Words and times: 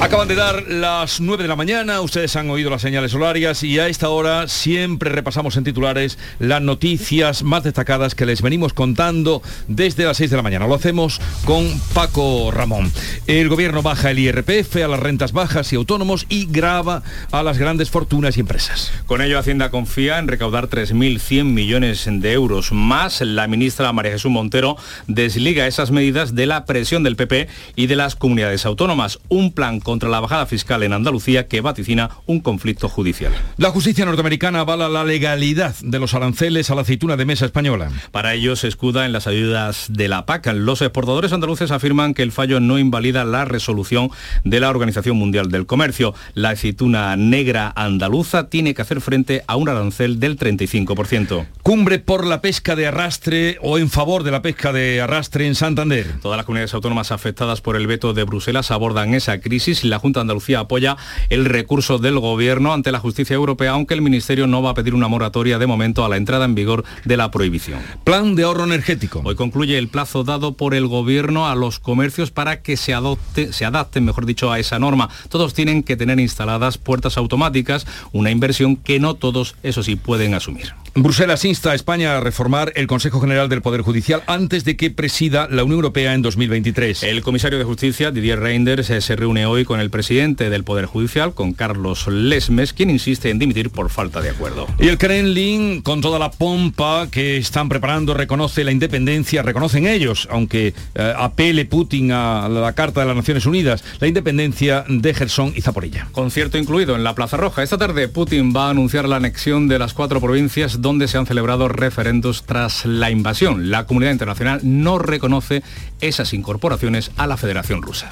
Acaban 0.00 0.28
de 0.28 0.36
dar 0.36 0.62
las 0.68 1.20
9 1.20 1.42
de 1.42 1.48
la 1.48 1.56
mañana, 1.56 2.00
ustedes 2.00 2.36
han 2.36 2.48
oído 2.50 2.70
las 2.70 2.82
señales 2.82 3.14
horarias 3.14 3.64
y 3.64 3.80
a 3.80 3.88
esta 3.88 4.10
hora 4.10 4.46
siempre 4.46 5.10
repasamos 5.10 5.56
en 5.56 5.64
titulares 5.64 6.18
las 6.38 6.62
noticias 6.62 7.42
más 7.42 7.64
destacadas 7.64 8.14
que 8.14 8.24
les 8.24 8.40
venimos 8.40 8.72
contando 8.72 9.42
desde 9.66 10.04
las 10.04 10.18
6 10.18 10.30
de 10.30 10.36
la 10.36 10.44
mañana. 10.44 10.68
Lo 10.68 10.76
hacemos 10.76 11.20
con 11.44 11.68
Paco 11.94 12.52
Ramón. 12.52 12.92
El 13.26 13.48
gobierno 13.48 13.82
baja 13.82 14.12
el 14.12 14.20
IRPF 14.20 14.76
a 14.76 14.88
las 14.88 15.00
rentas 15.00 15.32
bajas 15.32 15.72
y 15.72 15.76
autónomos 15.76 16.26
y 16.28 16.46
grava 16.46 17.02
a 17.32 17.42
las 17.42 17.58
grandes 17.58 17.90
fortunas 17.90 18.36
y 18.36 18.40
empresas. 18.40 18.92
Con 19.06 19.20
ello 19.20 19.36
Hacienda 19.36 19.70
confía 19.70 20.20
en 20.20 20.28
recaudar 20.28 20.68
3.100 20.68 21.42
millones 21.42 22.08
de 22.08 22.32
euros 22.32 22.70
más. 22.70 23.20
La 23.20 23.48
ministra 23.48 23.92
María 23.92 24.12
Jesús 24.12 24.30
Montero 24.30 24.76
desliga 25.08 25.66
esas 25.66 25.90
medidas 25.90 26.36
de 26.36 26.46
la 26.46 26.66
presión 26.66 27.02
del 27.02 27.16
PP 27.16 27.48
y 27.74 27.88
de 27.88 27.96
las 27.96 28.14
comunidades 28.14 28.64
autónomas. 28.64 29.18
Un 29.28 29.52
plan 29.52 29.80
contra 29.88 30.10
la 30.10 30.20
bajada 30.20 30.44
fiscal 30.44 30.82
en 30.82 30.92
Andalucía 30.92 31.48
que 31.48 31.62
vaticina 31.62 32.10
un 32.26 32.40
conflicto 32.40 32.90
judicial. 32.90 33.32
La 33.56 33.70
justicia 33.70 34.04
norteamericana 34.04 34.60
avala 34.60 34.86
la 34.86 35.02
legalidad 35.02 35.74
de 35.80 35.98
los 35.98 36.12
aranceles 36.12 36.68
a 36.70 36.74
la 36.74 36.82
aceituna 36.82 37.16
de 37.16 37.24
mesa 37.24 37.46
española. 37.46 37.90
Para 38.12 38.34
ello 38.34 38.54
se 38.54 38.68
escuda 38.68 39.06
en 39.06 39.14
las 39.14 39.26
ayudas 39.26 39.86
de 39.88 40.08
la 40.08 40.26
PAC. 40.26 40.48
Los 40.52 40.82
exportadores 40.82 41.32
andaluces 41.32 41.70
afirman 41.70 42.12
que 42.12 42.22
el 42.22 42.32
fallo 42.32 42.60
no 42.60 42.78
invalida 42.78 43.24
la 43.24 43.46
resolución 43.46 44.10
de 44.44 44.60
la 44.60 44.68
Organización 44.68 45.16
Mundial 45.16 45.50
del 45.50 45.64
Comercio. 45.64 46.12
La 46.34 46.50
aceituna 46.50 47.16
negra 47.16 47.72
andaluza 47.74 48.50
tiene 48.50 48.74
que 48.74 48.82
hacer 48.82 49.00
frente 49.00 49.42
a 49.46 49.56
un 49.56 49.70
arancel 49.70 50.20
del 50.20 50.38
35%. 50.38 51.46
Cumbre 51.62 51.98
por 51.98 52.26
la 52.26 52.42
pesca 52.42 52.76
de 52.76 52.88
arrastre 52.88 53.56
o 53.62 53.78
en 53.78 53.88
favor 53.88 54.22
de 54.22 54.32
la 54.32 54.42
pesca 54.42 54.70
de 54.70 55.00
arrastre 55.00 55.46
en 55.46 55.54
Santander. 55.54 56.20
Todas 56.20 56.36
las 56.36 56.44
comunidades 56.44 56.74
autónomas 56.74 57.10
afectadas 57.10 57.62
por 57.62 57.74
el 57.74 57.86
veto 57.86 58.12
de 58.12 58.24
Bruselas 58.24 58.70
abordan 58.70 59.14
esa 59.14 59.40
crisis 59.40 59.77
la 59.84 59.98
Junta 59.98 60.20
de 60.20 60.22
Andalucía 60.22 60.60
apoya 60.60 60.96
el 61.30 61.44
recurso 61.44 61.98
del 61.98 62.18
Gobierno 62.18 62.72
ante 62.72 62.92
la 62.92 63.00
justicia 63.00 63.34
europea, 63.34 63.72
aunque 63.72 63.94
el 63.94 64.02
Ministerio 64.02 64.46
no 64.46 64.62
va 64.62 64.70
a 64.70 64.74
pedir 64.74 64.94
una 64.94 65.08
moratoria 65.08 65.58
de 65.58 65.66
momento 65.66 66.04
a 66.04 66.08
la 66.08 66.16
entrada 66.16 66.44
en 66.44 66.54
vigor 66.54 66.84
de 67.04 67.16
la 67.16 67.30
prohibición. 67.30 67.80
Plan 68.04 68.34
de 68.34 68.44
ahorro 68.44 68.64
energético. 68.64 69.22
Hoy 69.24 69.34
concluye 69.34 69.78
el 69.78 69.88
plazo 69.88 70.24
dado 70.24 70.56
por 70.56 70.74
el 70.74 70.86
Gobierno 70.86 71.48
a 71.48 71.54
los 71.54 71.78
comercios 71.78 72.30
para 72.30 72.62
que 72.62 72.76
se, 72.76 72.94
adopte, 72.94 73.52
se 73.52 73.64
adapten, 73.64 74.04
mejor 74.04 74.26
dicho, 74.26 74.52
a 74.52 74.58
esa 74.58 74.78
norma. 74.78 75.08
Todos 75.28 75.54
tienen 75.54 75.82
que 75.82 75.96
tener 75.96 76.20
instaladas 76.20 76.78
puertas 76.78 77.16
automáticas, 77.16 77.86
una 78.12 78.30
inversión 78.30 78.76
que 78.76 79.00
no 79.00 79.14
todos, 79.14 79.56
eso 79.62 79.82
sí, 79.82 79.96
pueden 79.96 80.34
asumir. 80.34 80.74
Bruselas 80.94 81.44
insta 81.44 81.70
a 81.70 81.74
España 81.74 82.16
a 82.16 82.20
reformar 82.20 82.72
el 82.74 82.86
Consejo 82.86 83.20
General 83.20 83.48
del 83.48 83.62
Poder 83.62 83.82
Judicial 83.82 84.22
antes 84.26 84.64
de 84.64 84.76
que 84.76 84.90
presida 84.90 85.46
la 85.48 85.62
Unión 85.62 85.76
Europea 85.76 86.14
en 86.14 86.22
2023. 86.22 87.04
El 87.04 87.22
comisario 87.22 87.58
de 87.58 87.64
Justicia, 87.64 88.10
Didier 88.10 88.40
Reinders, 88.40 88.86
se 88.86 89.16
reúne 89.16 89.46
hoy 89.46 89.64
con 89.68 89.80
el 89.80 89.90
presidente 89.90 90.48
del 90.48 90.64
Poder 90.64 90.86
Judicial, 90.86 91.34
con 91.34 91.52
Carlos 91.52 92.08
Lesmes, 92.08 92.72
quien 92.72 92.88
insiste 92.88 93.28
en 93.28 93.38
dimitir 93.38 93.68
por 93.68 93.90
falta 93.90 94.22
de 94.22 94.30
acuerdo. 94.30 94.66
Y 94.80 94.88
el 94.88 94.96
Kremlin, 94.96 95.82
con 95.82 96.00
toda 96.00 96.18
la 96.18 96.30
pompa 96.30 97.08
que 97.10 97.36
están 97.36 97.68
preparando, 97.68 98.14
reconoce 98.14 98.64
la 98.64 98.72
independencia, 98.72 99.42
reconocen 99.42 99.86
ellos, 99.86 100.26
aunque 100.30 100.72
eh, 100.94 101.14
apele 101.18 101.66
Putin 101.66 102.12
a 102.12 102.48
la 102.48 102.72
Carta 102.72 103.02
de 103.02 103.08
las 103.08 103.16
Naciones 103.16 103.44
Unidas, 103.44 103.84
la 104.00 104.06
independencia 104.06 104.86
de 104.88 105.12
Gerson 105.12 105.52
y 105.54 105.60
Zaporilla. 105.60 106.08
Concierto 106.12 106.56
incluido 106.56 106.96
en 106.96 107.04
la 107.04 107.14
Plaza 107.14 107.36
Roja. 107.36 107.62
Esta 107.62 107.76
tarde 107.76 108.08
Putin 108.08 108.54
va 108.56 108.68
a 108.68 108.70
anunciar 108.70 109.06
la 109.06 109.16
anexión 109.16 109.68
de 109.68 109.78
las 109.78 109.92
cuatro 109.92 110.18
provincias 110.18 110.80
donde 110.80 111.08
se 111.08 111.18
han 111.18 111.26
celebrado 111.26 111.68
referendos 111.68 112.44
tras 112.44 112.86
la 112.86 113.10
invasión. 113.10 113.70
La 113.70 113.84
comunidad 113.84 114.12
internacional 114.12 114.60
no 114.62 114.98
reconoce 114.98 115.62
esas 116.00 116.32
incorporaciones 116.32 117.10
a 117.18 117.26
la 117.26 117.36
Federación 117.36 117.82
Rusa. 117.82 118.10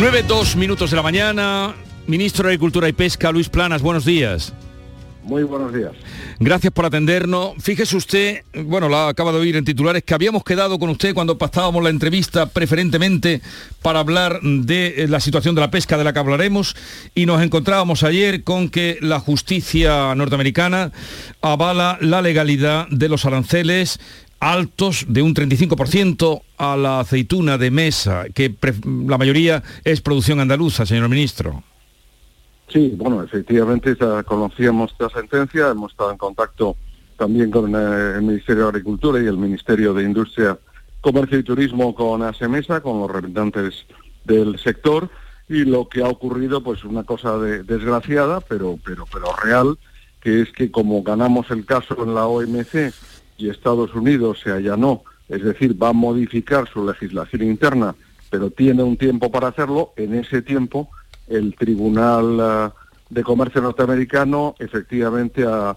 Nueve, 0.00 0.22
dos 0.22 0.54
minutos 0.54 0.90
de 0.90 0.96
la 0.96 1.02
mañana. 1.02 1.74
Ministro 2.06 2.44
de 2.44 2.50
Agricultura 2.54 2.88
y 2.88 2.92
Pesca, 2.92 3.32
Luis 3.32 3.48
Planas, 3.48 3.82
buenos 3.82 4.04
días. 4.04 4.54
Muy 5.24 5.42
buenos 5.42 5.74
días. 5.74 5.90
Gracias 6.38 6.72
por 6.72 6.84
atendernos. 6.84 7.54
Fíjese 7.58 7.96
usted, 7.96 8.44
bueno, 8.64 8.88
la 8.88 9.08
acaba 9.08 9.32
de 9.32 9.38
oír 9.38 9.56
en 9.56 9.64
titulares, 9.64 10.04
que 10.04 10.14
habíamos 10.14 10.44
quedado 10.44 10.78
con 10.78 10.88
usted 10.88 11.14
cuando 11.14 11.36
pasábamos 11.36 11.82
la 11.82 11.90
entrevista 11.90 12.46
preferentemente 12.46 13.42
para 13.82 13.98
hablar 13.98 14.40
de 14.40 15.02
eh, 15.02 15.08
la 15.08 15.18
situación 15.18 15.56
de 15.56 15.62
la 15.62 15.70
pesca 15.72 15.98
de 15.98 16.04
la 16.04 16.12
que 16.12 16.20
hablaremos 16.20 16.76
y 17.16 17.26
nos 17.26 17.42
encontrábamos 17.42 18.04
ayer 18.04 18.44
con 18.44 18.68
que 18.68 18.98
la 19.00 19.18
justicia 19.18 20.14
norteamericana 20.14 20.92
avala 21.42 21.98
la 22.00 22.22
legalidad 22.22 22.86
de 22.88 23.08
los 23.08 23.26
aranceles 23.26 23.98
altos 24.40 25.06
de 25.08 25.22
un 25.22 25.34
35% 25.34 26.42
a 26.58 26.76
la 26.76 27.00
aceituna 27.00 27.58
de 27.58 27.70
mesa, 27.70 28.26
que 28.34 28.54
la 29.06 29.18
mayoría 29.18 29.62
es 29.84 30.00
producción 30.00 30.40
andaluza, 30.40 30.86
señor 30.86 31.08
ministro. 31.08 31.62
Sí, 32.68 32.94
bueno, 32.96 33.22
efectivamente 33.22 33.96
ya 33.98 34.22
conocíamos 34.24 34.92
esta 34.92 35.08
sentencia, 35.08 35.70
hemos 35.70 35.92
estado 35.92 36.10
en 36.10 36.18
contacto 36.18 36.76
también 37.16 37.50
con 37.50 37.74
eh, 37.74 38.16
el 38.16 38.22
Ministerio 38.22 38.64
de 38.64 38.68
Agricultura 38.68 39.22
y 39.22 39.26
el 39.26 39.38
Ministerio 39.38 39.94
de 39.94 40.04
Industria, 40.04 40.58
Comercio 41.00 41.38
y 41.38 41.42
Turismo 41.42 41.94
con 41.94 42.22
ASEMESA, 42.22 42.80
con 42.80 43.00
los 43.00 43.10
representantes 43.10 43.86
del 44.24 44.58
sector, 44.58 45.10
y 45.48 45.64
lo 45.64 45.88
que 45.88 46.02
ha 46.02 46.08
ocurrido, 46.08 46.62
pues 46.62 46.84
una 46.84 47.04
cosa 47.04 47.38
desgraciada, 47.38 48.40
pero, 48.40 48.78
pero, 48.84 49.06
pero 49.10 49.34
real, 49.42 49.78
que 50.20 50.42
es 50.42 50.52
que 50.52 50.70
como 50.70 51.02
ganamos 51.02 51.50
el 51.50 51.64
caso 51.64 51.96
en 52.02 52.14
la 52.14 52.26
OMC 52.26 52.92
y 53.38 53.48
Estados 53.48 53.94
Unidos 53.94 54.40
se 54.42 54.50
allanó, 54.50 55.02
es 55.28 55.42
decir, 55.42 55.80
va 55.80 55.90
a 55.90 55.94
modificar 55.94 56.68
su 56.68 56.84
legislación 56.84 57.42
interna, 57.42 57.94
pero 58.30 58.50
tiene 58.50 58.82
un 58.82 58.96
tiempo 58.96 59.30
para 59.30 59.48
hacerlo, 59.48 59.92
en 59.96 60.14
ese 60.14 60.42
tiempo 60.42 60.90
el 61.28 61.54
Tribunal 61.54 62.38
eh, 62.40 62.70
de 63.10 63.22
Comercio 63.22 63.62
norteamericano 63.62 64.54
efectivamente 64.58 65.44
ha, 65.46 65.76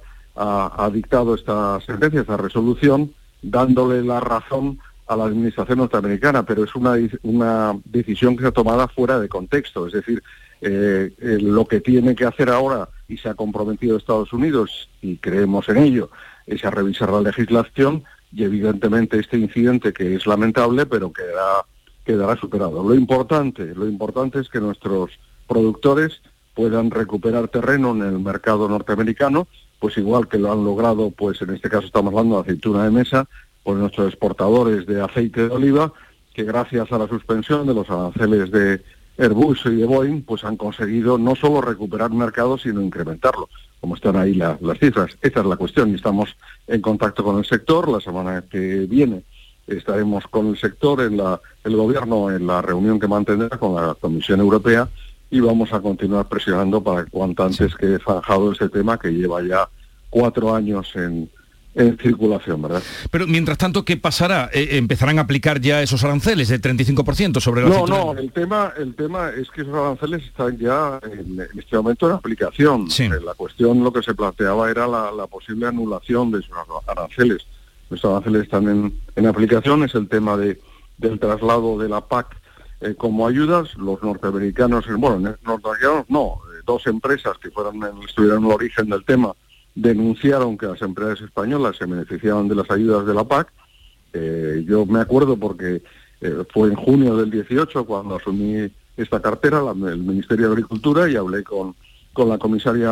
dictado 0.91 1.35
esta 1.35 1.79
sentencia, 1.81 2.21
esta 2.21 2.37
resolución, 2.37 3.13
dándole 3.41 4.01
la 4.01 4.19
razón 4.19 4.79
a 5.07 5.15
la 5.15 5.25
Administración 5.25 5.79
norteamericana, 5.79 6.43
pero 6.43 6.63
es 6.63 6.73
una, 6.73 6.95
una 7.23 7.77
decisión 7.85 8.35
que 8.35 8.43
se 8.43 8.47
ha 8.47 8.51
tomado 8.51 8.87
fuera 8.87 9.19
de 9.19 9.29
contexto. 9.29 9.87
Es 9.87 9.93
decir, 9.93 10.23
eh, 10.61 11.11
lo 11.19 11.65
que 11.65 11.81
tiene 11.81 12.15
que 12.15 12.25
hacer 12.25 12.49
ahora, 12.49 12.89
y 13.07 13.17
se 13.17 13.29
ha 13.29 13.33
comprometido 13.33 13.97
Estados 13.97 14.31
Unidos, 14.33 14.89
y 15.01 15.17
creemos 15.17 15.67
en 15.69 15.77
ello, 15.77 16.09
es 16.45 16.61
revisar 16.61 17.11
la 17.11 17.21
legislación 17.21 18.03
y 18.31 18.43
evidentemente 18.43 19.19
este 19.19 19.37
incidente 19.37 19.93
que 19.93 20.15
es 20.15 20.25
lamentable, 20.25 20.85
pero 20.85 21.11
quedará, 21.11 21.65
quedará 22.05 22.35
superado. 22.37 22.83
Lo 22.83 22.95
importante, 22.95 23.75
lo 23.75 23.87
importante 23.87 24.39
es 24.39 24.49
que 24.49 24.59
nuestros 24.59 25.11
productores 25.47 26.21
puedan 26.53 26.91
recuperar 26.91 27.47
terreno 27.47 27.91
en 27.91 28.01
el 28.03 28.19
mercado 28.19 28.67
norteamericano, 28.67 29.47
pues 29.79 29.97
igual 29.97 30.27
que 30.27 30.37
lo 30.37 30.51
han 30.51 30.63
logrado, 30.63 31.11
pues 31.11 31.41
en 31.41 31.51
este 31.51 31.69
caso 31.69 31.87
estamos 31.87 32.13
hablando 32.13 32.35
de 32.35 32.41
aceituna 32.41 32.83
de 32.83 32.91
mesa, 32.91 33.27
pues 33.63 33.77
nuestros 33.77 34.07
exportadores 34.07 34.85
de 34.85 35.01
aceite 35.01 35.47
de 35.47 35.53
oliva, 35.53 35.93
que 36.33 36.43
gracias 36.43 36.91
a 36.91 36.97
la 36.97 37.07
suspensión 37.07 37.67
de 37.67 37.73
los 37.73 37.89
aranceles 37.89 38.51
de 38.51 38.81
Airbus 39.17 39.65
y 39.65 39.75
de 39.75 39.85
Boeing, 39.85 40.21
pues 40.21 40.43
han 40.43 40.57
conseguido 40.57 41.17
no 41.17 41.35
solo 41.35 41.61
recuperar 41.61 42.11
mercado, 42.11 42.57
sino 42.57 42.81
incrementarlo, 42.81 43.49
como 43.79 43.95
están 43.95 44.15
ahí 44.15 44.33
las 44.33 44.57
cifras. 44.79 45.17
Esta 45.21 45.41
es 45.41 45.45
la 45.45 45.57
cuestión 45.57 45.91
y 45.91 45.95
estamos 45.95 46.35
en 46.67 46.81
contacto 46.81 47.23
con 47.23 47.37
el 47.37 47.45
sector. 47.45 47.89
La 47.89 47.99
semana 47.99 48.43
que 48.49 48.87
viene 48.89 49.23
estaremos 49.67 50.25
con 50.27 50.47
el 50.47 50.57
sector, 50.57 51.01
en 51.01 51.17
la, 51.17 51.39
el 51.63 51.75
gobierno, 51.75 52.31
en 52.31 52.47
la 52.47 52.61
reunión 52.61 52.99
que 52.99 53.07
mantendrá 53.07 53.49
con 53.57 53.75
la 53.75 53.95
Comisión 53.95 54.39
Europea 54.39 54.89
y 55.29 55.39
vamos 55.39 55.71
a 55.71 55.79
continuar 55.79 56.27
presionando 56.27 56.83
para 56.83 57.05
que 57.05 57.11
cuanto 57.11 57.43
antes 57.43 57.73
quede 57.75 57.99
zanjado 57.99 58.51
ese 58.51 58.67
tema 58.69 58.99
que 58.99 59.11
lleva 59.11 59.41
ya 59.41 59.69
cuatro 60.09 60.53
años 60.53 60.91
en, 60.95 61.29
circulación, 61.73 62.61
¿verdad? 62.61 62.83
Pero 63.09 63.27
mientras 63.27 63.57
tanto, 63.57 63.85
¿qué 63.85 63.97
pasará? 63.97 64.49
Eh, 64.53 64.77
¿Empezarán 64.77 65.19
a 65.19 65.21
aplicar 65.21 65.61
ya 65.61 65.81
esos 65.81 66.03
aranceles 66.03 66.49
del 66.49 66.61
35% 66.61 67.39
sobre 67.39 67.63
la 67.63 67.69
No, 67.69 67.87
no, 67.87 68.13
el 68.13 68.31
tema, 68.31 68.73
el 68.77 68.93
tema 68.93 69.29
es 69.29 69.49
que 69.49 69.61
esos 69.61 69.73
aranceles 69.73 70.23
están 70.23 70.57
ya 70.57 70.99
en, 71.03 71.47
este 71.57 71.77
momento 71.77 72.09
en 72.09 72.15
aplicación. 72.15 72.87
Eh, 72.99 73.09
la 73.23 73.33
cuestión, 73.35 73.83
lo 73.83 73.93
que 73.93 74.03
se 74.03 74.13
planteaba 74.13 74.69
era 74.69 74.87
la, 74.87 75.27
posible 75.27 75.67
anulación 75.67 76.31
de 76.31 76.39
esos 76.39 76.57
aranceles. 76.87 77.45
Los 77.89 78.03
aranceles 78.03 78.43
están 78.43 78.67
en, 78.67 78.99
en 79.15 79.25
aplicación, 79.27 79.83
es 79.83 79.95
el 79.95 80.09
tema 80.09 80.35
de, 80.35 80.59
del 80.97 81.19
traslado 81.19 81.77
de 81.77 81.87
la 81.89 82.01
PAC 82.01 82.41
eh, 82.81 82.95
como 82.97 83.27
ayudas, 83.27 83.75
los 83.75 84.01
norteamericanos, 84.01 84.85
bueno, 84.97 85.35
norteamericanos 85.43 86.05
no, 86.09 86.39
dos 86.65 86.87
empresas 86.87 87.37
que 87.37 87.51
fueron, 87.51 87.79
estuvieron 88.03 88.39
en 88.39 88.49
el 88.49 88.55
origen 88.55 88.89
del 88.89 89.05
tema, 89.05 89.33
denunciaron 89.75 90.57
que 90.57 90.67
las 90.67 90.81
empresas 90.81 91.21
españolas 91.21 91.77
se 91.77 91.85
beneficiaban 91.85 92.47
de 92.47 92.55
las 92.55 92.69
ayudas 92.69 93.05
de 93.05 93.13
la 93.13 93.23
PAC. 93.23 93.51
Eh, 94.13 94.63
yo 94.67 94.85
me 94.85 94.99
acuerdo 94.99 95.37
porque 95.37 95.81
eh, 96.21 96.43
fue 96.53 96.69
en 96.69 96.75
junio 96.75 97.15
del 97.17 97.31
18 97.31 97.85
cuando 97.85 98.15
asumí 98.15 98.69
esta 98.97 99.21
cartera, 99.21 99.61
el 99.71 99.97
Ministerio 99.99 100.47
de 100.47 100.53
Agricultura, 100.53 101.09
y 101.09 101.15
hablé 101.15 101.43
con, 101.43 101.75
con 102.13 102.29
la 102.29 102.37
comisaria 102.37 102.89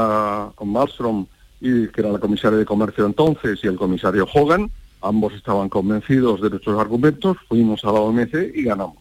Malmström, 0.60 1.28
y, 1.62 1.88
que 1.90 2.02
era 2.02 2.12
la 2.12 2.20
comisaria 2.20 2.58
de 2.58 2.66
Comercio 2.66 3.06
entonces, 3.06 3.60
y 3.64 3.68
el 3.68 3.76
comisario 3.76 4.28
Hogan. 4.34 4.72
Ambos 5.02 5.34
estaban 5.34 5.70
convencidos 5.70 6.42
de 6.42 6.50
nuestros 6.50 6.80
argumentos, 6.80 7.38
fuimos 7.48 7.84
a 7.86 7.92
la 7.92 8.00
OMC 8.00 8.52
y 8.54 8.64
ganamos. 8.64 8.98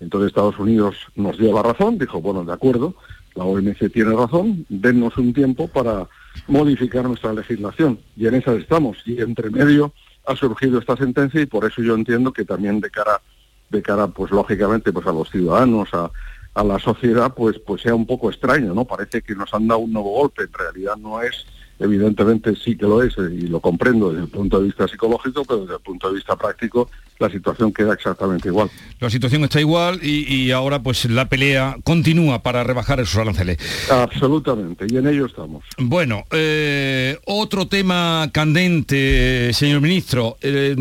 Entonces 0.00 0.28
Estados 0.28 0.58
Unidos 0.58 0.96
nos 1.16 1.38
dio 1.38 1.54
la 1.54 1.62
razón, 1.62 1.98
dijo, 1.98 2.20
bueno, 2.20 2.44
de 2.44 2.52
acuerdo, 2.52 2.94
la 3.38 3.44
OMC 3.44 3.92
tiene 3.92 4.16
razón, 4.16 4.66
dennos 4.68 5.16
un 5.16 5.32
tiempo 5.32 5.68
para 5.68 6.08
modificar 6.48 7.04
nuestra 7.04 7.32
legislación. 7.32 8.00
Y 8.16 8.26
en 8.26 8.34
esa 8.34 8.52
estamos. 8.54 8.98
Y 9.06 9.20
entre 9.20 9.48
medio 9.48 9.92
ha 10.26 10.34
surgido 10.34 10.80
esta 10.80 10.96
sentencia 10.96 11.40
y 11.40 11.46
por 11.46 11.64
eso 11.64 11.80
yo 11.80 11.94
entiendo 11.94 12.32
que 12.32 12.44
también 12.44 12.80
de 12.80 12.90
cara, 12.90 13.22
de 13.70 13.80
cara 13.80 14.08
pues 14.08 14.32
lógicamente, 14.32 14.92
pues 14.92 15.06
a 15.06 15.12
los 15.12 15.30
ciudadanos, 15.30 15.88
a, 15.94 16.10
a 16.54 16.64
la 16.64 16.80
sociedad, 16.80 17.32
pues, 17.32 17.60
pues 17.60 17.82
sea 17.82 17.94
un 17.94 18.06
poco 18.06 18.28
extraño, 18.28 18.74
¿no? 18.74 18.84
Parece 18.84 19.22
que 19.22 19.36
nos 19.36 19.54
han 19.54 19.68
dado 19.68 19.80
un 19.82 19.92
nuevo 19.92 20.10
golpe, 20.10 20.42
en 20.42 20.52
realidad 20.52 20.96
no 20.96 21.22
es 21.22 21.46
evidentemente 21.80 22.56
sí 22.56 22.76
que 22.76 22.86
lo 22.86 23.04
es 23.04 23.16
y 23.18 23.46
lo 23.46 23.60
comprendo 23.60 24.10
desde 24.10 24.24
el 24.24 24.30
punto 24.30 24.58
de 24.58 24.66
vista 24.66 24.88
psicológico, 24.88 25.44
pero 25.44 25.60
desde 25.60 25.74
el 25.74 25.80
punto 25.80 26.08
de 26.08 26.16
vista 26.16 26.34
práctico 26.34 26.90
la 27.18 27.30
situación 27.30 27.72
queda 27.72 27.94
exactamente 27.94 28.48
igual. 28.48 28.70
La 29.00 29.10
situación 29.10 29.44
está 29.44 29.60
igual 29.60 30.00
y, 30.02 30.50
ahora 30.50 30.82
pues 30.82 31.04
la 31.04 31.28
pelea 31.28 31.76
continúa 31.84 32.42
para 32.42 32.64
rebajar 32.64 33.00
esos 33.00 33.16
aranceles. 33.16 33.58
Absolutamente, 33.90 34.86
y 34.88 34.96
en 34.96 35.06
ello 35.06 35.26
estamos. 35.26 35.64
Bueno, 35.78 36.24
eh, 36.30 37.18
otro 37.26 37.68
tema 37.68 38.30
candente, 38.32 39.52
señor 39.52 39.80
ministro, 39.80 40.36
eh, 40.40 40.74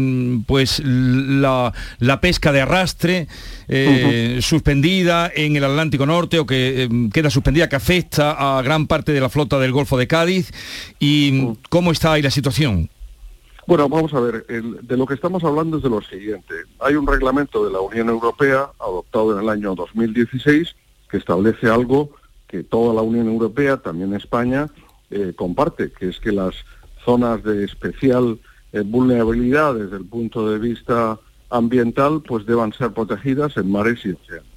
pues 0.45 0.81
la, 0.83 1.73
pesca 2.21 2.51
de 2.51 2.61
arrastre 2.61 3.27
suspendida 4.41 5.29
en 5.35 5.57
el 5.57 5.63
Atlántico 5.65 6.05
Norte 6.05 6.39
o 6.39 6.45
que 6.45 6.89
queda 7.13 7.29
suspendida, 7.29 7.67
que 7.67 7.75
afecta 7.75 8.57
a 8.57 8.61
gran 8.61 8.87
parte 8.87 9.11
de 9.11 9.19
la 9.19 9.29
flota 9.29 9.59
del 9.59 9.73
Golfo 9.73 9.97
de 9.97 10.07
Cádiz 10.07 10.51
¿Y 10.99 11.53
cómo 11.69 11.91
está 11.91 12.13
ahí 12.13 12.21
la 12.21 12.31
situación? 12.31 12.89
Bueno, 13.67 13.89
vamos 13.89 14.13
a 14.13 14.21
ver, 14.21 14.45
de 14.47 14.95
lo 14.95 15.05
que 15.05 15.15
estamos 15.15 15.43
hablando 15.43 15.75
es 15.75 15.83
de 15.83 15.89
lo 15.89 16.01
siguiente. 16.01 16.53
Hay 16.79 16.95
un 16.95 17.05
reglamento 17.05 17.65
de 17.65 17.71
la 17.73 17.81
Unión 17.81 18.07
Europea 18.07 18.69
adoptado 18.79 19.37
en 19.37 19.43
el 19.43 19.49
año 19.49 19.75
2016 19.75 20.73
que 21.11 21.17
establece 21.17 21.67
algo 21.67 22.11
que 22.47 22.63
toda 22.63 22.93
la 22.93 23.01
Unión 23.01 23.27
Europea, 23.27 23.75
también 23.75 24.13
España, 24.13 24.69
eh, 25.09 25.33
comparte, 25.35 25.91
que 25.91 26.07
es 26.07 26.19
que 26.21 26.31
las 26.31 26.55
zonas 27.03 27.43
de 27.43 27.65
especial 27.65 28.39
eh, 28.71 28.83
vulnerabilidad 28.85 29.75
desde 29.75 29.97
el 29.97 30.05
punto 30.05 30.49
de 30.49 30.59
vista 30.59 31.19
ambiental 31.49 32.23
pues 32.25 32.45
deban 32.45 32.71
ser 32.71 32.93
protegidas 32.93 33.57
en 33.57 33.69
mares 33.69 33.99
y 34.05 34.11
océanos. 34.11 34.47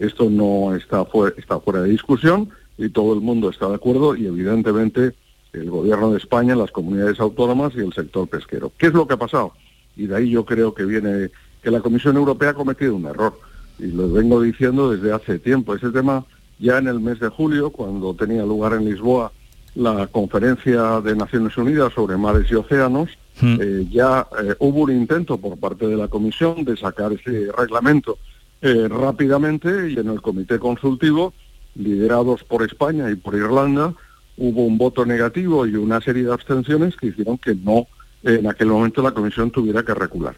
Esto 0.00 0.28
no 0.28 0.74
está, 0.74 1.06
está 1.36 1.60
fuera 1.60 1.82
de 1.82 1.90
discusión 1.90 2.50
y 2.78 2.88
todo 2.88 3.14
el 3.14 3.20
mundo 3.20 3.48
está 3.48 3.68
de 3.68 3.76
acuerdo 3.76 4.16
y 4.16 4.26
evidentemente 4.26 5.14
el 5.58 5.70
gobierno 5.70 6.10
de 6.12 6.18
España, 6.18 6.54
las 6.54 6.70
comunidades 6.70 7.20
autónomas 7.20 7.72
y 7.74 7.80
el 7.80 7.92
sector 7.92 8.28
pesquero. 8.28 8.72
¿Qué 8.76 8.86
es 8.86 8.92
lo 8.92 9.06
que 9.06 9.14
ha 9.14 9.18
pasado? 9.18 9.52
Y 9.96 10.06
de 10.06 10.16
ahí 10.16 10.30
yo 10.30 10.44
creo 10.44 10.74
que 10.74 10.84
viene 10.84 11.30
que 11.62 11.70
la 11.70 11.80
Comisión 11.80 12.16
Europea 12.16 12.50
ha 12.50 12.54
cometido 12.54 12.94
un 12.94 13.06
error. 13.06 13.38
Y 13.78 13.86
lo 13.86 14.10
vengo 14.10 14.40
diciendo 14.40 14.90
desde 14.90 15.12
hace 15.12 15.38
tiempo. 15.38 15.74
Ese 15.74 15.90
tema 15.90 16.24
ya 16.58 16.78
en 16.78 16.88
el 16.88 17.00
mes 17.00 17.20
de 17.20 17.28
julio, 17.28 17.70
cuando 17.70 18.14
tenía 18.14 18.42
lugar 18.42 18.74
en 18.74 18.84
Lisboa 18.84 19.32
la 19.74 20.06
conferencia 20.06 21.00
de 21.02 21.14
Naciones 21.14 21.56
Unidas 21.58 21.92
sobre 21.92 22.16
mares 22.16 22.50
y 22.50 22.54
océanos, 22.54 23.10
hmm. 23.40 23.56
eh, 23.60 23.86
ya 23.90 24.26
eh, 24.42 24.54
hubo 24.58 24.82
un 24.82 24.92
intento 24.92 25.36
por 25.36 25.58
parte 25.58 25.86
de 25.86 25.96
la 25.96 26.08
Comisión 26.08 26.64
de 26.64 26.76
sacar 26.76 27.12
ese 27.12 27.50
reglamento 27.56 28.18
eh, 28.62 28.88
rápidamente 28.88 29.90
y 29.90 29.98
en 29.98 30.08
el 30.08 30.22
comité 30.22 30.58
consultivo, 30.58 31.34
liderados 31.74 32.42
por 32.42 32.62
España 32.62 33.10
y 33.10 33.16
por 33.16 33.34
Irlanda, 33.34 33.92
hubo 34.36 34.64
un 34.64 34.78
voto 34.78 35.04
negativo 35.06 35.66
y 35.66 35.74
una 35.76 36.00
serie 36.00 36.24
de 36.24 36.32
abstenciones 36.32 36.96
que 36.96 37.08
hicieron 37.08 37.38
que 37.38 37.54
no 37.54 37.86
en 38.22 38.46
aquel 38.46 38.68
momento 38.68 39.02
la 39.02 39.12
comisión 39.12 39.50
tuviera 39.50 39.82
que 39.82 39.94
recular. 39.94 40.34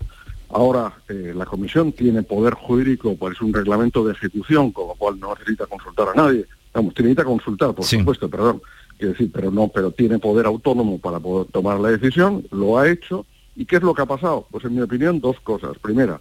Ahora, 0.50 0.94
eh, 1.08 1.32
la 1.34 1.44
comisión 1.44 1.92
tiene 1.92 2.22
poder 2.22 2.54
jurídico, 2.54 3.16
pues 3.16 3.40
un 3.40 3.52
reglamento 3.52 4.04
de 4.04 4.12
ejecución, 4.12 4.72
con 4.72 4.88
lo 4.88 4.94
cual 4.94 5.20
no 5.20 5.34
necesita 5.34 5.66
consultar 5.66 6.08
a 6.08 6.14
nadie. 6.14 6.46
Vamos, 6.72 6.94
necesita 6.96 7.24
consultar, 7.24 7.74
por 7.74 7.84
supuesto, 7.84 8.28
perdón. 8.28 8.62
Quiero 8.96 9.12
decir, 9.12 9.30
pero 9.32 9.50
no, 9.50 9.68
pero 9.68 9.90
tiene 9.90 10.18
poder 10.18 10.46
autónomo 10.46 10.98
para 10.98 11.20
poder 11.20 11.48
tomar 11.52 11.78
la 11.78 11.90
decisión, 11.90 12.46
lo 12.50 12.78
ha 12.78 12.88
hecho. 12.88 13.26
¿Y 13.56 13.66
qué 13.66 13.76
es 13.76 13.82
lo 13.82 13.94
que 13.94 14.02
ha 14.02 14.06
pasado? 14.06 14.46
Pues 14.50 14.64
en 14.64 14.74
mi 14.74 14.80
opinión, 14.80 15.20
dos 15.20 15.38
cosas. 15.40 15.78
Primera, 15.78 16.20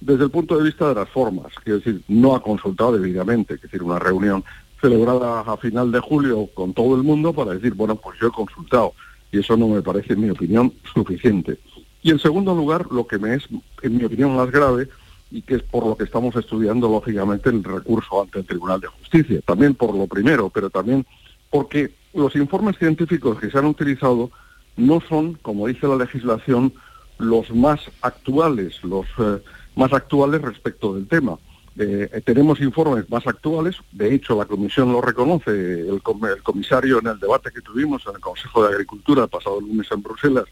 desde 0.00 0.24
el 0.24 0.30
punto 0.30 0.56
de 0.56 0.64
vista 0.64 0.88
de 0.88 0.94
las 0.94 1.08
formas, 1.08 1.52
quiero 1.62 1.78
decir, 1.78 2.02
no 2.08 2.34
ha 2.34 2.42
consultado 2.42 2.92
debidamente, 2.92 3.54
es 3.54 3.62
decir, 3.62 3.82
una 3.82 3.98
reunión 3.98 4.42
celebrada 4.80 5.40
a 5.40 5.56
final 5.56 5.92
de 5.92 6.00
julio 6.00 6.48
con 6.54 6.72
todo 6.72 6.96
el 6.96 7.02
mundo 7.02 7.32
para 7.32 7.52
decir, 7.52 7.74
bueno, 7.74 7.96
pues 7.96 8.18
yo 8.20 8.28
he 8.28 8.32
consultado 8.32 8.94
y 9.32 9.38
eso 9.38 9.56
no 9.56 9.68
me 9.68 9.82
parece, 9.82 10.14
en 10.14 10.22
mi 10.22 10.30
opinión, 10.30 10.72
suficiente. 10.92 11.58
Y 12.02 12.10
en 12.10 12.18
segundo 12.18 12.54
lugar, 12.54 12.86
lo 12.90 13.06
que 13.06 13.18
me 13.18 13.34
es, 13.34 13.44
en 13.82 13.96
mi 13.96 14.04
opinión, 14.04 14.34
más 14.34 14.50
grave 14.50 14.88
y 15.30 15.42
que 15.42 15.56
es 15.56 15.62
por 15.62 15.86
lo 15.86 15.96
que 15.96 16.04
estamos 16.04 16.34
estudiando, 16.34 16.88
lógicamente, 16.88 17.50
el 17.50 17.62
recurso 17.62 18.22
ante 18.22 18.40
el 18.40 18.46
Tribunal 18.46 18.80
de 18.80 18.88
Justicia. 18.88 19.40
También 19.46 19.74
por 19.74 19.94
lo 19.94 20.06
primero, 20.06 20.50
pero 20.50 20.70
también 20.70 21.06
porque 21.50 21.92
los 22.14 22.34
informes 22.34 22.78
científicos 22.78 23.38
que 23.38 23.50
se 23.50 23.58
han 23.58 23.66
utilizado 23.66 24.30
no 24.76 25.00
son, 25.08 25.34
como 25.34 25.66
dice 25.66 25.86
la 25.86 25.96
legislación, 25.96 26.72
los 27.18 27.50
más 27.54 27.80
actuales, 28.00 28.82
los 28.82 29.06
eh, 29.18 29.42
más 29.76 29.92
actuales 29.92 30.40
respecto 30.40 30.94
del 30.94 31.06
tema. 31.06 31.38
Eh, 31.78 32.20
tenemos 32.24 32.60
informes 32.60 33.08
más 33.08 33.26
actuales, 33.26 33.76
de 33.92 34.12
hecho 34.14 34.36
la 34.36 34.44
Comisión 34.44 34.92
lo 34.92 35.00
reconoce, 35.00 35.50
el, 35.50 36.02
comisario 36.02 36.98
en 36.98 37.06
el 37.06 37.20
debate 37.20 37.50
que 37.54 37.60
tuvimos 37.60 38.04
en 38.06 38.16
el 38.16 38.20
Consejo 38.20 38.64
de 38.64 38.74
Agricultura 38.74 39.22
el 39.22 39.28
pasado 39.28 39.60
lunes 39.60 39.86
en 39.90 40.02
Bruselas 40.02 40.44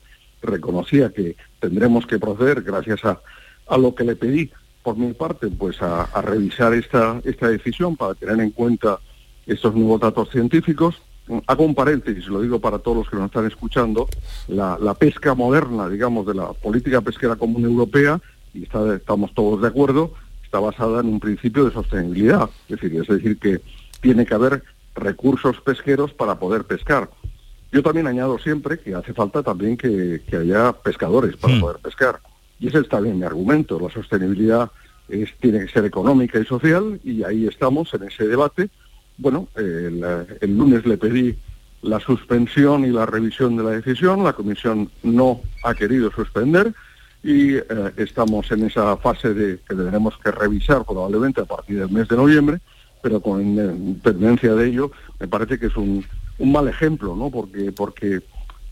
reconocía 0.42 1.12
que 1.12 1.36
tendremos 1.60 2.06
que 2.06 2.18
proceder, 2.18 2.62
gracias 2.62 3.00
a, 3.04 3.20
lo 3.76 3.94
que 3.94 4.04
le 4.04 4.16
pedí 4.16 4.50
por 4.82 4.96
mi 4.96 5.12
parte, 5.12 5.48
pues 5.48 5.82
a, 5.82 6.06
revisar 6.22 6.72
esta, 6.72 7.20
esta 7.24 7.48
decisión 7.48 7.96
para 7.96 8.14
tener 8.14 8.40
en 8.40 8.50
cuenta 8.50 8.98
estos 9.46 9.74
nuevos 9.74 10.00
datos 10.00 10.30
científicos. 10.30 11.02
Hago 11.46 11.64
un 11.64 11.74
paréntesis, 11.74 12.26
lo 12.28 12.40
digo 12.40 12.58
para 12.58 12.78
todos 12.78 12.98
los 12.98 13.10
que 13.10 13.16
nos 13.16 13.26
están 13.26 13.46
escuchando, 13.46 14.08
la, 14.46 14.94
pesca 14.94 15.34
moderna, 15.34 15.88
digamos, 15.88 16.26
de 16.26 16.34
la 16.34 16.52
política 16.54 17.02
pesquera 17.02 17.36
común 17.36 17.64
europea, 17.64 18.20
y 18.54 18.62
estamos 18.62 19.34
todos 19.34 19.60
de 19.60 19.68
acuerdo, 19.68 20.14
está 20.48 20.60
basada 20.60 21.00
en 21.00 21.08
un 21.08 21.20
principio 21.20 21.66
de 21.66 21.72
sostenibilidad, 21.72 22.48
es 22.70 22.80
decir, 22.80 22.98
es 22.98 23.06
decir 23.06 23.38
que 23.38 23.60
tiene 24.00 24.24
que 24.24 24.32
haber 24.32 24.62
recursos 24.94 25.60
pesqueros 25.60 26.14
para 26.14 26.38
poder 26.38 26.64
pescar. 26.64 27.10
Yo 27.70 27.82
también 27.82 28.06
añado 28.06 28.38
siempre 28.38 28.78
que 28.78 28.94
hace 28.94 29.12
falta 29.12 29.42
también 29.42 29.76
que, 29.76 30.22
haya 30.32 30.72
pescadores 30.72 31.36
para 31.36 31.54
hmm. 31.54 31.60
poder 31.60 31.76
pescar. 31.82 32.20
Y 32.58 32.68
ese 32.68 32.78
está 32.78 32.98
bien 32.98 33.18
mi 33.18 33.24
argumento. 33.24 33.78
La 33.78 33.90
sostenibilidad 33.90 34.70
es, 35.06 35.28
tiene 35.38 35.60
que 35.60 35.70
ser 35.70 35.84
económica 35.84 36.38
y 36.38 36.46
social 36.46 36.98
y 37.04 37.22
ahí 37.24 37.46
estamos 37.46 37.92
en 37.92 38.04
ese 38.04 38.26
debate. 38.26 38.70
Bueno, 39.18 39.48
el 39.54 40.56
lunes 40.56 40.86
le 40.86 40.96
pedí 40.96 41.36
la 41.82 42.00
suspensión 42.00 42.86
y 42.86 42.90
la 42.90 43.04
revisión 43.04 43.58
de 43.58 43.64
la 43.64 43.70
decisión. 43.72 44.24
La 44.24 44.32
Comisión 44.32 44.90
no 45.02 45.42
ha 45.62 45.74
querido 45.74 46.10
suspender 46.10 46.72
y 47.28 47.56
eh, 47.56 47.62
estamos 47.98 48.50
en 48.52 48.64
esa 48.64 48.96
fase 48.96 49.34
de 49.34 49.58
que 49.58 49.74
tendremos 49.74 50.16
que 50.16 50.30
revisar 50.30 50.82
probablemente 50.86 51.42
a 51.42 51.44
partir 51.44 51.78
del 51.78 51.90
mes 51.90 52.08
de 52.08 52.16
noviembre, 52.16 52.58
pero 53.02 53.20
con 53.20 53.42
independencia 53.42 54.54
de 54.54 54.66
ello 54.66 54.90
me 55.20 55.28
parece 55.28 55.58
que 55.58 55.66
es 55.66 55.76
un, 55.76 56.02
un 56.38 56.52
mal 56.52 56.68
ejemplo, 56.68 57.14
¿no? 57.14 57.30
Porque, 57.30 57.70
porque 57.70 58.22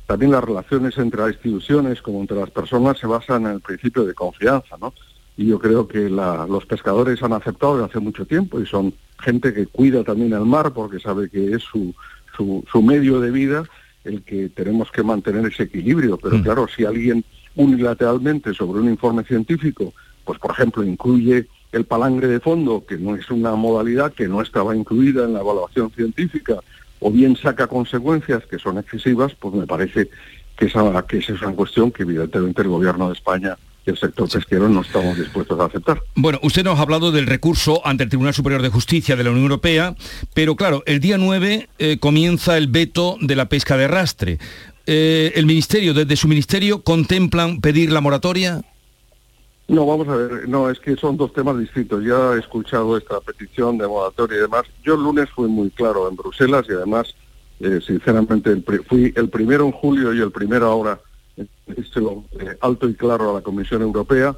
también 0.07 0.33
las 0.33 0.43
relaciones 0.43 0.97
entre 0.97 1.21
las 1.21 1.33
instituciones 1.35 2.01
como 2.01 2.23
entre 2.23 2.39
las 2.39 2.49
personas 2.49 2.99
se 2.99 3.07
basan 3.07 3.45
en 3.45 3.53
el 3.53 3.61
principio 3.61 4.07
de 4.07 4.15
confianza, 4.15 4.79
¿no? 4.81 4.95
Y 5.37 5.49
yo 5.49 5.59
creo 5.59 5.87
que 5.87 6.09
los 6.09 6.65
pescadores 6.65 7.23
han 7.23 7.35
aceptado 7.35 7.77
desde 7.77 7.91
hace 7.91 8.01
mucho 8.01 8.25
tiempo 8.25 8.59
y 8.59 8.65
son 8.65 8.95
gente 9.19 9.53
que 9.53 9.67
cuida 9.67 10.03
también 10.03 10.33
el 10.33 10.47
mar 10.47 10.73
porque 10.73 10.99
sabe 10.99 11.29
que 11.29 11.53
es 11.53 11.63
su, 11.63 11.95
su, 12.35 12.65
su 12.73 12.81
medio 12.81 13.21
de 13.21 13.31
vida 13.31 13.65
el 14.05 14.23
que 14.23 14.49
tenemos 14.49 14.91
que 14.91 15.03
mantener 15.03 15.45
ese 15.45 15.65
equilibrio. 15.65 16.17
Pero 16.17 16.39
mm. 16.39 16.43
claro, 16.43 16.67
si 16.75 16.87
alguien 16.87 17.23
unilateralmente 17.57 18.55
sobre 18.55 18.81
un 18.81 18.89
informe 18.89 19.25
científico, 19.25 19.93
pues 20.25 20.39
por 20.39 20.53
ejemplo 20.53 20.85
incluye 20.85 21.47
el 21.73 21.85
palangre 21.85 22.29
de 22.29 22.41
fondo, 22.41 22.85
que 22.87 22.97
no 22.97 23.17
es 23.17 23.31
una 23.31 23.55
modalidad 23.55 24.13
que 24.13 24.29
no 24.29 24.41
estaba 24.41 24.77
incluida 24.77 25.25
en 25.25 25.35
la 25.35 25.41
evaluación 25.41 25.91
científica, 25.91 26.61
o 27.01 27.11
bien 27.11 27.37
saca 27.37 27.67
consecuencias 27.67 28.45
que 28.47 28.59
son 28.59 28.79
excesivas, 28.79 29.35
pues 29.35 29.55
me 29.55 29.67
parece 29.67 30.09
que 30.57 30.67
esa, 30.67 31.03
que 31.07 31.19
esa 31.19 31.35
es 31.35 31.43
una 31.43 31.53
cuestión 31.53 31.91
que 31.91 32.05
evidentemente 32.05 32.63
el 32.63 32.69
gobierno 32.69 33.09
de 33.09 33.15
España 33.15 33.57
el 33.87 33.97
sector 33.97 34.29
pesquero 34.29 34.69
no 34.69 34.81
estamos 34.83 35.17
dispuestos 35.17 35.59
a 35.61 35.67
aceptar. 35.67 36.03
Bueno, 36.15 36.39
usted 36.43 36.65
nos 36.65 36.79
ha 36.79 36.83
hablado 36.83 37.13
del 37.13 37.27
recurso 37.27 37.87
ante 37.87 38.05
el 38.05 38.11
Tribunal 38.11 38.35
Superior 38.35 38.63
de 38.63 38.69
Justicia 38.69 39.17
de 39.17 39.25
la 39.25 39.31
Unión 39.31 39.45
Europea, 39.45 39.95
pero 40.35 40.57
claro, 40.57 40.83
el 40.87 41.01
día 41.01 41.19
9 41.19 41.69
eh, 41.79 41.99
comienza 41.99 42.59
el 42.59 42.67
veto 42.67 43.17
de 43.21 43.37
la 43.37 43.49
pesca 43.49 43.77
de 43.77 43.85
arrastre. 43.85 44.39
Eh, 44.87 45.33
¿El 45.35 45.47
Ministerio, 45.47 45.93
desde 45.93 46.15
su 46.15 46.29
Ministerio, 46.29 46.83
contemplan 46.83 47.61
pedir 47.61 47.91
la 47.91 48.01
moratoria? 48.01 48.63
No, 49.69 49.85
vamos 49.85 50.07
a 50.07 50.15
ver, 50.15 50.49
no, 50.49 50.71
es 50.71 50.79
que 50.79 50.95
son 50.95 51.17
dos 51.17 51.33
temas 51.33 51.59
distintos. 51.59 52.05
Ya 52.05 52.35
he 52.35 52.39
escuchado 52.39 52.97
esta 52.97 53.21
petición 53.21 53.79
de 53.79 53.89
moratoria 53.89 54.39
y 54.39 54.41
demás. 54.43 54.63
Yo 54.85 54.95
el 54.95 55.03
lunes 55.03 55.29
fui 55.31 55.49
muy 55.49 55.71
claro 55.71 56.09
en 56.09 56.15
Bruselas 56.15 56.67
y 56.69 56.73
además, 56.73 57.15
eh, 57.59 57.81
sinceramente, 57.85 58.63
fui 58.89 59.13
el 59.17 59.29
primero 59.29 59.67
en 59.67 59.73
julio 59.73 60.15
y 60.15 60.21
el 60.21 60.31
primero 60.31 60.67
ahora, 60.67 61.01
eh, 61.37 61.47
alto 62.61 62.89
y 62.89 62.95
claro 62.95 63.31
a 63.31 63.35
la 63.35 63.41
Comisión 63.41 63.83
Europea, 63.83 64.37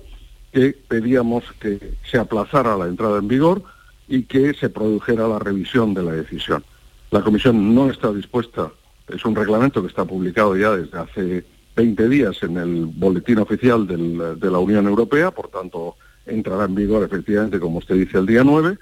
que 0.50 0.74
pedíamos 0.88 1.44
que 1.60 1.92
se 2.10 2.16
aplazara 2.16 2.74
la 2.78 2.86
entrada 2.86 3.18
en 3.18 3.28
vigor 3.28 3.62
y 4.08 4.22
que 4.22 4.54
se 4.54 4.70
produjera 4.70 5.28
la 5.28 5.38
revisión 5.38 5.92
de 5.92 6.04
la 6.04 6.12
decisión. 6.12 6.64
La 7.10 7.20
Comisión 7.20 7.74
no 7.74 7.90
está 7.90 8.10
dispuesta, 8.12 8.72
es 9.08 9.24
un 9.24 9.34
reglamento 9.34 9.80
que 9.82 9.88
está 9.88 10.04
publicado 10.04 10.56
ya 10.56 10.70
desde 10.76 10.98
hace 10.98 11.44
20 11.76 12.08
días 12.08 12.42
en 12.42 12.56
el 12.56 12.86
boletín 12.86 13.38
oficial 13.38 13.86
de 13.86 14.50
la 14.50 14.58
Unión 14.58 14.86
Europea, 14.86 15.30
por 15.30 15.48
tanto 15.48 15.96
entrará 16.26 16.64
en 16.64 16.74
vigor 16.74 17.04
efectivamente, 17.04 17.60
como 17.60 17.78
usted 17.78 17.94
dice, 17.94 18.18
el 18.18 18.26
día 18.26 18.44
9, 18.44 18.76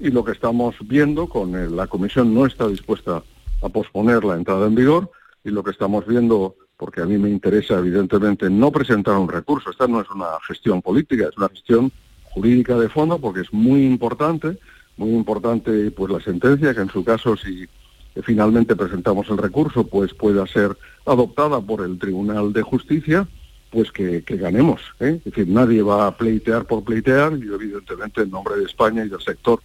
y 0.00 0.10
lo 0.10 0.24
que 0.24 0.32
estamos 0.32 0.74
viendo 0.80 1.28
con 1.28 1.76
la 1.76 1.86
Comisión 1.86 2.34
no 2.34 2.46
está 2.46 2.66
dispuesta 2.66 3.22
a 3.62 3.68
posponer 3.68 4.24
la 4.24 4.36
entrada 4.36 4.66
en 4.66 4.74
vigor, 4.74 5.10
y 5.44 5.50
lo 5.50 5.62
que 5.62 5.70
estamos 5.70 6.06
viendo, 6.06 6.56
porque 6.76 7.00
a 7.00 7.06
mí 7.06 7.18
me 7.18 7.30
interesa 7.30 7.78
evidentemente 7.78 8.48
no 8.50 8.72
presentar 8.72 9.16
un 9.16 9.28
recurso, 9.28 9.70
esta 9.70 9.86
no 9.86 10.00
es 10.00 10.10
una 10.10 10.26
gestión 10.46 10.82
política, 10.82 11.28
es 11.28 11.36
una 11.36 11.48
gestión 11.48 11.92
jurídica 12.24 12.76
de 12.78 12.88
fondo, 12.88 13.18
porque 13.18 13.40
es 13.40 13.52
muy 13.52 13.84
importante, 13.84 14.58
muy 14.96 15.10
importante 15.10 15.90
pues 15.90 16.12
la 16.12 16.20
sentencia, 16.20 16.74
que 16.74 16.80
en 16.80 16.90
su 16.90 17.04
caso 17.04 17.36
si 17.36 17.66
finalmente 18.22 18.76
presentamos 18.76 19.28
el 19.30 19.38
recurso, 19.38 19.86
pues 19.86 20.14
pueda 20.14 20.46
ser 20.46 20.76
adoptada 21.06 21.60
por 21.60 21.84
el 21.84 21.98
Tribunal 21.98 22.52
de 22.52 22.62
Justicia, 22.62 23.28
pues 23.70 23.92
que, 23.92 24.20
ganemos. 24.20 24.80
¿eh? 25.00 25.16
Es 25.18 25.24
decir, 25.24 25.48
nadie 25.48 25.82
va 25.82 26.06
a 26.06 26.16
pleitear 26.16 26.64
por 26.64 26.84
pleitear, 26.84 27.32
y 27.32 27.52
evidentemente 27.52 28.22
en 28.22 28.30
nombre 28.30 28.56
de 28.56 28.64
España 28.64 29.04
y 29.04 29.08
del 29.08 29.20
sector 29.20 29.60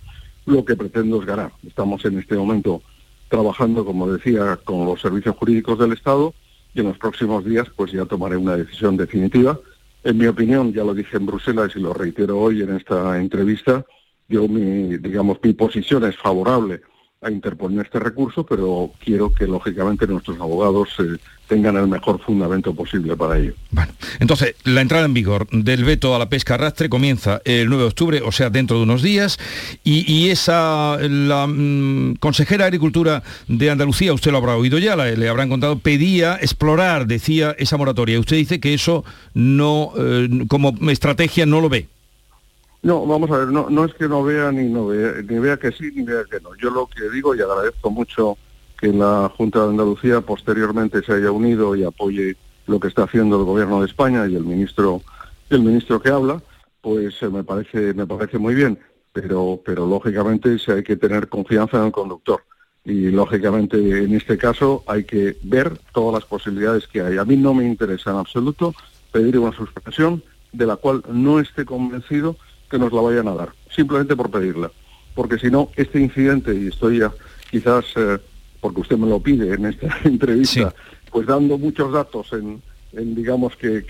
lo 0.46 0.66
que 0.66 0.76
pretendo 0.76 1.22
es 1.22 1.26
ganar. 1.26 1.52
Estamos 1.66 2.04
en 2.06 2.20
este 2.20 2.36
momento 2.36 2.82
trabajando, 3.30 3.86
como 3.86 4.12
decía, 4.12 4.60
con 4.64 4.86
los 4.86 5.02
servicios 5.02 5.36
jurídicos 5.38 5.80
del 5.80 5.94
Estado 5.94 6.34
y 6.74 6.82
en 6.82 6.88
los 6.88 6.98
próximos 6.98 7.46
días 7.46 7.68
pues 7.76 7.92
ya 7.92 8.06
tomaré 8.06 8.36
una 8.36 8.58
decisión 8.58 8.98
definitiva. 8.98 9.60
En 10.04 10.18
mi 10.18 10.28
opinión, 10.28 10.74
ya 10.74 10.84
lo 10.84 10.94
dije 10.94 11.16
en 11.16 11.26
Bruselas 11.26 11.72
y 11.76 11.80
lo 11.80 11.94
reitero 11.94 12.40
hoy 12.40 12.62
en 12.62 12.76
esta 12.76 13.18
entrevista, 13.20 13.86
yo 14.28 14.48
mi, 14.48 14.98
digamos, 14.98 15.38
mi 15.42 15.54
posición 15.54 16.04
es 16.04 16.18
favorable 16.18 16.82
a 17.24 17.32
interponer 17.32 17.86
este 17.86 18.00
recurso, 18.00 18.46
pero 18.46 18.92
quiero 19.04 19.34
que 19.34 19.46
lógicamente 19.48 20.08
nuestros 20.08 20.40
abogados 20.40 20.90
eh, 21.00 21.18
tengan 21.48 21.78
el 21.78 21.88
mejor 21.88 22.20
fundamento 22.22 22.74
posible 22.74 23.16
para 23.16 23.38
ello. 23.38 23.54
Bueno, 23.72 23.92
entonces 24.20 24.56
la 24.64 24.82
entrada 24.82 25.06
en 25.06 25.14
vigor 25.14 25.48
del 25.52 25.84
veto 25.84 26.16
a 26.16 26.20
la 26.20 26.30
pesca 26.30 26.56
arrastre 26.56 26.90
comienza 26.90 27.42
el 27.46 27.68
9 27.68 27.84
de 27.84 27.88
octubre, 27.88 28.22
o 28.26 28.32
sea, 28.32 28.50
dentro 28.50 28.78
de 28.78 28.84
unos 28.84 29.02
días, 29.02 29.38
y, 29.84 30.30
esa, 30.30 30.98
la 31.00 31.48
mm, 31.48 32.16
consejera 32.16 32.64
de 32.64 32.68
Agricultura 32.68 33.24
de 33.48 33.70
Andalucía, 33.70 34.14
usted 34.14 34.32
lo 34.32 34.38
habrá 34.38 34.56
oído 34.56 34.80
ya, 34.80 34.96
le 34.96 35.30
habrán 35.30 35.50
contado, 35.50 35.80
pedía 35.80 36.36
explorar, 36.36 37.08
decía, 37.08 37.56
esa 37.58 37.78
moratoria. 37.78 38.20
Usted 38.20 38.38
dice 38.38 38.60
que 38.60 38.74
eso 38.74 39.04
no, 39.34 39.92
eh, 39.98 40.30
como 40.48 40.74
estrategia 40.90 41.46
no 41.46 41.62
lo 41.62 41.70
ve. 41.70 41.88
No, 42.84 43.06
vamos 43.06 43.32
a 43.32 43.38
ver, 43.38 43.48
no, 43.48 43.70
no 43.70 43.86
es 43.86 43.94
que 43.94 44.10
no 44.10 44.26
vea 44.26 44.52
ni 44.52 44.66
no 44.66 44.88
vea, 44.88 45.14
ni 45.22 45.40
vea 45.40 45.56
que 45.58 45.72
sí 45.72 45.90
ni 45.96 46.04
vea 46.04 46.26
que 46.30 46.42
no. 46.42 46.54
Yo 46.56 46.70
lo 46.70 46.88
que 46.88 47.10
digo 47.10 47.34
y 47.34 47.40
agradezco 47.40 47.90
mucho 47.90 48.38
que 48.78 48.90
la 48.90 49.32
Junta 49.38 49.64
de 49.64 49.70
Andalucía 49.70 50.20
posteriormente 50.20 51.02
se 51.02 51.14
haya 51.14 51.32
unido 51.32 51.78
y 51.78 51.86
apoye 51.86 52.36
lo 52.68 52.82
que 52.82 52.90
está 52.90 53.04
haciendo 53.04 53.40
el 53.40 53.46
gobierno 53.46 53.80
de 53.80 53.88
España 53.88 54.28
y 54.28 54.36
el 54.36 54.44
ministro, 54.44 55.02
el 55.50 55.62
ministro 55.62 56.02
que 56.02 56.10
habla, 56.10 56.44
pues 56.82 57.16
eh, 57.22 57.30
me 57.30 57.46
parece, 57.46 57.94
me 57.94 58.06
parece 58.06 58.38
muy 58.38 58.54
bien. 58.54 58.78
Pero, 59.14 59.62
pero 59.64 59.88
lógicamente 59.88 60.60
sí 60.60 60.72
hay 60.72 60.84
que 60.84 60.98
tener 60.98 61.30
confianza 61.30 61.78
en 61.78 61.86
el 61.86 61.92
conductor. 61.94 62.42
Y 62.84 63.12
lógicamente 63.12 63.78
en 63.78 64.14
este 64.14 64.38
caso 64.38 64.84
hay 64.88 65.06
que 65.06 65.38
ver 65.44 65.78
todas 65.94 66.16
las 66.16 66.26
posibilidades 66.26 66.88
que 66.88 67.00
hay. 67.00 67.18
A 67.18 67.24
mí 67.24 67.38
no 67.38 67.54
me 67.54 67.66
interesa 67.66 68.12
en 68.12 68.18
absoluto 68.18 68.74
pedir 69.14 69.40
una 69.40 69.56
suspensión 69.56 70.22
de 70.52 70.66
la 70.66 70.76
cual 70.76 71.02
no 71.08 71.40
esté 71.40 71.64
convencido 71.64 72.36
que 72.74 72.80
nos 72.80 72.92
la 72.92 73.02
vayan 73.02 73.28
a 73.28 73.36
dar, 73.36 73.54
simplemente 73.70 74.16
por 74.16 74.32
pedirla. 74.32 74.72
Porque 75.14 75.38
si 75.38 75.52
no, 75.52 75.70
este 75.76 76.00
incidente, 76.00 76.56
y 76.56 76.70
estoy 76.70 77.02
ya 77.02 77.14
quizás, 77.52 77.86
eh, 77.96 78.18
porque 78.60 78.82
usted 78.82 78.98
me 78.98 79.08
lo 79.08 79.20
pide 79.20 79.54
en 79.54 79.68
esta 79.68 79.96
entrevista, 80.06 80.74
pues 81.12 81.28
dando 81.28 81.60
muchos 81.60 81.94
datos 81.94 82.34
en, 82.34 82.64
digamos 83.14 83.56
que, 83.58 83.86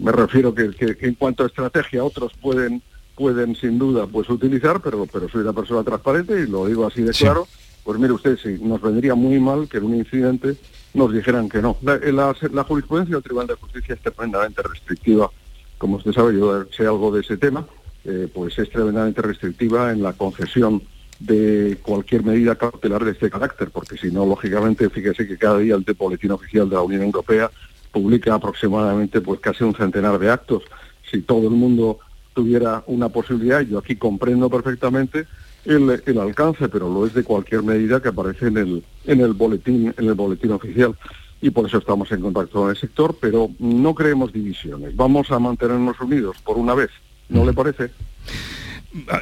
me 0.00 0.12
refiero 0.12 0.54
que, 0.54 0.70
en 1.00 1.14
cuanto 1.14 1.44
a 1.44 1.46
estrategia 1.46 2.04
otros 2.04 2.32
pueden 2.42 2.82
pueden 3.16 3.56
sin 3.56 3.78
duda 3.78 4.06
pues 4.06 4.28
utilizar, 4.28 4.80
pero, 4.80 5.06
pero 5.10 5.28
soy 5.28 5.40
una 5.40 5.52
persona 5.52 5.82
transparente 5.82 6.38
y 6.40 6.46
lo 6.46 6.66
digo 6.66 6.86
así 6.86 7.02
de 7.02 7.12
claro, 7.12 7.48
pues 7.82 7.98
mire 7.98 8.12
usted, 8.12 8.36
sí, 8.36 8.58
nos 8.62 8.80
vendría 8.80 9.14
muy 9.14 9.40
mal 9.40 9.66
que 9.66 9.78
en 9.78 9.84
un 9.84 9.96
incidente 9.96 10.56
nos 10.94 11.12
dijeran 11.12 11.48
que 11.48 11.60
no. 11.60 11.78
La, 11.82 11.98
la 12.52 12.64
jurisprudencia 12.64 13.16
del 13.16 13.24
Tribunal 13.24 13.48
de 13.48 13.54
Justicia 13.54 13.94
es 13.94 14.00
tremendamente 14.02 14.62
restrictiva, 14.62 15.30
como 15.78 15.96
usted 15.96 16.12
sabe, 16.12 16.38
yo 16.38 16.64
sé 16.66 16.86
algo 16.86 17.10
de 17.10 17.22
ese 17.22 17.36
tema, 17.38 17.66
eh, 18.10 18.26
pues 18.32 18.58
es 18.58 18.70
tremendamente 18.70 19.20
restrictiva 19.20 19.92
en 19.92 20.02
la 20.02 20.14
concesión 20.14 20.82
de 21.20 21.76
cualquier 21.82 22.24
medida 22.24 22.54
cautelar 22.54 23.04
de 23.04 23.10
este 23.10 23.28
carácter, 23.28 23.68
porque 23.70 23.98
si 23.98 24.10
no, 24.10 24.24
lógicamente, 24.24 24.88
fíjese 24.88 25.28
que 25.28 25.36
cada 25.36 25.58
día 25.58 25.74
el 25.74 25.84
boletín 25.94 26.30
oficial 26.30 26.70
de 26.70 26.76
la 26.76 26.80
Unión 26.80 27.02
Europea 27.02 27.50
publica 27.92 28.32
aproximadamente 28.32 29.20
pues 29.20 29.40
casi 29.40 29.62
un 29.62 29.74
centenar 29.74 30.18
de 30.18 30.30
actos. 30.30 30.62
Si 31.10 31.20
todo 31.20 31.48
el 31.48 31.54
mundo 31.54 31.98
tuviera 32.32 32.82
una 32.86 33.10
posibilidad, 33.10 33.60
yo 33.60 33.78
aquí 33.78 33.96
comprendo 33.96 34.48
perfectamente 34.48 35.26
el, 35.66 36.00
el, 36.06 36.18
alcance, 36.18 36.66
pero 36.70 36.88
lo 36.88 37.04
es 37.04 37.12
de 37.12 37.24
cualquier 37.24 37.62
medida 37.62 38.00
que 38.00 38.08
aparece 38.08 38.46
en 38.46 38.56
el, 38.56 38.84
en 39.04 39.20
el 39.20 39.34
boletín, 39.34 39.94
en 39.98 40.08
el 40.08 40.14
boletín 40.14 40.52
oficial. 40.52 40.96
Y 41.42 41.50
por 41.50 41.66
eso 41.66 41.76
estamos 41.76 42.10
en 42.10 42.22
contacto 42.22 42.60
con 42.60 42.70
el 42.70 42.76
sector, 42.76 43.14
pero 43.20 43.50
no 43.58 43.94
creemos 43.94 44.32
divisiones. 44.32 44.96
Vamos 44.96 45.30
a 45.30 45.38
mantenernos 45.38 46.00
unidos 46.00 46.38
por 46.42 46.56
una 46.56 46.74
vez. 46.74 46.90
¿No 47.28 47.44
le 47.44 47.52
parece? 47.52 47.90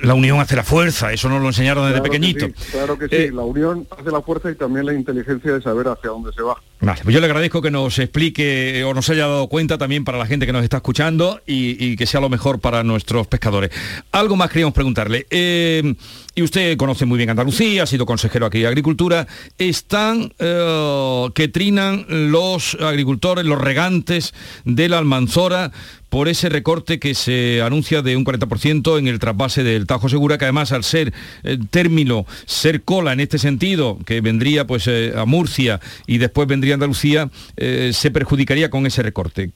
la 0.02 0.14
unión 0.14 0.38
hace 0.38 0.56
la 0.56 0.62
fuerza, 0.62 1.12
eso 1.12 1.28
nos 1.28 1.40
lo 1.40 1.48
enseñaron 1.48 1.88
desde 1.88 2.00
pequeñito. 2.00 2.46
claro 2.70 2.98
que 2.98 3.08
sí, 3.08 3.16
eh, 3.16 3.30
la 3.32 3.42
unión 3.42 3.86
hace 3.98 4.10
la 4.10 4.22
fuerza 4.22 4.50
y 4.50 4.54
también 4.54 4.86
la 4.86 4.94
inteligencia 4.94 5.52
de 5.52 5.62
saber 5.62 5.88
hacia 5.88 6.10
dónde 6.10 6.32
se 6.32 6.42
va. 6.42 6.56
Vale, 6.80 7.00
pues 7.02 7.12
yo 7.12 7.20
le 7.20 7.26
agradezco 7.26 7.60
que 7.60 7.70
nos 7.70 7.98
explique 7.98 8.84
o 8.84 8.94
nos 8.94 9.08
haya 9.10 9.26
dado 9.26 9.48
cuenta 9.48 9.76
también 9.76 10.04
para 10.04 10.18
la 10.18 10.26
gente 10.26 10.46
que 10.46 10.52
nos 10.52 10.62
está 10.62 10.78
escuchando 10.78 11.40
y, 11.46 11.96
que 11.96 12.06
sea 12.06 12.20
lo 12.20 12.28
mejor 12.28 12.60
para 12.60 12.84
nuestros 12.84 13.26
pescadores. 13.26 13.70
Algo 14.12 14.36
más 14.36 14.50
queríamos 14.50 14.74
preguntarle. 14.74 15.26
Eh, 15.30 15.94
y 16.36 16.42
usted 16.42 16.76
conoce 16.76 17.06
muy 17.06 17.16
bien 17.16 17.30
Andalucía, 17.30 17.84
ha 17.84 17.86
sido 17.86 18.04
consejero 18.04 18.44
aquí 18.44 18.60
de 18.60 18.66
Agricultura. 18.66 19.26
Están 19.56 20.34
eh, 20.38 21.28
que 21.34 21.48
trinan 21.48 22.04
los 22.08 22.76
agricultores, 22.78 23.46
los 23.46 23.58
regantes 23.58 24.34
de 24.66 24.90
la 24.90 24.98
Almanzora 24.98 25.72
por 26.10 26.28
ese 26.28 26.50
recorte 26.50 27.00
que 27.00 27.14
se 27.14 27.62
anuncia 27.62 28.02
de 28.02 28.18
un 28.18 28.24
40% 28.26 28.98
en 28.98 29.08
el 29.08 29.18
trasvase 29.18 29.64
del 29.64 29.86
Tajo 29.86 30.10
Segura, 30.10 30.36
que 30.36 30.44
además 30.44 30.72
al 30.72 30.84
ser 30.84 31.14
eh, 31.42 31.56
término, 31.70 32.26
ser 32.44 32.82
cola 32.82 33.14
en 33.14 33.20
este 33.20 33.38
sentido, 33.38 33.98
que 34.04 34.20
vendría 34.20 34.66
pues 34.66 34.86
eh, 34.88 35.14
a 35.16 35.24
Murcia 35.24 35.80
y 36.06 36.18
después 36.18 36.46
vendría 36.46 36.74
a 36.74 36.76
Andalucía, 36.76 37.30
se 37.56 38.10
perjudicaría 38.10 38.68
con 38.68 38.84
ese 38.84 39.02
recorte. 39.02 39.52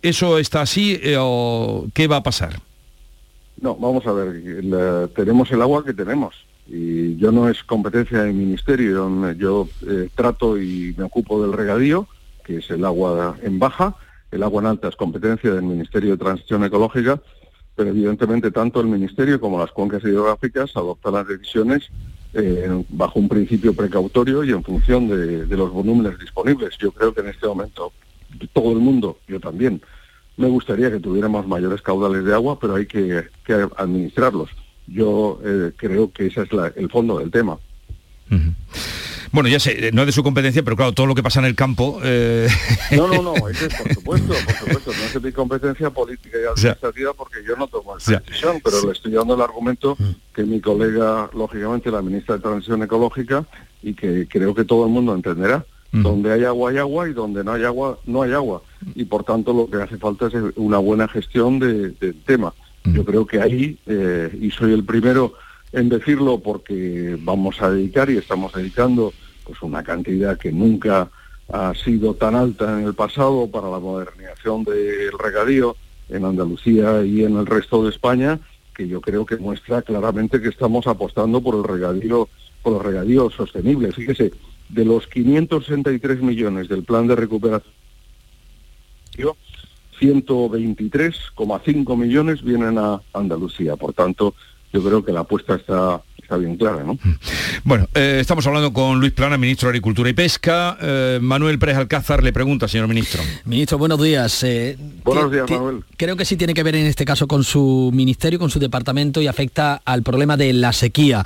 ¿Eso 0.00 0.38
está 0.38 0.62
así 0.62 1.00
o 1.18 1.88
qué 1.92 2.06
va 2.06 2.18
a 2.18 2.22
pasar? 2.22 2.69
No, 3.60 3.76
vamos 3.76 4.06
a 4.06 4.12
ver, 4.12 5.10
tenemos 5.14 5.50
el 5.52 5.62
agua 5.62 5.84
que 5.84 5.92
tenemos 5.92 6.34
y 6.66 7.16
yo 7.16 7.32
no 7.32 7.48
es 7.48 7.62
competencia 7.64 8.22
del 8.22 8.34
ministerio, 8.34 9.32
yo 9.34 9.68
trato 10.14 10.58
y 10.58 10.94
me 10.96 11.04
ocupo 11.04 11.42
del 11.42 11.52
regadío, 11.52 12.06
que 12.44 12.58
es 12.58 12.70
el 12.70 12.84
agua 12.84 13.36
en 13.42 13.58
baja, 13.58 13.96
el 14.30 14.42
agua 14.42 14.62
en 14.62 14.68
alta 14.68 14.88
es 14.88 14.96
competencia 14.96 15.52
del 15.52 15.64
Ministerio 15.64 16.12
de 16.12 16.18
Transición 16.18 16.64
Ecológica, 16.64 17.20
pero 17.74 17.90
evidentemente 17.90 18.50
tanto 18.50 18.80
el 18.80 18.86
Ministerio 18.86 19.40
como 19.40 19.58
las 19.58 19.72
cuencas 19.72 20.04
hidrográficas 20.04 20.76
adoptan 20.76 21.14
las 21.14 21.26
decisiones 21.26 21.90
eh, 22.32 22.84
bajo 22.90 23.18
un 23.18 23.28
principio 23.28 23.74
precautorio 23.74 24.44
y 24.44 24.50
en 24.50 24.62
función 24.62 25.08
de, 25.08 25.56
los 25.56 25.72
volúmenes 25.72 26.18
disponibles. 26.18 26.78
Yo 26.78 26.92
creo 26.92 27.12
que 27.12 27.22
en 27.22 27.28
este 27.28 27.48
momento 27.48 27.92
todo 28.52 28.72
el 28.72 28.78
mundo, 28.78 29.18
yo 29.26 29.40
también, 29.40 29.82
me 30.40 30.48
gustaría 30.48 30.90
que 30.90 30.98
tuviéramos 30.98 31.46
mayores 31.46 31.82
caudales 31.82 32.24
de 32.24 32.34
agua, 32.34 32.58
pero 32.58 32.74
hay 32.76 32.86
que, 32.86 33.24
administrarlos. 33.76 34.50
Yo 34.86 35.40
eh, 35.44 35.72
creo 35.76 36.10
que 36.10 36.26
ese 36.26 36.42
es 36.42 36.48
el 36.76 36.90
fondo 36.90 37.18
del 37.18 37.30
tema. 37.30 37.58
Bueno, 39.32 39.48
ya 39.48 39.60
sé, 39.60 39.90
no 39.92 40.02
es 40.02 40.06
de 40.06 40.12
su 40.12 40.22
competencia, 40.24 40.62
pero 40.64 40.76
claro, 40.76 40.92
todo 40.92 41.06
lo 41.06 41.14
que 41.14 41.22
pasa 41.22 41.38
en 41.38 41.46
el 41.46 41.54
campo... 41.54 42.00
Eh, 42.02 42.48
no, 42.92 43.06
no, 43.06 43.22
no, 43.22 43.34
es, 43.48 43.58
por 43.74 43.94
supuesto, 43.94 44.34
por 44.34 44.54
supuesto, 44.56 44.92
no 44.92 45.04
es 45.04 45.14
de 45.14 45.20
mi 45.20 45.32
competencia 45.32 45.90
política 45.90 46.36
y 46.42 46.46
administrativa 46.46 47.12
porque 47.14 47.38
yo 47.46 47.54
no 47.56 47.68
tomo 47.68 47.96
esa 47.96 48.18
decisión, 48.18 48.60
pero 48.64 48.84
le 48.86 48.92
estoy 48.92 49.12
dando 49.12 49.34
el 49.34 49.40
argumento 49.40 49.96
que 50.34 50.42
mi 50.42 50.60
colega, 50.60 51.30
lógicamente, 51.32 51.90
la 51.90 52.02
ministra 52.02 52.36
de 52.36 52.42
Transición 52.42 52.82
Ecológica, 52.82 53.44
y 53.82 53.94
que 53.94 54.26
creo 54.28 54.54
que 54.54 54.64
todo 54.64 54.86
el 54.86 54.90
mundo 54.90 55.14
entenderá, 55.14 55.64
mm. 55.92 56.02
donde 56.02 56.32
hay 56.32 56.44
agua 56.44 56.70
hay 56.70 56.78
agua 56.78 57.08
y 57.08 57.12
donde 57.12 57.44
no 57.44 57.52
hay 57.52 57.64
agua 57.64 57.98
no 58.06 58.22
hay 58.22 58.32
agua. 58.32 58.62
Y 58.94 59.04
por 59.04 59.24
tanto 59.24 59.52
lo 59.52 59.68
que 59.68 59.82
hace 59.82 59.98
falta 59.98 60.28
es 60.28 60.34
una 60.56 60.78
buena 60.78 61.08
gestión 61.08 61.58
del 61.58 61.96
tema. 62.24 62.52
Mm. 62.84 62.94
Yo 62.94 63.04
creo 63.04 63.26
que 63.26 63.40
ahí, 63.40 63.78
eh, 63.86 64.36
y 64.40 64.50
soy 64.50 64.72
el 64.72 64.84
primero 64.84 65.34
en 65.72 65.88
decirlo 65.88 66.40
porque 66.40 67.16
vamos 67.20 67.60
a 67.62 67.70
dedicar 67.70 68.10
y 68.10 68.16
estamos 68.16 68.52
dedicando 68.52 69.12
pues 69.44 69.62
una 69.62 69.82
cantidad 69.82 70.38
que 70.38 70.52
nunca 70.52 71.10
ha 71.52 71.74
sido 71.74 72.14
tan 72.14 72.34
alta 72.34 72.78
en 72.80 72.86
el 72.86 72.94
pasado 72.94 73.48
para 73.50 73.68
la 73.70 73.78
modernización 73.78 74.64
del 74.64 75.12
regadío 75.18 75.76
en 76.08 76.24
Andalucía 76.24 77.04
y 77.04 77.24
en 77.24 77.36
el 77.36 77.46
resto 77.46 77.82
de 77.82 77.90
España, 77.90 78.38
que 78.74 78.88
yo 78.88 79.00
creo 79.00 79.26
que 79.26 79.36
muestra 79.36 79.82
claramente 79.82 80.40
que 80.40 80.48
estamos 80.48 80.86
apostando 80.86 81.40
por 81.40 81.54
el 81.56 81.64
regadío, 81.64 82.28
por 82.62 82.76
el 82.76 82.92
regadío 82.92 83.30
sostenible. 83.30 83.92
Fíjese, 83.92 84.32
de 84.68 84.84
los 84.84 85.06
563 85.08 86.22
millones 86.22 86.68
del 86.68 86.84
plan 86.84 87.06
de 87.06 87.16
recuperación, 87.16 87.72
123,5 90.00 91.96
millones 91.96 92.42
vienen 92.42 92.78
a 92.78 93.00
Andalucía. 93.12 93.76
Por 93.76 93.92
tanto, 93.92 94.34
yo 94.72 94.82
creo 94.82 95.04
que 95.04 95.12
la 95.12 95.20
apuesta 95.20 95.56
está 95.56 96.02
está 96.30 96.36
bien 96.36 96.56
clara, 96.56 96.84
¿no? 96.84 96.96
Bueno, 97.64 97.88
eh, 97.92 98.18
estamos 98.20 98.46
hablando 98.46 98.72
con 98.72 99.00
Luis 99.00 99.10
Plana, 99.10 99.36
ministro 99.36 99.66
de 99.66 99.70
Agricultura 99.70 100.10
y 100.10 100.12
Pesca. 100.12 100.78
Eh, 100.80 101.18
Manuel 101.20 101.58
Pérez 101.58 101.76
Alcázar 101.76 102.22
le 102.22 102.32
pregunta, 102.32 102.68
señor 102.68 102.86
ministro. 102.86 103.20
Ministro, 103.44 103.78
buenos 103.78 104.00
días. 104.00 104.44
Eh, 104.44 104.78
buenos 105.02 105.32
días, 105.32 105.50
Manuel. 105.50 105.82
Creo 105.96 106.16
que 106.16 106.24
sí 106.24 106.36
tiene 106.36 106.54
que 106.54 106.62
ver 106.62 106.76
en 106.76 106.86
este 106.86 107.04
caso 107.04 107.26
con 107.26 107.42
su 107.42 107.90
ministerio, 107.92 108.38
con 108.38 108.48
su 108.48 108.60
departamento 108.60 109.20
y 109.20 109.26
afecta 109.26 109.82
al 109.84 110.04
problema 110.04 110.36
de 110.36 110.52
la 110.52 110.72
sequía. 110.72 111.24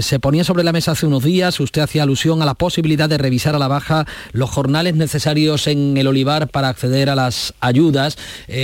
se 0.00 0.18
ponía 0.18 0.44
sobre 0.44 0.64
la 0.64 0.72
mesa 0.72 0.92
hace 0.92 1.04
unos 1.04 1.22
días, 1.22 1.60
usted 1.60 1.82
hacía 1.82 2.04
alusión 2.04 2.40
a 2.40 2.46
la 2.46 2.54
posibilidad 2.54 3.10
de 3.10 3.18
revisar 3.18 3.54
a 3.54 3.58
la 3.58 3.68
baja 3.68 4.06
los 4.32 4.48
jornales 4.48 4.94
necesarios 4.94 5.66
en 5.66 5.94
el 5.98 6.06
olivar 6.06 6.48
para 6.48 6.70
acceder 6.70 7.10
a 7.10 7.14
las 7.14 7.52
ayudas. 7.60 8.16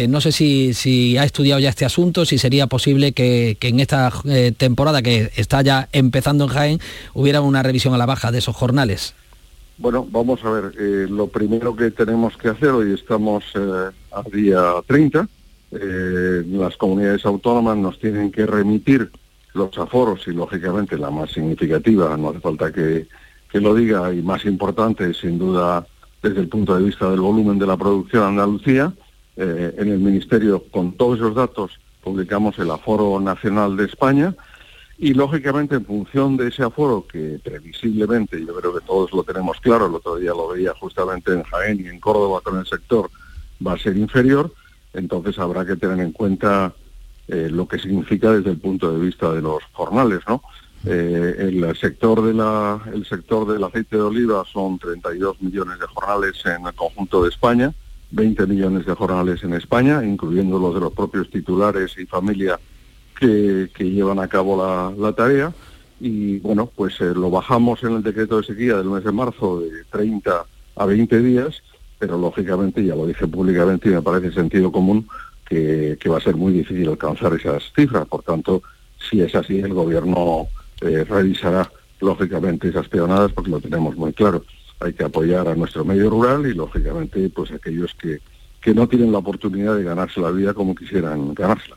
no 0.09 0.23
sé 0.23 0.33
si, 0.33 0.73
si, 0.73 1.19
ha 1.19 1.25
estudiado 1.25 1.61
ya 1.61 1.69
este 1.69 1.85
asunto, 1.85 2.25
si 2.25 2.39
sería 2.39 2.69
posible 2.69 3.13
que, 3.13 3.59
que 3.61 3.69
en 3.69 3.81
esta 3.81 4.11
temporada 4.57 5.03
que 5.03 5.31
está 5.37 5.58
ya 5.63 5.89
empezando 5.93 6.45
en 6.45 6.51
Jaén, 6.51 6.81
hubiera 7.15 7.41
una 7.41 7.63
revisión 7.63 7.95
a 7.95 7.99
la 7.99 8.07
baja 8.07 8.31
de 8.31 8.39
esos 8.39 8.57
jornales? 8.57 9.15
Bueno, 9.79 10.07
vamos 10.11 10.45
a 10.45 10.51
ver, 10.51 10.73
eh, 10.79 11.07
lo 11.09 11.29
primero 11.29 11.77
que 11.77 11.93
tenemos 11.93 12.37
que 12.37 12.49
hacer, 12.49 12.71
hoy 12.71 12.95
estamos 12.95 13.45
eh, 13.55 13.91
a 14.11 14.23
día 14.23 14.61
30, 14.85 15.29
eh, 15.71 16.43
las 16.49 16.77
comunidades 16.77 17.25
autónomas 17.25 17.77
nos 17.77 17.99
tienen 18.01 18.33
que 18.33 18.45
remitir 18.45 19.09
los 19.55 19.79
aforos 19.79 20.27
y 20.27 20.33
lógicamente 20.33 20.99
la 20.99 21.11
más 21.11 21.31
significativa, 21.31 22.17
no 22.17 22.31
hace 22.31 22.41
falta 22.41 22.73
que, 22.73 23.07
que 23.51 23.61
lo 23.61 23.73
diga, 23.73 24.13
y 24.13 24.21
más 24.21 24.45
importante 24.47 25.15
sin 25.15 25.39
duda 25.39 25.87
desde 26.23 26.41
el 26.41 26.49
punto 26.49 26.75
de 26.77 26.83
vista 26.83 27.09
del 27.09 27.21
volumen 27.21 27.59
de 27.59 27.67
la 27.67 27.77
producción 27.77 28.25
Andalucía, 28.25 28.93
en 29.37 29.89
el 29.89 30.01
Ministerio 30.01 30.65
con 30.69 30.95
todos 30.95 31.19
esos 31.19 31.37
datos 31.37 31.79
publicamos 32.03 32.59
el 32.59 32.71
aforo 32.71 33.21
nacional 33.21 33.77
de 33.77 33.85
España, 33.85 34.35
y 34.99 35.15
lógicamente 35.15 35.77
en 35.77 35.85
función 35.85 36.37
de 36.37 36.49
ese 36.49 36.65
aforo 36.65 37.07
que 37.07 37.41
previsiblemente, 37.43 38.45
yo 38.45 38.55
creo 38.57 38.75
que 38.75 38.85
todos 38.85 39.13
lo 39.13 39.23
tenemos 39.23 39.61
claro, 39.61 39.87
el 39.87 39.95
otro 39.95 40.17
día 40.17 40.31
lo 40.31 40.49
veía 40.49 40.75
justamente 40.75 41.33
en 41.33 41.45
Jaén 41.45 41.81
y 41.81 41.87
en 41.87 42.01
Córdoba 42.01 42.41
con 42.43 42.59
el 42.59 42.67
sector, 42.67 43.09
va 43.65 43.75
a 43.75 43.79
ser 43.79 43.97
inferior, 43.97 44.53
entonces 44.93 45.39
habrá 45.39 45.65
que 45.65 45.77
tener 45.77 46.01
en 46.01 46.11
cuenta 46.11 46.75
eh, 47.29 47.49
lo 47.49 47.69
que 47.69 47.79
significa 47.79 48.33
desde 48.33 48.51
el 48.51 48.59
punto 48.59 48.93
de 48.93 48.99
vista 48.99 49.33
de 49.33 49.41
los 49.41 49.63
jornales, 49.73 50.21
¿no? 50.27 50.43
Eh, 50.85 51.35
el 51.39 51.77
sector 51.77 52.23
de 52.23 52.35
la, 52.35 52.81
el 52.93 53.05
sector 53.05 53.53
del 53.53 53.63
aceite 53.63 53.97
de 53.97 54.03
oliva 54.03 54.45
son 54.53 54.79
32 54.79 55.43
millones 55.43 55.79
de 55.79 55.87
jornales 55.87 56.35
en 56.45 56.67
el 56.67 56.75
conjunto 56.75 57.23
de 57.23 57.29
España, 57.29 57.73
20 58.11 58.47
millones 58.47 58.87
de 58.87 58.95
jornales 58.95 59.45
en 59.45 59.55
España, 59.55 60.05
incluyendo 60.05 60.59
los 60.59 60.75
de 60.75 60.81
los 60.81 60.93
propios 60.93 61.31
titulares 61.31 61.97
y 61.99 62.07
familia 62.07 62.59
que, 63.19 63.69
llevan 63.79 64.19
a 64.19 64.29
cabo 64.29 64.95
la, 64.97 65.13
tarea 65.13 65.53
y 66.01 66.39
bueno, 66.39 66.71
pues 66.75 67.01
eh, 67.01 67.13
lo 67.15 67.31
bajamos 67.31 67.83
en 67.83 67.95
el 67.95 68.03
decreto 68.03 68.39
de 68.39 68.45
sequía 68.45 68.77
del 68.77 68.87
mes 68.87 69.05
de 69.05 69.13
marzo 69.13 69.61
de 69.61 69.85
30 69.91 70.45
a 70.77 70.87
20 70.87 71.19
días, 71.21 71.63
pero 71.99 72.17
lógicamente, 72.17 72.85
ya 72.85 72.95
lo 72.95 73.07
dije 73.07 73.27
públicamente 73.27 73.89
y 73.89 73.93
me 73.93 74.03
parece 74.03 74.33
sentido 74.33 74.71
común, 74.71 75.09
que, 75.49 75.99
va 76.09 76.19
a 76.19 76.21
ser 76.21 76.37
muy 76.37 76.53
difícil 76.53 76.89
alcanzar 76.89 77.35
esas 77.35 77.73
cifras. 77.75 78.07
Por 78.07 78.23
tanto, 78.23 78.63
si 79.11 79.21
es 79.21 79.35
así, 79.35 79.59
el 79.59 79.75
gobierno 79.75 80.47
eh, 80.83 81.05
revisará 81.05 81.71
lógicamente 82.01 82.69
esas 82.69 82.89
peonadas 82.89 83.33
porque 83.33 83.51
lo 83.51 83.61
tenemos 83.61 83.97
muy 83.97 84.13
claro. 84.13 84.45
Hay 84.81 84.93
que 84.93 85.05
apoyar 85.05 85.49
a 85.49 85.57
nuestro 85.57 85.85
medio 85.85 86.11
rural 86.11 86.47
y 86.47 86.55
lógicamente 86.55 87.29
pues 87.31 87.51
aquellos 87.51 87.93
que, 87.95 88.21
que 88.61 88.75
no 88.75 88.87
tienen 88.87 89.11
la 89.11 89.19
oportunidad 89.19 89.77
de 89.77 89.83
ganarse 89.83 90.21
la 90.21 90.31
vida 90.31 90.55
como 90.55 90.75
quisieran 90.75 91.35
ganársela. 91.35 91.77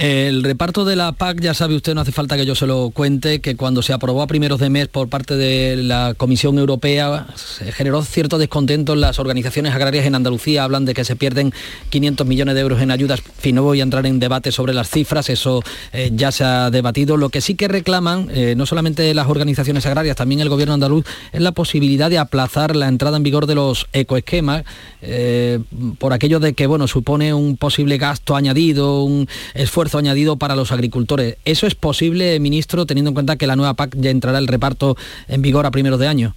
El 0.00 0.42
reparto 0.44 0.86
de 0.86 0.96
la 0.96 1.12
PAC, 1.12 1.42
ya 1.42 1.52
sabe 1.52 1.76
usted, 1.76 1.94
no 1.94 2.00
hace 2.00 2.10
falta 2.10 2.38
que 2.38 2.46
yo 2.46 2.54
se 2.54 2.66
lo 2.66 2.88
cuente, 2.88 3.42
que 3.42 3.54
cuando 3.54 3.82
se 3.82 3.92
aprobó 3.92 4.22
a 4.22 4.26
primeros 4.26 4.58
de 4.58 4.70
mes 4.70 4.88
por 4.88 5.10
parte 5.10 5.36
de 5.36 5.76
la 5.76 6.14
Comisión 6.16 6.58
Europea, 6.58 7.26
generó 7.74 8.02
cierto 8.02 8.38
descontento 8.38 8.94
en 8.94 9.02
las 9.02 9.18
organizaciones 9.18 9.74
agrarias 9.74 10.06
en 10.06 10.14
Andalucía, 10.14 10.64
hablan 10.64 10.86
de 10.86 10.94
que 10.94 11.04
se 11.04 11.16
pierden 11.16 11.52
500 11.90 12.26
millones 12.26 12.54
de 12.54 12.62
euros 12.62 12.80
en 12.80 12.90
ayudas, 12.90 13.20
fin, 13.20 13.56
no 13.56 13.62
voy 13.62 13.80
a 13.80 13.82
entrar 13.82 14.06
en 14.06 14.18
debate 14.20 14.52
sobre 14.52 14.72
las 14.72 14.88
cifras, 14.88 15.28
eso 15.28 15.62
eh, 15.92 16.10
ya 16.14 16.32
se 16.32 16.44
ha 16.44 16.70
debatido. 16.70 17.18
Lo 17.18 17.28
que 17.28 17.42
sí 17.42 17.54
que 17.54 17.68
reclaman, 17.68 18.30
eh, 18.32 18.54
no 18.56 18.64
solamente 18.64 19.12
las 19.12 19.28
organizaciones 19.28 19.84
agrarias, 19.84 20.16
también 20.16 20.40
el 20.40 20.48
gobierno 20.48 20.72
andaluz, 20.72 21.04
es 21.30 21.42
la 21.42 21.52
posibilidad 21.52 22.08
de 22.08 22.16
aplazar 22.16 22.74
la 22.74 22.88
entrada 22.88 23.18
en 23.18 23.22
vigor 23.22 23.46
de 23.46 23.54
los 23.54 23.86
ecoesquemas, 23.92 24.64
eh, 25.02 25.58
por 25.98 26.14
aquello 26.14 26.40
de 26.40 26.54
que, 26.54 26.66
bueno, 26.66 26.88
supone 26.88 27.34
un 27.34 27.58
posible 27.58 27.98
gasto 27.98 28.34
añadido, 28.34 29.02
un 29.02 29.28
esfuerzo 29.52 29.89
añadido 29.98 30.36
para 30.36 30.56
los 30.56 30.72
agricultores. 30.72 31.36
¿Eso 31.44 31.66
es 31.66 31.74
posible, 31.74 32.38
ministro, 32.40 32.86
teniendo 32.86 33.10
en 33.10 33.14
cuenta 33.14 33.36
que 33.36 33.46
la 33.46 33.56
nueva 33.56 33.74
PAC 33.74 33.96
ya 33.96 34.10
entrará 34.10 34.38
el 34.38 34.46
reparto 34.46 34.96
en 35.28 35.42
vigor 35.42 35.66
a 35.66 35.70
primeros 35.70 35.98
de 35.98 36.08
año? 36.08 36.34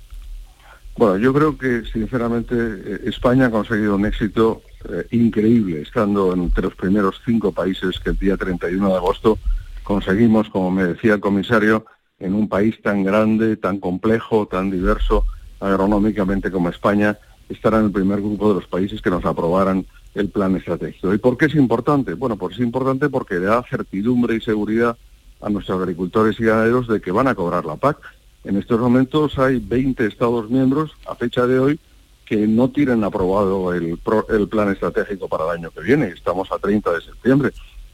Bueno, 0.96 1.18
yo 1.18 1.34
creo 1.34 1.58
que 1.58 1.84
sinceramente 1.92 2.56
eh, 2.56 3.02
España 3.06 3.48
ha 3.48 3.52
conseguido 3.52 3.96
un 3.96 4.06
éxito 4.06 4.62
eh, 4.90 5.08
increíble, 5.12 5.82
estando 5.82 6.34
entre 6.34 6.64
los 6.64 6.76
primeros 6.76 7.20
cinco 7.26 7.52
países 7.52 8.00
que 8.00 8.12
el 8.12 8.20
día 8.20 8.38
31 8.38 8.90
de 8.90 8.96
agosto 8.96 9.40
conseguimos, 9.82 10.50
como 10.50 10.70
me 10.70 10.84
decía 10.84 11.16
el 11.16 11.20
comisario, 11.20 11.86
en 12.20 12.36
un 12.36 12.48
país 12.48 12.80
tan 12.82 13.04
grande, 13.04 13.58
tan 13.58 13.80
complejo, 13.80 14.48
tan 14.48 14.70
diverso 14.70 15.26
agronómicamente 15.60 16.52
como 16.52 16.70
España, 16.70 17.18
estar 17.50 17.74
en 17.74 17.86
el 17.86 17.92
primer 17.92 18.22
grupo 18.22 18.50
de 18.50 18.56
los 18.56 18.68
países 18.68 19.02
que 19.02 19.10
nos 19.10 19.26
aprobaran 19.26 19.86
el 20.16 20.30
plan 20.30 20.56
estratégico. 20.56 21.14
¿Y 21.14 21.18
por 21.18 21.38
qué 21.38 21.46
es 21.46 21.56
importante? 21.56 22.14
Bueno, 22.14 22.38
pues 22.38 22.56
es 22.56 22.62
importante 22.62 23.10
porque 23.10 23.40
da 23.40 23.64
certidumbre 23.64 24.36
y 24.36 24.42
seguridad 24.42 24.98
a 25.42 25.50
nuestros 25.50 25.80
agricultores 25.80 26.40
y 26.40 26.46
ganaderos 26.46 26.88
de 26.88 27.02
que 27.02 27.12
van 27.12 27.28
a 27.28 27.36
cobrar 27.36 27.66
la 27.66 27.76
PAC. 27.76 27.98
En 28.44 28.58
estos 28.58 28.80
momentos 28.80 29.38
hay 29.40 29.60
20 29.60 30.06
Estados 30.06 30.50
miembros, 30.50 30.92
a 31.08 31.16
fecha 31.16 31.48
de 31.48 31.60
hoy, 31.60 31.80
que 32.26 32.48
no 32.48 32.70
tienen 32.70 33.04
aprobado 33.04 33.74
el, 33.74 34.00
el 34.30 34.48
plan 34.48 34.72
estratégico 34.72 35.28
para 35.28 35.46
el 35.46 35.60
año 35.60 35.72
que 35.72 35.82
viene. 35.82 36.08
Estamos 36.08 36.52
a 36.52 36.58
30 36.58 36.92
de 36.92 37.02
septiembre. 37.02 37.52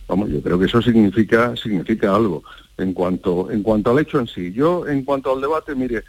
Vamos, 0.07 0.29
yo 0.29 0.41
creo 0.41 0.59
que 0.59 0.65
eso 0.65 0.81
significa, 0.81 1.55
significa 1.55 2.15
algo. 2.15 2.43
En 2.77 2.93
cuanto, 2.93 3.51
en 3.51 3.61
cuanto 3.61 3.91
al 3.91 3.99
hecho 3.99 4.19
en 4.19 4.27
sí, 4.27 4.51
yo 4.53 4.87
en 4.87 5.03
cuanto 5.03 5.33
al 5.33 5.41
debate, 5.41 5.75
mire, 5.75 6.03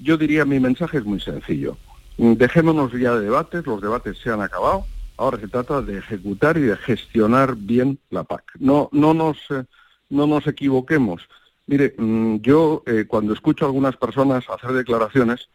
yo 0.00 0.16
diría 0.16 0.44
mi 0.44 0.60
mensaje 0.60 0.98
es 0.98 1.04
muy 1.04 1.20
sencillo. 1.20 1.76
Dejémonos 2.16 2.92
ya 2.92 3.14
de 3.14 3.22
debates, 3.22 3.66
los 3.66 3.80
debates 3.80 4.18
se 4.18 4.30
han 4.30 4.42
acabado, 4.42 4.84
Ahora 5.20 5.38
se 5.38 5.48
trata 5.48 5.82
de 5.82 5.98
ejecutar 5.98 6.56
y 6.56 6.62
de 6.62 6.78
gestionar 6.78 7.54
bien 7.54 7.98
la 8.08 8.24
PAC. 8.24 8.52
No, 8.58 8.88
no, 8.90 9.12
nos, 9.12 9.36
eh, 9.50 9.64
no 10.08 10.26
nos 10.26 10.46
equivoquemos. 10.46 11.28
Mire, 11.66 11.94
mm, 11.98 12.36
yo 12.36 12.82
eh, 12.86 13.04
cuando 13.06 13.34
escucho 13.34 13.66
a 13.66 13.68
algunas 13.68 13.98
personas 13.98 14.44
hacer 14.48 14.72
declaraciones 14.72 15.50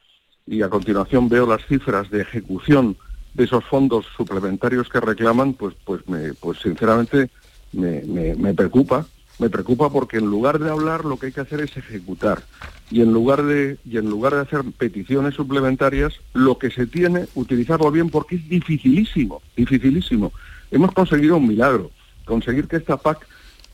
y 0.46 0.62
a 0.62 0.70
continuación 0.70 1.30
veo 1.30 1.48
las 1.48 1.66
cifras 1.66 2.12
de 2.12 2.22
ejecución 2.22 2.96
de 3.34 3.46
esos 3.46 3.66
fondos 3.66 4.06
suplementarios 4.16 4.88
que 4.88 5.00
reclaman, 5.00 5.54
pues, 5.56 5.74
pues, 5.84 6.08
me, 6.08 6.36
pues 6.36 6.60
sinceramente 6.60 7.32
me, 7.74 8.04
me 8.36 8.54
preocupa 8.54 9.08
me 9.40 9.50
preocupa 9.50 9.90
porque 9.90 10.18
en 10.18 10.26
lugar 10.26 10.60
de 10.60 10.70
hablar 10.70 11.06
lo 11.06 11.18
que 11.18 11.28
hay 11.28 11.32
que 11.32 11.42
hacer 11.42 11.62
es 11.62 11.76
ejecutar 11.76 12.44
y 12.90 13.02
en 13.02 13.12
lugar 13.12 13.44
de 13.44 13.78
y 13.86 13.98
en 13.98 14.10
lugar 14.10 14.34
de 14.34 14.42
hacer 14.42 14.64
peticiones 14.78 15.34
suplementarias 15.34 16.14
lo 16.34 16.58
que 16.58 16.72
se 16.72 16.88
tiene 16.88 17.28
utilizarlo 17.36 17.92
bien 17.92 18.10
porque 18.10 18.36
es 18.36 18.48
dificilísimo 18.48 19.42
dificilísimo 19.56 20.32
hemos 20.72 20.92
conseguido 20.94 21.38
un 21.38 21.48
milagro 21.48 21.92
conseguir 22.26 22.68
que 22.68 22.78
esta 22.78 22.98
PAC 22.98 23.28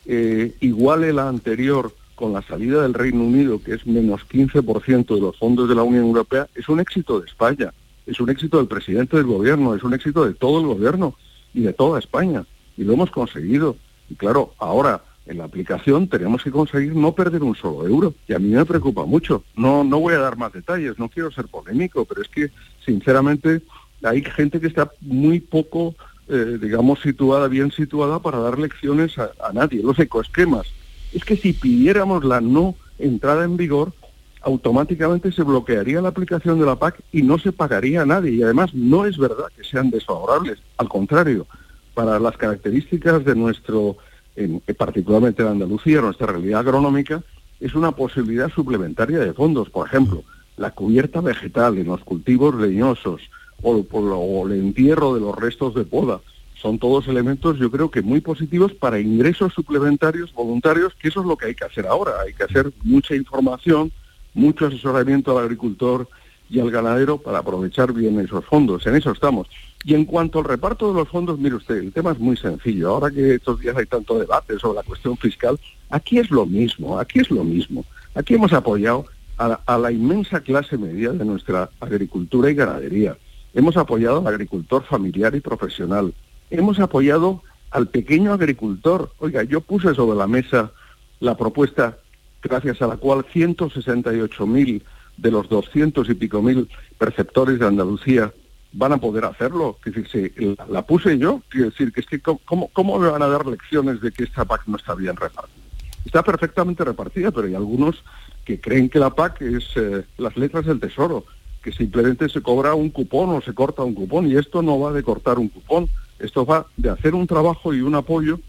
eh, 0.06 0.56
iguale 0.62 1.14
la 1.14 1.28
anterior 1.28 1.94
con 2.16 2.34
la 2.34 2.44
salida 2.44 2.84
del 2.84 2.94
Reino 2.94 3.24
Unido, 3.24 3.62
que 3.64 3.74
es 3.74 3.88
menos 3.88 4.22
15% 4.30 5.16
de 5.16 5.22
los 5.22 5.38
fondos 5.38 5.68
de 5.68 5.74
la 5.74 5.82
Unión 5.82 6.06
Europea, 6.06 6.48
es 6.54 6.70
un 6.70 6.80
éxito 6.80 7.20
de 7.20 7.26
España, 7.26 7.74
es 8.06 8.20
un 8.20 8.30
éxito 8.30 8.58
del 8.58 8.68
presidente 8.68 9.18
del 9.18 9.26
gobierno, 9.26 9.74
es 9.74 9.84
un 9.84 9.96
éxito 9.96 10.26
de 10.26 10.36
todo 10.36 10.60
el 10.60 10.68
gobierno 10.68 11.16
y 11.54 11.62
de 11.62 11.74
toda 11.74 11.98
España. 11.98 12.46
Y 12.78 12.84
lo 12.84 12.94
hemos 12.94 13.10
conseguido. 13.10 13.76
Y 14.08 14.16
claro, 14.16 14.54
ahora 14.60 15.04
en 15.26 15.38
la 15.38 15.46
aplicación 15.46 16.08
tenemos 16.08 16.44
que 16.44 16.52
conseguir 16.52 16.96
no 16.96 17.14
perder 17.14 17.44
un 17.44 17.56
solo 17.56 17.88
euro. 17.88 18.14
Y 18.28 18.34
a 18.34 18.40
mí 18.40 18.50
me 18.50 18.66
preocupa 18.66 19.06
mucho. 19.06 19.44
No, 19.56 19.84
no 19.84 20.00
voy 20.00 20.14
a 20.16 20.20
dar 20.20 20.38
más 20.38 20.54
detalles, 20.54 20.98
no 20.98 21.10
quiero 21.10 21.32
ser 21.32 21.48
polémico, 21.48 22.06
pero 22.06 22.22
es 22.22 22.28
que, 22.28 22.50
sinceramente, 22.86 23.62
hay 24.04 24.24
gente 24.24 24.60
que 24.60 24.68
está 24.68 24.92
muy 25.02 25.40
poco, 25.40 25.96
eh, 26.28 26.58
digamos, 26.62 27.00
situada, 27.02 27.48
bien 27.48 27.72
situada 27.72 28.20
para 28.20 28.40
dar 28.40 28.58
lecciones 28.58 29.18
a, 29.18 29.32
a 29.44 29.54
nadie. 29.54 29.84
Los 29.84 30.00
ecoesquemas. 30.00 30.68
Es 31.14 31.24
que 31.24 31.38
si 31.38 31.54
pidiéramos 31.54 32.24
la 32.24 32.42
no 32.42 32.76
entrada 32.98 33.44
en 33.44 33.58
vigor, 33.58 33.94
automáticamente 34.42 35.32
se 35.32 35.44
bloquearía 35.44 36.02
la 36.02 36.10
aplicación 36.10 36.60
de 36.60 36.66
la 36.66 36.78
PAC 36.78 37.02
y 37.12 37.22
no 37.22 37.38
se 37.38 37.52
pagaría 37.52 38.02
a 38.02 38.06
nadie. 38.06 38.32
Y 38.32 38.44
además 38.44 38.74
no 38.74 39.06
es 39.06 39.18
verdad 39.18 39.46
que 39.56 39.64
sean 39.64 39.92
desfavorables. 39.92 40.58
Al 40.78 40.90
contrario, 40.90 41.46
para 41.94 42.20
las 42.20 42.38
características 42.38 43.24
de 43.24 43.36
nuestro 43.36 43.98
en, 44.36 44.62
particularmente 44.78 45.42
en 45.42 45.50
Andalucía, 45.50 46.02
nuestra 46.02 46.28
realidad 46.28 46.62
agronómica, 46.62 47.24
es 47.60 47.76
una 47.76 47.92
posibilidad 47.92 48.52
suplementaria 48.52 49.20
de 49.20 49.34
fondos. 49.34 49.70
Por 49.70 49.88
ejemplo, 49.88 50.24
la 50.58 50.72
cubierta 50.72 51.22
vegetal 51.22 51.78
en 51.78 51.88
los 51.88 52.02
cultivos 52.02 52.56
leñosos 52.56 53.22
o, 53.62 54.48
el 54.48 54.54
entierro 54.54 55.14
de 55.14 55.22
los 55.22 55.36
restos 55.36 55.76
de 55.76 55.84
poda. 55.84 56.20
Son 56.56 56.78
todos 56.78 57.08
elementos, 57.08 57.58
yo 57.58 57.72
creo 57.72 57.90
que 57.90 58.02
muy 58.02 58.22
positivos 58.22 58.74
para 58.74 59.00
ingresos 59.00 59.54
suplementarios 59.54 60.32
voluntarios, 60.34 60.94
que 60.96 61.08
eso 61.08 61.22
es 61.22 61.26
lo 61.26 61.36
que 61.36 61.48
hay 61.48 61.56
que 61.56 61.66
hacer 61.66 61.88
ahora. 61.88 62.14
Hay 62.26 62.34
que 62.34 62.44
hacer 62.44 62.72
mucha 62.84 63.16
información, 63.16 63.92
mucho 64.34 64.68
asesoramiento 64.68 65.38
al 65.38 65.46
agricultor 65.46 66.08
y 66.52 66.60
al 66.60 66.70
ganadero 66.70 67.18
para 67.18 67.40
aprovechar 67.40 67.94
bien 67.94 68.20
esos 68.20 68.44
fondos. 68.44 68.86
En 68.86 68.96
eso 68.96 69.12
estamos. 69.12 69.48
Y 69.86 69.96
en 69.96 70.04
cuanto 70.04 70.40
al 70.40 70.46
reparto 70.46 70.90
de 70.90 71.00
los 71.00 71.08
fondos, 71.08 71.40
mire 71.40 71.56
usted, 71.56 71.78
el 71.78 71.94
tema 71.94 72.12
es 72.12 72.20
muy 72.20 72.36
sencillo. 72.36 72.90
Ahora 72.90 73.10
que 73.10 73.36
estos 73.36 73.62
días 73.62 73.78
hay 73.78 73.86
tanto 73.86 74.20
debate 74.20 74.60
sobre 74.60 74.76
la 74.76 74.84
cuestión 74.84 75.16
fiscal, 75.16 75.58
aquí 75.90 76.20
es 76.20 76.30
lo 76.30 76.46
mismo, 76.46 77.00
aquí 77.00 77.20
es 77.20 77.32
lo 77.32 77.46
mismo. 77.46 77.86
Aquí 78.16 78.34
hemos 78.34 78.52
apoyado 78.52 79.06
a 79.38 79.78
la, 79.78 79.92
inmensa 79.92 80.42
clase 80.42 80.78
media 80.78 81.14
de 81.14 81.24
nuestra 81.24 81.70
agricultura 81.80 82.52
y 82.52 82.54
ganadería. 82.54 83.18
Hemos 83.54 83.78
apoyado 83.78 84.20
al 84.20 84.28
agricultor 84.28 84.84
familiar 84.84 85.34
y 85.34 85.40
profesional. 85.40 86.14
Hemos 86.50 86.80
apoyado 86.80 87.42
al 87.72 87.88
pequeño 87.88 88.34
agricultor. 88.34 89.14
Oiga, 89.20 89.44
yo 89.44 89.62
puse 89.62 89.96
sobre 89.96 90.18
la 90.18 90.28
mesa 90.28 90.74
la 91.22 91.38
propuesta 91.38 91.98
gracias 92.44 92.82
a 92.82 92.88
la 92.88 92.98
cual 92.98 93.24
168.000 93.34 94.82
de 95.18 95.32
los 95.32 95.50
200 95.50 96.10
y 96.10 96.14
pico 96.14 96.42
mil 96.42 96.70
perceptores 96.98 97.60
de 97.60 97.68
Andalucía 97.68 98.34
van 98.74 98.94
a 98.94 98.98
poder 98.98 99.26
hacerlo. 99.26 99.78
Que 99.84 99.92
decir, 99.92 100.56
la, 100.70 100.86
puse 100.86 101.18
yo, 101.18 101.42
quiero 101.50 101.70
decir, 101.70 101.92
que 101.92 102.02
es 102.02 102.08
que 102.08 102.20
¿cómo, 102.20 102.70
¿cómo 102.74 103.00
me 103.00 103.10
van 103.10 103.22
a 103.22 103.28
dar 103.28 103.46
lecciones 103.46 104.02
de 104.02 104.12
que 104.12 104.24
esta 104.24 104.46
PAC 104.46 104.68
no 104.68 104.78
está 104.78 104.96
bien 104.96 105.16
repartida? 105.16 105.62
Está 106.06 106.24
perfectamente 106.24 106.84
repartida, 106.84 107.32
pero 107.32 107.48
hay 107.48 107.56
algunos 107.56 108.04
que 108.46 108.60
creen 108.60 108.90
que 108.90 109.00
la 109.00 109.12
PAC 109.12 109.42
es 109.42 109.66
eh, 109.76 110.04
las 110.18 110.36
letras 110.36 110.66
del 110.66 110.80
tesoro, 110.80 111.26
que 111.62 111.72
simplemente 111.72 112.28
se 112.28 112.42
cobra 112.42 112.74
un 112.74 112.90
cupón 112.90 113.30
o 113.30 113.42
se 113.42 113.54
corta 113.54 113.84
un 113.84 113.94
cupón, 113.94 114.28
y 114.28 114.36
esto 114.36 114.64
no 114.64 114.80
va 114.80 114.92
de 114.92 115.04
cortar 115.04 115.38
un 115.38 115.50
cupón, 115.50 115.90
esto 116.18 116.46
va 116.46 116.66
de 116.76 116.90
hacer 116.90 117.14
un 117.14 117.28
trabajo 117.28 117.74
y 117.74 117.82
un 117.82 117.94
apoyo 117.94 118.40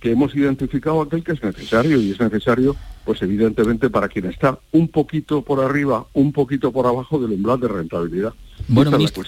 que 0.00 0.12
hemos 0.12 0.34
identificado 0.34 1.02
aquel 1.02 1.22
que 1.22 1.32
es 1.32 1.42
necesario, 1.42 2.00
y 2.00 2.10
es 2.10 2.20
necesario, 2.20 2.74
pues 3.04 3.20
evidentemente, 3.22 3.90
para 3.90 4.08
quien 4.08 4.26
está 4.26 4.58
un 4.72 4.88
poquito 4.88 5.42
por 5.42 5.60
arriba, 5.60 6.06
un 6.14 6.32
poquito 6.32 6.72
por 6.72 6.86
abajo 6.86 7.18
del 7.18 7.32
umbral 7.32 7.60
de 7.60 7.68
rentabilidad. 7.68 8.32
Bueno, 8.66 8.90
ministro, 8.92 9.22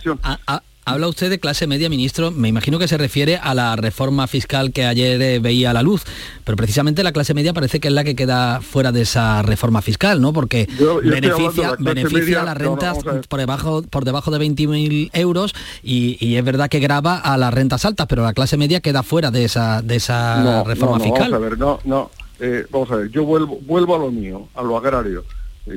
habla 0.85 1.09
usted 1.09 1.31
de 1.31 1.38
clase 1.38 1.66
media, 1.66 1.88
ministro. 1.88 2.31
Me 2.31 2.49
imagino 2.49 2.79
que 2.79 2.88
se 2.88 2.99
refiere 2.99 3.37
a 3.37 3.55
la 3.55 3.77
reforma 3.77 4.27
fiscal 4.27 4.73
que 4.73 4.85
ayer 4.85 5.21
eh, 5.21 5.38
veía 5.38 5.73
la 5.73 5.83
luz, 5.83 6.05
pero 6.45 6.57
precisamente 6.57 7.03
la 7.03 7.12
clase 7.12 7.35
media 7.35 7.53
parece 7.53 7.81
que 7.81 7.88
es 7.88 7.95
la 7.95 8.05
que 8.05 8.16
queda 8.16 8.61
fuera 8.61 8.92
de 8.92 9.03
esa 9.03 9.42
reforma 9.42 9.83
fiscal, 9.83 10.21
¿no? 10.21 10.33
Porque 10.33 10.68
beneficia, 11.03 11.77
beneficia 11.79 12.42
a 12.42 12.45
las 12.45 12.57
rentas 12.57 12.99
por 13.29 13.38
debajo, 13.38 13.83
por 13.83 14.05
debajo 14.05 14.31
de 14.31 14.45
20.000 14.45 15.11
euros 15.12 15.55
y, 15.83 16.33
es 16.33 16.45
verdad 16.45 16.68
que 16.68 16.81
graba 16.81 17.18
a 17.18 17.37
las 17.37 17.53
rentas 17.53 17.85
altas, 17.85 18.07
pero 18.09 18.23
la 18.23 18.33
clase 18.33 18.57
media 18.57 18.81
queda 18.81 19.03
fuera 19.03 19.31
de 19.31 19.45
esa, 19.45 19.83
de 19.83 19.97
esa 19.97 20.64
reforma 20.64 20.99
fiscal. 20.99 21.31
Vamos 21.31 21.47
a 21.47 21.49
ver, 21.51 21.59
no, 21.59 21.81
no. 21.85 22.11
Eh, 22.40 22.66
vamos 22.71 22.90
a 22.90 22.97
ver, 22.97 23.11
yo 23.11 23.25
vuelvo, 23.25 23.59
vuelvo 23.62 23.95
a 23.95 23.99
lo 23.99 24.11
mío, 24.11 24.49
a 24.55 24.62
lo 24.62 24.77
agrario 24.77 25.25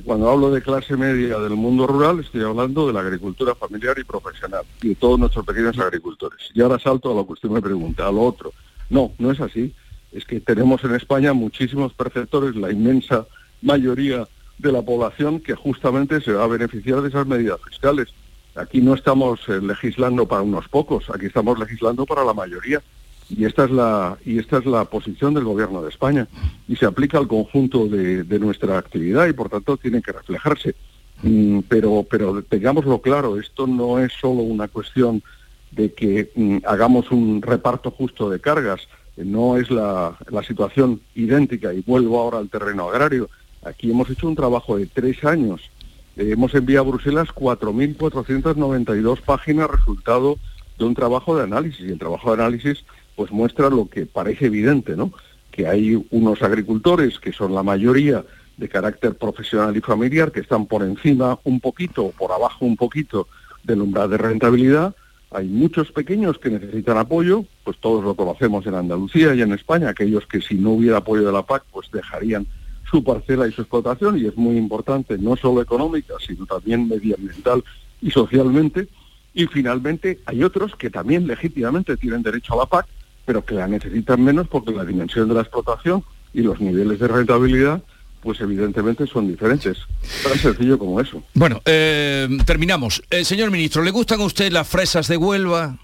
cuando 0.04 0.30
hablo 0.30 0.52
de 0.52 0.62
clase 0.62 0.98
media 0.98 1.38
del 1.38 1.56
mundo 1.56 1.86
rural, 1.86 2.20
estoy 2.20 2.42
hablando 2.42 2.88
de 2.88 2.94
la 2.94 3.02
agricultura 3.02 3.54
familiar 3.54 3.98
y 4.00 4.04
profesional 4.04 4.64
y 4.82 4.90
de 4.90 4.96
todos 4.96 5.20
nuestros 5.20 5.46
pequeños 5.46 5.78
agricultores. 5.78 6.50
Y 6.56 6.62
ahora 6.62 6.80
salto 6.80 7.12
a 7.12 7.16
lo 7.16 7.26
que 7.26 7.34
usted 7.34 7.50
me 7.50 7.62
pregunta, 7.62 8.08
a 8.08 8.12
lo 8.12 8.22
otro. 8.22 8.52
No, 8.90 9.12
no 9.20 9.32
es 9.32 9.40
así. 9.40 9.74
Es 10.12 10.26
que 10.26 10.40
tenemos 10.40 10.84
en 10.84 10.96
España 10.96 11.34
muchísimos 11.34 11.94
perceptores, 11.94 12.56
la 12.56 12.72
inmensa 12.72 13.28
mayoría 13.62 14.28
de 14.58 14.72
la 14.72 14.82
población 14.82 15.40
que 15.40 15.54
justamente 15.54 16.20
se 16.22 16.34
va 16.34 16.46
a 16.46 16.48
beneficiar 16.48 17.02
de 17.02 17.10
esas 17.10 17.28
medidas 17.28 17.60
fiscales. 17.68 18.08
Aquí 18.56 18.82
no 18.82 18.96
estamos 18.96 19.42
eh, 19.50 19.60
legislando 19.62 20.28
para 20.28 20.42
unos 20.42 20.68
pocos, 20.70 21.10
aquí 21.10 21.26
estamos 21.26 21.60
legislando 21.60 22.06
para 22.06 22.24
la 22.24 22.34
mayoría 22.34 22.82
y 23.30 23.46
esta 23.46 23.66
es 23.66 23.72
la 23.72 24.18
y 24.26 24.40
esta 24.40 24.58
es 24.58 24.66
la 24.66 24.86
posición 24.86 25.34
del 25.34 25.44
gobierno 25.44 25.82
de 25.82 25.90
España 25.90 26.28
y 26.68 26.76
se 26.76 26.86
aplica 26.86 27.18
al 27.18 27.28
conjunto 27.28 27.88
de, 27.88 28.40
nuestra 28.40 28.78
actividad 28.78 29.28
y 29.28 29.34
por 29.34 29.50
tanto 29.50 29.78
tiene 29.78 30.02
que 30.02 30.12
reflejarse. 30.12 30.76
Mm, 31.24 31.60
pero 31.68 32.06
pero 32.10 32.44
tengámoslo 32.44 33.00
claro 33.00 33.40
esto 33.40 33.66
no 33.68 34.00
es 34.00 34.12
solo 34.14 34.42
una 34.42 34.68
cuestión 34.68 35.24
de 35.72 35.94
que 35.94 36.32
mm, 36.36 36.58
hagamos 36.66 37.12
un 37.12 37.42
reparto 37.42 37.92
justo 37.92 38.30
de 38.30 38.40
cargas 38.40 38.88
no 39.18 39.58
es 39.58 39.72
la, 39.72 40.18
la 40.30 40.44
situación 40.44 41.02
idéntica 41.16 41.74
y 41.74 41.82
vuelvo 41.82 42.20
ahora 42.20 42.40
al 42.40 42.50
terreno 42.50 42.90
agrario. 42.90 43.30
Aquí 43.64 43.90
hemos 43.90 44.10
hecho 44.10 44.28
un 44.28 44.36
trabajo 44.36 44.78
de 44.78 44.88
tres 44.88 45.24
años. 45.24 45.72
Hemos 46.18 46.54
enviado 46.54 46.86
a 46.86 46.90
Bruselas 46.90 47.30
4.492 47.30 49.22
páginas 49.22 49.70
resultado 49.70 50.38
de 50.78 50.86
un 50.86 50.94
trabajo 50.94 51.38
de 51.38 51.44
análisis 51.44 51.80
y 51.80 51.92
el 51.92 52.00
trabajo 52.00 52.36
de 52.36 52.44
análisis 52.44 52.84
pues 53.16 53.32
muestra 53.32 53.70
lo 53.70 53.88
que 53.90 54.06
parece 54.06 54.48
evidente, 54.48 54.96
¿no? 54.96 55.12
Que 55.52 55.68
hay 55.68 56.06
unos 56.12 56.42
agricultores 56.42 57.20
que 57.20 57.32
son 57.32 57.54
la 57.54 57.64
mayoría 57.64 58.24
de 58.58 58.70
carácter 58.70 59.16
profesional 59.16 59.76
y 59.76 59.82
familiar, 59.82 60.32
que 60.32 60.40
están 60.40 60.66
por 60.66 60.84
encima 60.84 61.40
un 61.44 61.60
poquito 61.60 62.06
o 62.06 62.12
por 62.12 62.32
abajo 62.32 62.66
un 62.66 62.78
poquito 62.78 63.28
del 63.64 63.82
umbral 63.82 64.10
de 64.10 64.18
rentabilidad. 64.18 64.96
Hay 65.32 65.48
muchos 65.48 65.92
pequeños 65.92 66.38
que 66.38 66.50
necesitan 66.50 66.98
apoyo, 66.98 67.44
pues 67.64 67.78
todos 67.80 68.04
lo 68.04 68.16
conocemos 68.16 68.66
en 68.68 68.76
Andalucía 68.76 69.34
y 69.36 69.42
en 69.42 69.54
España, 69.54 69.90
aquellos 69.90 70.26
que 70.28 70.42
si 70.42 70.56
no 70.56 70.72
hubiera 70.72 70.98
apoyo 70.98 71.26
de 71.26 71.32
la 71.32 71.42
PAC, 71.42 71.64
pues 71.72 71.90
dejarían 71.92 72.48
su 72.90 73.04
parcela 73.04 73.48
y 73.48 73.52
su 73.52 73.62
explotación, 73.62 74.18
y 74.18 74.28
es 74.28 74.38
muy 74.38 74.56
importante, 74.58 75.18
no 75.18 75.36
solo 75.36 75.62
económica, 75.62 76.14
sino 76.26 76.46
también 76.46 76.88
medioambiental 76.88 77.64
y 78.02 78.12
socialmente. 78.12 78.88
Y 79.34 79.48
finalmente 79.48 80.20
hay 80.26 80.44
otros 80.44 80.76
que 80.76 80.90
también 80.90 81.28
legítimamente 81.28 81.98
tienen 81.98 82.24
derecho 82.24 82.54
a 82.54 82.58
la 82.58 82.66
PAC, 82.68 82.86
pero 83.26 83.44
que 83.44 83.56
la 83.56 83.68
necesitan 83.68 84.24
menos 84.24 84.48
porque 84.48 84.72
la 84.72 84.86
dimensión 84.86 85.28
de 85.28 85.36
la 85.36 85.42
explotación 85.42 86.04
y 86.34 86.42
los 86.42 86.60
niveles 86.60 87.00
de 87.00 87.08
rentabilidad 87.08 87.82
pues 88.26 88.42
evidentemente 88.42 89.06
son 89.06 89.28
diferentes. 89.28 89.78
Tan 90.24 90.38
sencillo 90.40 90.80
como 90.80 91.00
eso. 91.00 91.22
Bueno, 91.36 91.62
eh, 91.64 92.28
terminamos. 92.44 93.04
Eh, 93.12 93.24
señor 93.24 93.52
ministro, 93.52 93.84
¿le 93.84 93.92
gustan 93.92 94.20
a 94.20 94.24
usted 94.24 94.52
las 94.52 94.68
fresas 94.68 95.08
de 95.08 95.16
Huelva? 95.16 95.78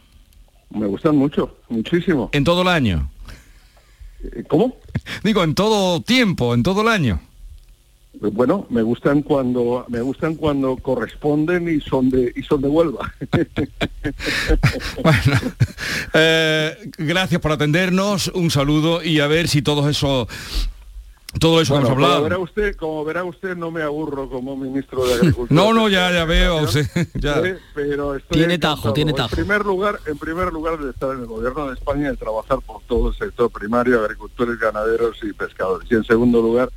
Me 0.72 0.88
gustan 0.88 1.18
mucho, 1.18 1.58
muchísimo. 1.70 2.32
¿En 2.34 2.44
todo 2.44 2.64
el 2.64 2.68
año? 2.68 3.12
Eh, 4.24 4.44
¿Cómo? 4.48 4.76
Digo, 5.24 5.44
en 5.44 5.54
todo 5.54 6.02
tiempo, 6.02 6.56
en 6.56 6.64
todo 6.64 6.82
el 6.82 6.88
año. 6.88 7.22
Bueno, 8.14 8.68
me 8.70 8.82
gustan 8.82 9.22
cuando 9.22 9.86
me 9.88 10.02
gustan 10.02 10.36
cuando 10.36 10.76
corresponden 10.78 11.70
y 11.70 11.80
son 11.80 12.10
de 12.10 12.34
y 12.36 12.44
son 12.44 12.62
de 12.62 12.68
Huelva. 12.68 13.14
bueno, 15.02 15.40
eh, 16.14 16.92
gracias 16.98 17.40
por 17.40 17.54
atendernos, 17.54 18.28
un 18.36 18.52
saludo 18.52 19.02
y 19.02 19.22
a 19.22 19.28
ver 19.28 19.48
si 19.48 19.62
todo 19.62 19.88
eso 19.90 20.28
todo 21.40 21.62
eso 21.62 21.78
hemos 21.78 21.90
hablado. 21.90 22.16
Como 22.16 22.24
verá 22.24 22.38
usted, 22.40 22.76
como 22.76 23.06
verá 23.06 23.24
usted, 23.24 23.56
no 23.56 23.72
me 23.72 23.82
aburro 23.82 24.30
como 24.30 24.58
ministro 24.58 25.06
de 25.06 25.14
Agricultura. 25.14 25.62
no, 25.62 25.74
no, 25.74 25.88
ya, 25.88 26.12
ya 26.12 26.26
veo. 26.26 26.66
ya. 27.14 27.42
Pero 27.74 28.18
tiene 28.30 28.58
tajo, 28.58 28.92
tiene 28.92 29.14
tajo. 29.14 29.30
En 29.30 29.46
primer 29.46 29.66
lugar, 29.66 30.00
en 30.06 30.18
primer 30.18 30.52
lugar 30.52 30.78
de 30.80 30.90
estar 30.92 31.12
en 31.12 31.22
el 31.22 31.28
gobierno 31.28 31.68
de 31.68 31.76
España 31.76 32.08
y 32.08 32.12
de 32.12 32.18
trabajar 32.18 32.60
por 32.66 32.82
todo 32.84 33.10
el 33.10 33.16
sector 33.16 33.50
primario, 33.50 34.02
agricultores, 34.02 34.60
ganaderos 34.60 35.18
y 35.24 35.32
pescadores. 35.32 35.90
Y 35.90 35.96
en 35.96 36.04
segundo 36.04 36.42
lugar, 36.42 36.70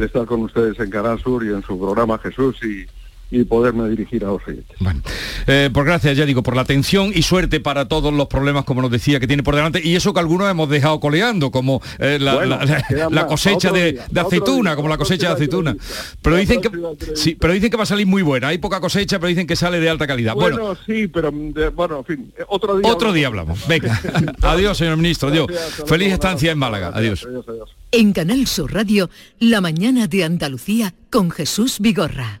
de 0.00 0.06
estar 0.06 0.24
con 0.24 0.40
ustedes 0.40 0.80
en 0.80 0.88
Canal 0.88 1.18
Sur 1.20 1.44
y 1.44 1.48
en 1.48 1.62
su 1.62 1.78
programa 1.78 2.18
Jesús 2.18 2.58
y, 2.64 2.86
y 3.30 3.44
poderme 3.44 3.88
dirigir 3.88 4.24
a 4.24 4.28
los 4.28 4.42
oyentes. 4.46 4.76
Bueno, 4.80 5.00
eh, 5.46 5.70
pues 5.72 5.86
gracias, 5.86 6.16
ya 6.16 6.26
digo, 6.26 6.42
por 6.42 6.56
la 6.56 6.62
atención 6.62 7.12
y 7.14 7.22
suerte 7.22 7.60
para 7.60 7.86
todos 7.86 8.12
los 8.12 8.26
problemas, 8.26 8.64
como 8.64 8.82
nos 8.82 8.90
decía, 8.90 9.20
que 9.20 9.26
tiene 9.26 9.42
por 9.42 9.54
delante, 9.54 9.80
y 9.82 9.94
eso 9.94 10.12
que 10.12 10.20
algunos 10.20 10.50
hemos 10.50 10.68
dejado 10.68 10.98
coleando, 11.00 11.50
como 11.50 11.80
eh, 11.98 12.18
la, 12.20 13.26
cosecha 13.26 13.70
de, 13.70 14.00
aceituna, 14.16 14.76
como 14.76 14.88
la 14.88 14.98
cosecha 14.98 15.28
de 15.28 15.34
aceituna. 15.34 15.76
Pero 16.22 16.36
dicen 16.36 16.60
que 16.60 16.70
sí, 17.14 17.36
pero 17.38 17.52
dicen 17.52 17.70
que 17.70 17.76
va 17.76 17.84
a 17.84 17.86
salir 17.86 18.06
muy 18.06 18.22
buena, 18.22 18.48
hay 18.48 18.58
poca 18.58 18.80
cosecha, 18.80 19.18
pero 19.18 19.28
dicen 19.28 19.46
que 19.46 19.56
sale 19.56 19.80
de 19.80 19.88
alta 19.88 20.06
calidad. 20.06 20.34
Bueno, 20.34 20.76
sí, 20.86 21.06
pero 21.06 21.30
bueno, 21.32 21.98
en 21.98 22.04
fin, 22.04 22.32
otro 22.48 22.78
día. 22.78 22.92
Otro 22.92 23.12
día 23.12 23.26
hablamos. 23.28 23.66
Venga. 23.68 24.00
adiós, 24.42 24.76
señor 24.76 24.96
ministro, 24.96 25.28
adiós. 25.28 25.46
Feliz 25.86 26.12
estancia 26.12 26.52
en 26.52 26.58
Málaga. 26.58 26.90
Adiós. 26.94 27.26
En 27.92 28.12
Canal 28.12 28.46
Sur 28.46 28.72
Radio, 28.72 29.10
la 29.38 29.60
mañana 29.60 30.06
de 30.06 30.24
Andalucía 30.24 30.94
con 31.10 31.30
Jesús 31.30 31.78
Vigorra. 31.80 32.40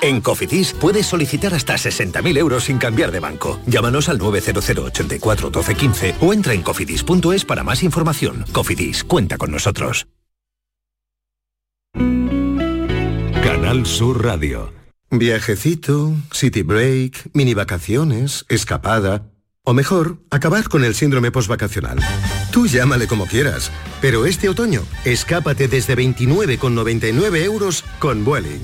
En 0.00 0.20
Cofidis 0.20 0.72
puedes 0.72 1.06
solicitar 1.06 1.54
hasta 1.54 1.74
60.000 1.74 2.36
euros 2.38 2.64
sin 2.64 2.78
cambiar 2.78 3.10
de 3.10 3.20
banco. 3.20 3.60
Llámanos 3.66 4.08
al 4.08 4.18
900 4.18 4.70
84 4.70 5.50
12 5.50 5.74
15 5.74 6.14
o 6.20 6.32
entra 6.32 6.52
en 6.52 6.62
cofidis.es 6.62 7.44
para 7.44 7.62
más 7.62 7.82
información. 7.82 8.44
Cofidis, 8.52 9.04
cuenta 9.04 9.38
con 9.38 9.50
nosotros. 9.50 10.06
Canal 13.42 13.86
Sur 13.86 14.24
Radio. 14.24 14.72
Viajecito, 15.10 16.12
city 16.32 16.62
break, 16.62 17.30
mini 17.34 17.54
vacaciones, 17.54 18.44
escapada. 18.48 19.30
O 19.62 19.72
mejor, 19.72 20.18
acabar 20.30 20.68
con 20.68 20.84
el 20.84 20.94
síndrome 20.94 21.30
postvacacional. 21.30 21.98
Tú 22.52 22.66
llámale 22.66 23.06
como 23.06 23.26
quieras, 23.26 23.70
pero 24.00 24.26
este 24.26 24.48
otoño, 24.48 24.82
escápate 25.04 25.68
desde 25.68 25.96
29,99 25.96 27.42
euros 27.44 27.84
con 27.98 28.24
Vueling. 28.24 28.60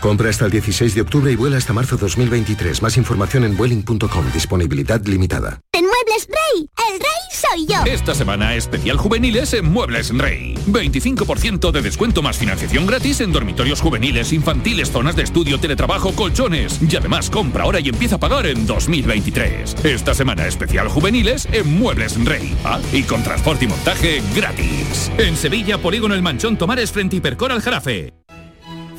Compra 0.00 0.30
hasta 0.30 0.46
el 0.46 0.50
16 0.50 0.94
de 0.94 1.02
octubre 1.02 1.30
y 1.30 1.36
vuela 1.36 1.58
hasta 1.58 1.74
marzo 1.74 1.96
2023. 1.98 2.82
Más 2.82 2.96
información 2.96 3.44
en 3.44 3.56
Vueling.com. 3.56 4.32
Disponibilidad 4.32 5.04
limitada. 5.04 5.60
En 5.72 5.84
Muebles 5.84 6.26
Rey, 6.26 6.68
el 6.88 6.98
rey 6.98 7.08
soy 7.30 7.66
yo. 7.66 7.84
Esta 7.84 8.14
semana 8.14 8.54
especial 8.54 8.96
juveniles 8.96 9.52
en 9.52 9.70
Muebles 9.70 10.16
Rey. 10.16 10.54
25% 10.66 11.70
de 11.70 11.82
descuento 11.82 12.22
más 12.22 12.38
financiación 12.38 12.86
gratis 12.86 13.20
en 13.20 13.32
dormitorios 13.32 13.80
juveniles, 13.82 14.32
infantiles, 14.32 14.90
zonas 14.90 15.16
de 15.16 15.22
estudio, 15.22 15.60
teletrabajo, 15.60 16.12
colchones. 16.12 16.80
Y 16.80 16.96
además 16.96 17.28
compra 17.28 17.64
ahora 17.64 17.80
y 17.80 17.90
empieza 17.90 18.16
a 18.16 18.20
pagar 18.20 18.46
en 18.46 18.66
2023. 18.66 19.84
Esta 19.84 20.14
semana 20.14 20.46
especial 20.46 20.88
juveniles 20.88 21.46
en 21.52 21.78
Muebles 21.78 22.22
Rey. 22.24 22.56
Ah, 22.64 22.80
y 22.92 23.02
con 23.02 23.22
transporte 23.22 23.66
y 23.66 23.68
montaje 23.68 24.22
gratis. 24.34 25.12
En 25.18 25.36
Sevilla, 25.36 25.76
Polígono 25.76 26.14
El 26.14 26.22
Manchón 26.22 26.56
Tomares 26.56 26.90
frente 26.90 27.16
Hipercor 27.16 27.52
al 27.52 27.60
Jarafe. 27.60 28.19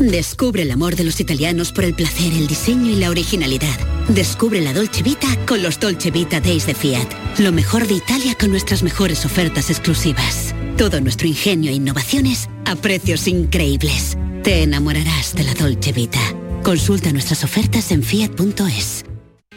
Descubre 0.00 0.62
el 0.62 0.70
amor 0.70 0.96
de 0.96 1.04
los 1.04 1.20
italianos 1.20 1.72
por 1.72 1.84
el 1.84 1.92
placer, 1.92 2.32
el 2.32 2.46
diseño 2.46 2.90
y 2.90 2.96
la 2.96 3.10
originalidad. 3.10 3.78
Descubre 4.08 4.62
la 4.62 4.72
Dolce 4.72 5.02
Vita 5.02 5.28
con 5.46 5.62
los 5.62 5.78
Dolce 5.78 6.10
Vita 6.10 6.40
Days 6.40 6.64
de 6.64 6.74
Fiat. 6.74 7.06
Lo 7.38 7.52
mejor 7.52 7.86
de 7.86 7.94
Italia 7.94 8.34
con 8.34 8.50
nuestras 8.50 8.82
mejores 8.82 9.26
ofertas 9.26 9.68
exclusivas. 9.68 10.54
Todo 10.78 11.02
nuestro 11.02 11.28
ingenio 11.28 11.70
e 11.70 11.74
innovaciones 11.74 12.48
a 12.64 12.76
precios 12.76 13.28
increíbles. 13.28 14.16
Te 14.42 14.62
enamorarás 14.62 15.34
de 15.34 15.44
la 15.44 15.52
Dolce 15.52 15.92
Vita. 15.92 16.34
Consulta 16.62 17.12
nuestras 17.12 17.44
ofertas 17.44 17.92
en 17.92 18.02
fiat.es. 18.02 19.04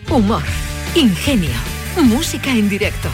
Humor, 0.09 0.43
ingenio, 0.93 1.55
música 1.95 2.51
en 2.51 2.67
directo, 2.67 3.07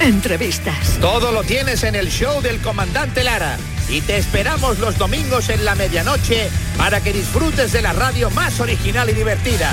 entrevistas. 0.00 0.98
Todo 1.00 1.32
lo 1.32 1.44
tienes 1.44 1.82
en 1.82 1.94
el 1.94 2.10
show 2.10 2.42
del 2.42 2.60
comandante 2.60 3.24
Lara 3.24 3.56
y 3.94 4.00
te 4.00 4.16
esperamos 4.16 4.80
los 4.80 4.98
domingos 4.98 5.48
en 5.50 5.64
la 5.64 5.76
medianoche 5.76 6.50
para 6.76 7.00
que 7.00 7.12
disfrutes 7.12 7.70
de 7.70 7.80
la 7.80 7.92
radio 7.92 8.28
más 8.30 8.58
original 8.58 9.08
y 9.08 9.12
divertida. 9.12 9.72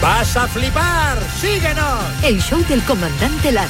¡Vas 0.00 0.38
a 0.38 0.48
flipar! 0.48 1.18
¡Síguenos! 1.38 2.02
El 2.22 2.40
show 2.40 2.64
del 2.66 2.82
comandante 2.84 3.52
Lara. 3.52 3.68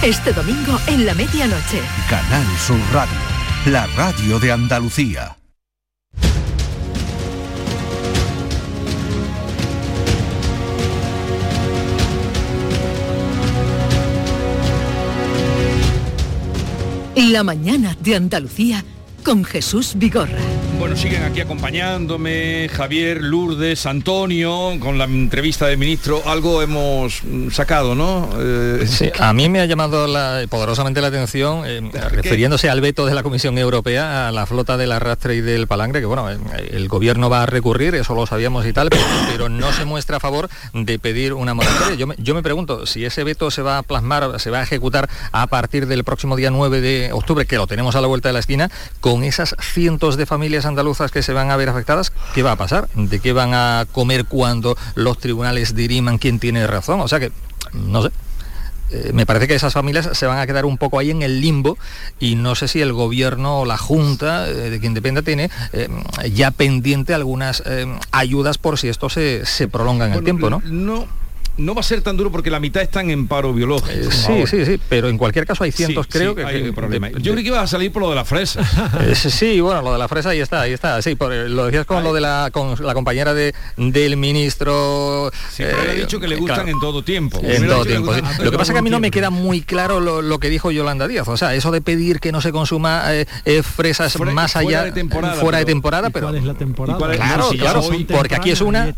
Este 0.00 0.32
domingo 0.32 0.78
en 0.86 1.06
la 1.06 1.14
medianoche. 1.14 1.80
Canal 2.08 2.46
Sur 2.64 2.78
Radio, 2.92 3.18
la 3.66 3.88
radio 3.96 4.38
de 4.38 4.52
Andalucía. 4.52 5.36
La 17.16 17.42
mañana 17.42 17.96
de 18.00 18.16
Andalucía 18.16 18.84
con 19.22 19.44
Jesús 19.44 19.94
Vigorra. 19.96 20.61
Bueno, 20.82 20.96
siguen 20.96 21.22
aquí 21.22 21.40
acompañándome 21.40 22.68
Javier, 22.68 23.22
Lourdes, 23.22 23.86
Antonio, 23.86 24.72
con 24.80 24.98
la 24.98 25.04
entrevista 25.04 25.68
del 25.68 25.78
ministro. 25.78 26.20
Algo 26.26 26.60
hemos 26.60 27.22
sacado, 27.52 27.94
¿no? 27.94 28.28
Eh, 28.36 28.84
sí, 28.88 29.08
a 29.16 29.32
mí 29.32 29.48
me 29.48 29.60
ha 29.60 29.66
llamado 29.66 30.08
poderosamente 30.48 31.00
la 31.00 31.06
atención, 31.06 31.62
eh, 31.66 31.88
refiriéndose 32.10 32.68
al 32.68 32.80
veto 32.80 33.06
de 33.06 33.14
la 33.14 33.22
Comisión 33.22 33.58
Europea 33.58 34.26
a 34.26 34.32
la 34.32 34.44
flota 34.44 34.76
del 34.76 34.90
arrastre 34.90 35.36
y 35.36 35.40
del 35.40 35.68
palangre, 35.68 36.00
que 36.00 36.06
bueno, 36.06 36.28
eh, 36.28 36.38
el 36.72 36.88
gobierno 36.88 37.30
va 37.30 37.44
a 37.44 37.46
recurrir, 37.46 37.94
eso 37.94 38.16
lo 38.16 38.26
sabíamos 38.26 38.66
y 38.66 38.72
tal, 38.72 38.90
pero, 39.30 39.48
no 39.48 39.72
se 39.72 39.84
muestra 39.84 40.16
a 40.16 40.20
favor 40.20 40.48
de 40.74 40.98
pedir 40.98 41.32
una 41.34 41.54
moratoria. 41.54 41.94
Yo 41.94 42.08
me, 42.08 42.16
yo 42.18 42.34
me 42.34 42.42
pregunto 42.42 42.86
si 42.86 43.04
ese 43.04 43.22
veto 43.22 43.52
se 43.52 43.62
va 43.62 43.78
a 43.78 43.82
plasmar, 43.84 44.40
se 44.40 44.50
va 44.50 44.58
a 44.58 44.62
ejecutar 44.64 45.08
a 45.30 45.46
partir 45.46 45.86
del 45.86 46.02
próximo 46.02 46.34
día 46.34 46.50
9 46.50 46.80
de 46.80 47.12
octubre, 47.12 47.46
que 47.46 47.56
lo 47.56 47.68
tenemos 47.68 47.94
a 47.94 48.00
la 48.00 48.08
vuelta 48.08 48.30
de 48.30 48.32
la 48.32 48.40
esquina, 48.40 48.68
con 49.00 49.22
esas 49.22 49.54
cientos 49.60 50.16
de 50.16 50.26
familias 50.26 50.66
andaluzas 50.72 51.10
que 51.10 51.22
se 51.22 51.32
van 51.32 51.50
a 51.50 51.56
ver 51.56 51.68
afectadas, 51.68 52.12
¿qué 52.34 52.42
va 52.42 52.52
a 52.52 52.56
pasar? 52.56 52.88
¿De 52.94 53.20
qué 53.20 53.32
van 53.32 53.54
a 53.54 53.86
comer 53.92 54.24
cuando 54.24 54.76
los 54.94 55.18
tribunales 55.18 55.74
diriman 55.74 56.18
quién 56.18 56.38
tiene 56.38 56.66
razón? 56.66 57.00
O 57.00 57.08
sea 57.08 57.20
que, 57.20 57.30
no 57.72 58.02
sé. 58.02 58.10
eh, 58.90 59.10
me 59.14 59.24
parece 59.24 59.46
que 59.48 59.54
esas 59.54 59.72
familias 59.72 60.10
se 60.12 60.26
van 60.26 60.38
a 60.38 60.46
quedar 60.46 60.64
un 60.66 60.76
poco 60.76 60.98
ahí 60.98 61.10
en 61.10 61.22
el 61.22 61.40
limbo 61.40 61.78
y 62.20 62.34
no 62.34 62.54
sé 62.54 62.68
si 62.68 62.80
el 62.82 62.92
gobierno 62.92 63.60
o 63.60 63.64
la 63.64 63.78
Junta, 63.78 64.48
eh, 64.48 64.70
de 64.70 64.80
quien 64.80 64.92
dependa, 64.92 65.22
tiene 65.22 65.50
eh, 65.72 65.88
ya 66.34 66.50
pendiente 66.50 67.14
algunas 67.14 67.62
ayudas 68.10 68.58
por 68.58 68.78
si 68.78 68.88
esto 68.88 69.08
se, 69.08 69.46
se 69.46 69.68
prolonga 69.68 70.06
en 70.06 70.12
el 70.12 70.24
tiempo, 70.24 70.50
¿no? 70.50 70.60
No, 70.64 71.06
no 71.56 71.74
va 71.74 71.80
a 71.80 71.84
ser 71.84 72.02
tan 72.02 72.16
duro 72.16 72.30
porque 72.30 72.50
la 72.50 72.60
mitad 72.60 72.82
están 72.82 73.10
en 73.10 73.26
paro 73.26 73.52
biológico. 73.52 74.08
Eh, 74.08 74.10
sí, 74.10 74.46
sí, 74.46 74.64
sí, 74.64 74.80
pero 74.88 75.08
en 75.08 75.18
cualquier 75.18 75.46
caso 75.46 75.64
hay 75.64 75.72
cientos, 75.72 76.06
creo 76.08 76.34
que, 76.34 76.44
hay 76.44 76.70
problema. 76.72 77.10
Yo 77.10 77.32
creo 77.32 77.36
que 77.36 77.48
ibas 77.48 77.64
a 77.64 77.66
salir 77.66 77.92
por 77.92 78.02
lo 78.02 78.10
de 78.10 78.16
la 78.16 78.24
fresa. 78.24 78.62
Eh, 79.02 79.14
sí, 79.14 79.60
bueno, 79.60 79.82
lo 79.82 79.92
de 79.92 79.98
la 79.98 80.06
fresa 80.06 80.30
ahí 80.30 80.40
está, 80.40 80.62
ahí 80.62 80.72
está. 80.72 81.00
Sí, 81.02 81.16
lo 81.18 81.66
decías 81.66 81.86
con 81.86 82.04
lo 82.04 82.12
de 82.12 82.20
la 82.20 82.50
con 82.52 82.74
la 82.84 82.94
compañera 82.94 83.34
de, 83.34 83.54
del 83.76 84.16
ministro. 84.16 85.30
Sí, 85.50 85.62
eh, 85.62 85.72
ha 85.72 85.94
dicho 85.94 86.20
que 86.20 86.28
le 86.28 86.36
gustan 86.36 86.68
en 86.68 86.78
todo 86.78 87.02
tiempo. 87.02 87.40
En 87.42 87.66
todo 87.66 87.84
tiempo. 87.84 88.12
Lo 88.42 88.50
que 88.50 88.58
pasa 88.58 88.72
es 88.72 88.74
que 88.74 88.78
a 88.78 88.82
mí 88.82 88.90
no 88.90 89.00
me 89.00 89.10
queda 89.10 89.30
muy 89.30 89.62
claro 89.62 90.00
lo, 90.00 90.38
que 90.38 90.50
dijo 90.50 90.70
Yolanda 90.70 91.08
Díaz. 91.08 91.26
O 91.28 91.36
sea, 91.36 91.54
eso 91.54 91.70
de 91.70 91.80
pedir 91.80 92.20
que 92.20 92.32
no 92.32 92.40
se 92.40 92.52
consuma 92.52 93.04
fresas 93.62 94.18
más 94.20 94.56
allá 94.56 94.64
fuera 94.64 94.84
de 94.84 94.92
temporada, 94.92 95.34
fuera 95.34 95.58
de 95.58 95.64
temporada 95.64 96.10
pero 96.10 96.26
¿cuál 96.26 96.36
es 96.36 96.44
la 96.44 96.54
temporada? 96.54 96.98
claro, 96.98 97.48
claro, 97.50 97.82
porque 98.08 98.34
aquí 98.34 98.50
es 98.50 98.60
una. 98.60 98.94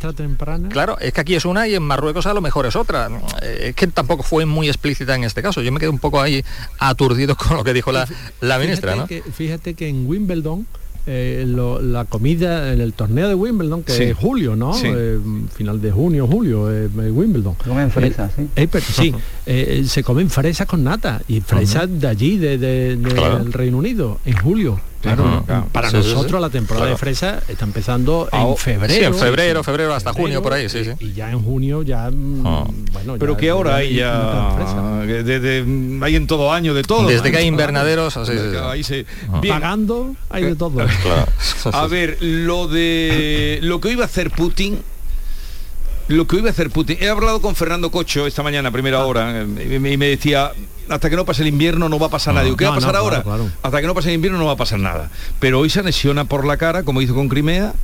Claro, 0.70 0.98
es 0.98 1.12
que 1.12 1.20
aquí 1.20 1.34
es 1.34 1.44
una 1.44 1.66
y 1.68 1.74
en 1.74 1.82
Marruecos 1.82 2.26
a 2.26 2.34
lo 2.34 2.40
mejor 2.44 2.66
es 2.66 2.76
otra. 2.76 3.10
Eh, 3.42 3.68
es 3.68 3.74
que 3.74 3.88
tampoco 3.88 4.22
fue 4.22 4.46
muy 4.46 4.68
explícita 4.68 5.16
en 5.16 5.24
este 5.24 5.42
caso. 5.42 5.62
Yo 5.62 5.72
me 5.72 5.80
quedé 5.80 5.88
un 5.88 5.98
poco 5.98 6.20
ahí 6.20 6.44
aturdido 6.78 7.34
con 7.36 7.56
lo 7.56 7.64
que 7.64 7.72
dijo 7.72 7.90
la, 7.90 8.06
la 8.40 8.58
ministra. 8.58 8.92
Fíjate, 8.92 9.22
que, 9.22 9.32
fíjate 9.32 9.74
que 9.74 9.88
en 9.88 10.06
Wimbledon 10.06 10.66
eh, 11.06 11.44
la 11.46 12.04
comida 12.06 12.72
en 12.72 12.80
el 12.80 12.92
torneo 12.94 13.28
de 13.28 13.34
Wimbledon, 13.34 13.82
que 13.82 14.10
es 14.10 14.16
julio, 14.16 14.56
¿no? 14.56 14.72
Eh, 14.82 15.18
final 15.54 15.80
de 15.80 15.90
junio, 15.90 16.26
julio, 16.26 16.64
Wimbledon. 16.64 17.54
Comen 17.56 17.90
fresas, 17.90 18.32
sí. 18.80 19.14
se 19.86 20.02
comen 20.02 20.30
fresas 20.30 20.66
con 20.66 20.84
nata 20.84 21.20
y 21.28 21.40
fresas 21.40 21.88
de 22.00 22.06
allí, 22.06 22.38
de, 22.38 22.56
del 22.58 23.52
Reino 23.52 23.78
Unido, 23.78 24.20
en 24.24 24.36
julio. 24.36 24.80
Claro, 25.04 25.44
para 25.70 25.90
nosotros 25.90 26.40
la 26.40 26.48
temporada 26.48 26.86
de 26.86 26.96
fresa 26.96 27.42
está 27.46 27.66
empezando 27.66 28.26
en 28.32 28.56
febrero. 28.56 28.94
Sí, 28.94 29.04
en 29.04 29.14
febrero, 29.14 29.62
febrero 29.62 29.94
hasta 29.94 30.14
junio 30.14 30.42
por 30.42 30.54
ahí, 30.54 30.68
sí, 30.70 30.82
sí. 30.82 30.92
Y 30.98 31.12
ya 31.12 31.30
en 31.30 31.42
junio 31.42 31.82
ya, 31.82 32.10
mm, 32.10 32.46
ah. 32.46 32.66
bueno. 32.92 33.16
Pero 33.18 33.36
que 33.36 33.50
ahora 33.50 33.76
hay 33.76 33.96
ya, 33.96 34.56
hay 34.56 36.16
en 36.16 36.26
todo 36.26 36.52
año 36.52 36.72
de 36.72 36.82
todo. 36.82 37.06
Desde 37.06 37.30
que 37.30 37.36
hay 37.36 37.46
invernaderos, 37.46 38.16
así, 38.16 38.32
ahí 38.62 38.82
se, 38.82 39.04
ah. 39.30 39.42
pagando, 39.46 40.16
hay 40.30 40.44
de 40.44 40.56
todo. 40.56 40.80
A 41.72 41.86
ver, 41.86 42.16
lo 42.20 42.66
de 42.66 43.58
lo 43.62 43.80
que 43.80 43.90
iba 43.90 44.04
a 44.04 44.06
hacer 44.06 44.30
Putin 44.30 44.80
lo 46.08 46.26
que 46.26 46.36
iba 46.36 46.48
a 46.48 46.52
hacer 46.52 46.70
Putin. 46.70 46.98
He 47.00 47.08
hablado 47.08 47.40
con 47.40 47.54
Fernando 47.54 47.90
Cocho 47.90 48.26
esta 48.26 48.42
mañana, 48.42 48.70
primera 48.70 48.98
ah. 49.00 49.06
hora, 49.06 49.42
y 49.42 49.78
me 49.78 50.06
decía, 50.06 50.52
hasta 50.88 51.10
que 51.10 51.16
no 51.16 51.24
pase 51.24 51.42
el 51.42 51.48
invierno 51.48 51.88
no 51.88 51.98
va 51.98 52.08
a 52.08 52.10
pasar 52.10 52.34
nada. 52.34 52.48
¿Qué 52.56 52.64
va 52.64 52.72
a 52.72 52.74
pasar 52.74 52.96
ahora? 52.96 53.24
Hasta 53.62 53.80
que 53.80 53.86
no 53.86 53.94
pase 53.94 54.08
el 54.10 54.16
invierno 54.16 54.38
no 54.38 54.46
va 54.46 54.52
a 54.52 54.56
pasar 54.56 54.78
nada. 54.78 55.10
Pero 55.40 55.60
hoy 55.60 55.70
se 55.70 55.80
anexiona 55.80 56.24
por 56.24 56.46
la 56.46 56.56
cara, 56.56 56.82
como 56.82 57.02
hizo 57.02 57.14
con 57.14 57.28
Crimea, 57.28 57.74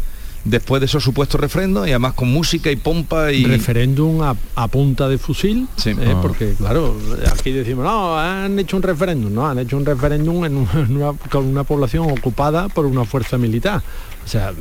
después 0.44 0.80
de 0.80 0.86
esos 0.86 1.04
supuestos 1.04 1.40
refrendos 1.40 1.86
y 1.86 1.90
además 1.90 2.14
con 2.14 2.30
música 2.30 2.70
y 2.70 2.76
pompa 2.76 3.30
y 3.32 3.44
referéndum 3.44 4.22
a, 4.22 4.68
punta 4.68 5.08
de 5.08 5.18
fusil 5.18 5.68
sí. 5.76 5.90
¿eh? 5.90 6.16
porque 6.22 6.54
claro 6.54 6.96
aquí 7.30 7.50
decimos 7.50 7.84
no 7.84 8.18
han 8.18 8.58
hecho 8.58 8.76
un 8.76 8.82
referéndum 8.82 9.34
no 9.34 9.46
han 9.46 9.58
hecho 9.58 9.76
un 9.76 9.84
referéndum 9.84 10.44
en 10.46 10.66
con 11.30 11.44
una 11.44 11.64
población 11.64 12.10
ocupada 12.10 12.68
por 12.68 12.86
una 12.86 13.04
fuerza 13.04 13.36
militar 13.36 13.82
o 14.24 14.28
sea, 14.28 14.52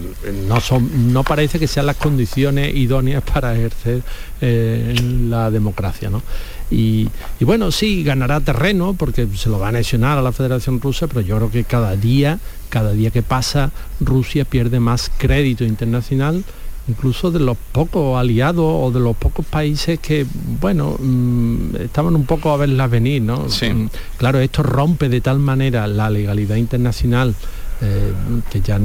no, 0.48 0.60
son, 0.62 1.14
no 1.14 1.24
parece 1.24 1.60
que 1.60 1.68
sean 1.68 1.86
las 1.86 1.98
condiciones 1.98 2.74
idóneas 2.74 3.22
para 3.22 3.54
ejercer 3.54 4.02
eh, 4.42 4.96
la 5.28 5.52
democracia. 5.52 6.10
¿no? 6.10 6.24
Y, 6.72 7.10
bueno, 7.42 7.72
sí, 7.72 8.04
ganará 8.04 8.40
terreno 8.42 8.94
porque 8.94 9.28
se 9.36 9.50
lo 9.50 9.60
va 9.60 9.68
a 9.68 9.70
anexionar 9.70 10.18
a 10.18 10.22
la 10.22 10.32
Federación 10.32 10.80
Rusa, 10.80 11.08
pero 11.08 11.22
yo 11.22 11.38
creo 11.38 11.52
que 11.52 11.64
cada 11.64 11.96
día, 11.96 12.40
cada 12.70 12.92
día 12.92 13.12
que 13.12 13.24
pasa, 13.24 13.72
Rusia 14.00 14.46
pierde 14.46 14.80
más 14.80 15.12
crédito 15.18 15.64
internacional 15.64 16.44
incluso 16.88 17.30
de 17.30 17.40
los 17.40 17.56
pocos 17.72 18.20
aliados 18.20 18.66
o 18.66 18.92
de 18.92 19.00
los 19.00 19.16
pocos 19.16 19.46
países 19.46 20.00
que, 20.00 20.26
bueno, 20.60 20.98
mm, 21.00 21.76
estaban 21.82 22.16
un 22.16 22.26
poco 22.26 22.52
a 22.52 22.58
verla 22.58 22.88
venir, 22.88 23.22
¿no? 23.22 23.46
Mm, 23.46 23.90
claro, 24.18 24.40
esto 24.40 24.64
rompe 24.64 25.08
de 25.08 25.22
tal 25.22 25.38
manera 25.38 25.86
la 25.86 26.10
legalidad 26.10 26.56
internacional 26.56 27.36
eh, 27.82 28.14
que 28.52 28.62
ya 28.62 28.78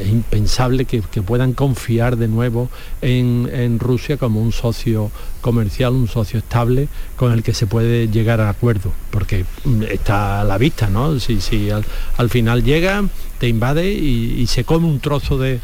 es 0.00 0.08
impensable 0.08 0.84
que, 0.84 1.02
puedan 1.22 1.52
confiar 1.52 2.16
de 2.16 2.28
nuevo 2.28 2.68
en, 3.02 3.78
Rusia 3.78 4.16
como 4.16 4.40
un 4.40 4.52
socio 4.52 5.10
comercial, 5.40 5.94
un 5.94 6.08
socio 6.08 6.38
estable 6.38 6.88
con 7.16 7.32
el 7.32 7.42
que 7.42 7.54
se 7.54 7.66
puede 7.66 8.08
llegar 8.08 8.40
a 8.40 8.50
acuerdo, 8.50 8.92
porque 9.10 9.44
mm, 9.64 9.82
está 9.84 10.42
a 10.42 10.44
la 10.44 10.58
vista, 10.58 10.88
¿no? 10.88 11.18
Si 11.18 11.70
al, 11.70 12.30
final 12.30 12.62
llega, 12.62 13.04
te 13.38 13.48
invade 13.48 13.90
y 13.90 14.46
se 14.46 14.64
come 14.64 14.86
un 14.86 15.00
trozo 15.00 15.38
de, 15.38 15.60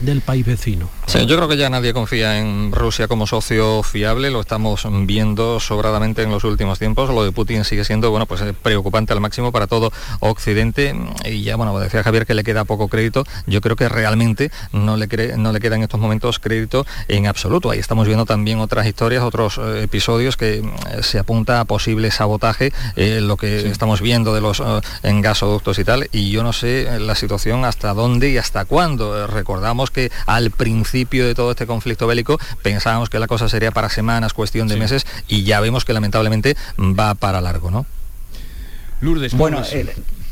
del 0.00 0.20
país 0.20 0.44
vecino. 0.44 0.88
Sí, 1.06 1.26
yo 1.26 1.36
creo 1.36 1.48
que 1.48 1.56
ya 1.56 1.68
nadie 1.70 1.92
confía 1.92 2.38
en 2.38 2.72
Rusia 2.72 3.08
como 3.08 3.26
socio 3.26 3.82
fiable, 3.82 4.30
lo 4.30 4.40
estamos 4.40 4.86
viendo 5.06 5.60
sobradamente 5.60 6.22
en 6.22 6.30
los 6.30 6.44
últimos 6.44 6.78
tiempos. 6.78 7.10
Lo 7.10 7.24
de 7.24 7.32
Putin 7.32 7.64
sigue 7.64 7.84
siendo 7.84 8.10
bueno, 8.10 8.26
pues, 8.26 8.40
eh, 8.42 8.52
preocupante 8.52 9.12
al 9.12 9.20
máximo 9.20 9.52
para 9.52 9.66
todo 9.66 9.92
Occidente. 10.20 10.94
Y 11.24 11.42
ya, 11.42 11.56
bueno, 11.56 11.78
decía 11.78 12.02
Javier 12.02 12.26
que 12.26 12.34
le 12.34 12.44
queda 12.44 12.64
poco 12.64 12.88
crédito. 12.88 13.24
Yo 13.46 13.60
creo 13.60 13.76
que 13.76 13.88
realmente 13.88 14.50
no 14.72 14.96
le, 14.96 15.08
no 15.36 15.52
le 15.52 15.60
queda 15.60 15.76
en 15.76 15.82
estos 15.82 16.00
momentos 16.00 16.38
crédito 16.38 16.86
en 17.08 17.26
absoluto. 17.26 17.70
Ahí 17.70 17.78
estamos 17.78 18.06
viendo 18.06 18.24
también 18.24 18.60
otras 18.60 18.86
historias, 18.86 19.22
otros 19.22 19.58
eh, 19.58 19.82
episodios 19.82 20.36
que 20.36 20.62
mm, 20.62 21.02
se 21.02 21.18
apunta 21.18 21.60
a 21.60 21.64
posible 21.64 22.10
sabotaje, 22.10 22.72
eh, 22.96 23.20
lo 23.20 23.36
que 23.36 23.68
estamos 23.68 24.00
viendo 24.00 24.34
de 24.34 24.40
los 24.40 24.62
en 25.02 25.20
gasoductos 25.20 25.78
y 25.78 25.84
tal. 25.84 26.08
Y 26.12 26.30
yo 26.30 26.42
no 26.42 26.52
sé 26.52 27.00
la 27.00 27.14
situación 27.14 27.64
hasta 27.64 27.94
dónde 27.94 28.30
y 28.30 28.38
hasta 28.38 28.64
cuándo. 28.64 29.26
recordamos 29.26 29.89
que 29.90 30.10
al 30.26 30.50
principio 30.50 31.26
de 31.26 31.34
todo 31.34 31.52
este 31.52 31.66
conflicto 31.66 32.06
bélico 32.06 32.38
pensábamos 32.62 33.10
que 33.10 33.18
la 33.18 33.26
cosa 33.26 33.48
sería 33.48 33.70
para 33.70 33.88
semanas, 33.88 34.32
cuestión 34.32 34.68
de 34.68 34.76
meses, 34.76 35.06
y 35.28 35.44
ya 35.44 35.60
vemos 35.60 35.84
que 35.84 35.92
lamentablemente 35.92 36.56
va 36.78 37.14
para 37.14 37.40
largo, 37.40 37.70
¿no? 37.70 37.86
Lourdes, 39.00 39.34
bueno, 39.34 39.62
eh, 39.72 39.86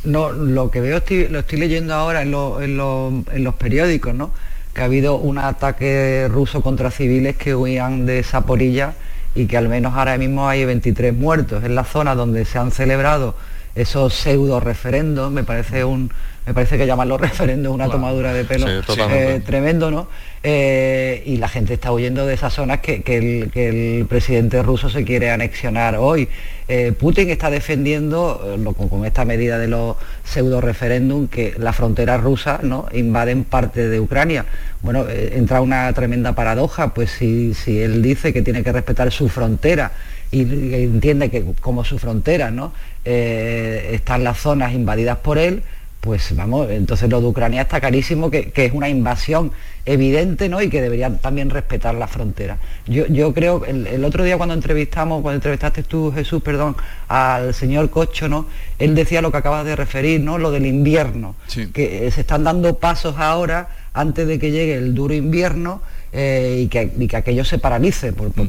no, 0.05 0.31
lo 0.31 0.71
que 0.71 0.81
veo 0.81 1.03
lo 1.31 1.39
estoy 1.39 1.59
leyendo 1.59 1.95
ahora 1.95 2.23
en, 2.23 2.31
los 2.31 3.55
periódicos, 3.57 4.15
¿no? 4.15 4.31
Que 4.75 4.83
ha 4.83 4.85
habido 4.85 5.17
un 5.17 5.39
ataque 5.39 6.29
ruso 6.31 6.61
contra 6.61 6.91
civiles 6.91 7.37
que 7.37 7.55
huían 7.55 8.07
de 8.07 8.23
Zaporilla 8.23 8.95
y 9.35 9.47
que 9.47 9.57
al 9.57 9.69
menos 9.69 9.95
ahora 9.95 10.19
mismo 10.19 10.49
hay 10.49 10.65
23 10.65 11.15
muertos. 11.15 11.65
en 11.65 11.75
la 11.75 11.85
zona 11.85 12.15
donde 12.15 12.45
se 12.45 12.59
han 12.59 12.71
celebrado 12.71 13.35
esos 13.75 14.15
pseudo 14.15 14.61
referendos, 14.61 15.31
me 15.31 15.45
parece 15.45 15.85
un, 15.85 16.11
me 16.49 16.55
parece 16.55 16.79
que 16.79 16.87
llamarlo 16.87 17.19
referéndum 17.19 17.75
una 17.75 17.91
tomadura 17.91 18.33
de 18.33 18.47
pelo 18.47 18.67
eh, 18.71 19.43
tremendo, 19.45 19.91
¿no? 19.91 20.09
Eh, 20.43 21.23
y 21.27 21.37
la 21.37 21.47
gente 21.47 21.75
está 21.75 21.93
huyendo 21.93 22.25
de 22.25 22.33
esas 22.33 22.55
zonas 22.55 22.81
que, 22.81 23.03
el, 23.05 24.07
presidente 24.07 24.63
ruso 24.63 24.89
se 24.89 25.05
quiere 25.05 25.31
anexionar 25.31 25.97
hoy. 25.97 26.27
Eh, 26.67 26.93
Putin 26.99 27.29
está 27.29 27.51
defendiendo 27.51 28.57
con, 28.75 29.05
esta 29.05 29.27
medida 29.27 29.59
de 29.59 29.69
los 29.69 29.97
pseudo 30.25 30.63
referéndum 30.63 31.29
que 31.29 31.55
la 31.59 31.75
frontera 31.75 32.17
rusa 32.17 32.61
¿no? 32.63 32.87
invaden 32.95 33.45
parte 33.45 33.87
de 33.87 34.01
Ucrania. 34.01 34.47
Bueno, 34.81 35.05
entra 35.07 35.61
una 35.61 35.93
tremenda 35.93 36.35
paradoja, 36.35 36.95
pues 36.95 37.11
si, 37.11 37.53
si 37.53 37.79
él 37.83 38.01
dice 38.01 38.33
que 38.33 38.41
tiene 38.41 38.63
que 38.63 38.73
respetar 38.73 39.13
su 39.13 39.29
frontera 39.29 39.93
y, 40.31 40.41
entiende 40.83 41.29
que 41.29 41.45
como 41.61 41.85
su 41.85 41.99
frontera 41.99 42.51
¿no? 42.51 42.73
están 43.05 44.25
las 44.25 44.39
zonas 44.39 44.73
invadidas 44.73 45.19
por 45.19 45.37
él, 45.37 45.63
pues 46.01 46.35
vamos, 46.37 46.71
entonces 46.71 47.11
lo 47.11 47.21
de 47.21 47.27
Ucrania 47.27 47.63
está 47.63 47.81
carísimo, 47.81 48.31
que, 48.31 48.53
es 48.55 48.73
una 48.73 48.89
invasión 48.89 49.51
evidente, 49.85 50.49
¿no? 50.49 50.63
Y 50.63 50.69
que 50.69 50.81
deberían 50.81 51.19
también 51.19 51.51
respetar 51.51 51.95
la 51.95 52.07
frontera. 52.07 52.59
Yo, 52.87 53.07
yo 53.07 53.35
creo, 53.35 53.65
el, 53.65 53.87
el, 53.87 54.05
otro 54.05 54.23
día 54.23 54.37
cuando 54.37 54.55
entrevistamos, 54.55 55.23
cuando 55.23 55.37
entrevistaste 55.37 55.83
tú, 55.83 56.13
Jesús, 56.13 56.43
perdón, 56.43 56.77
al 57.09 57.53
señor 57.53 57.91
Cocho, 57.91 58.29
¿no? 58.29 58.47
Él 58.79 58.95
decía 58.95 59.23
lo 59.23 59.33
que 59.33 59.39
acabas 59.39 59.65
de 59.65 59.75
referir, 59.75 60.21
¿no? 60.21 60.39
Lo 60.39 60.51
del 60.51 60.67
invierno, 60.67 61.35
que 61.73 62.11
se 62.13 62.21
están 62.21 62.45
dando 62.45 62.79
pasos 62.79 63.17
ahora 63.19 63.69
antes 63.93 64.29
de 64.29 64.39
que 64.39 64.53
llegue 64.53 64.75
el 64.75 64.95
duro 64.95 65.15
invierno 65.15 65.83
eh, 66.13 66.63
y, 66.65 66.69
que, 66.69 67.17
aquello 67.17 67.45
se 67.45 67.59
paralice, 67.59 68.13
porque 68.13 68.43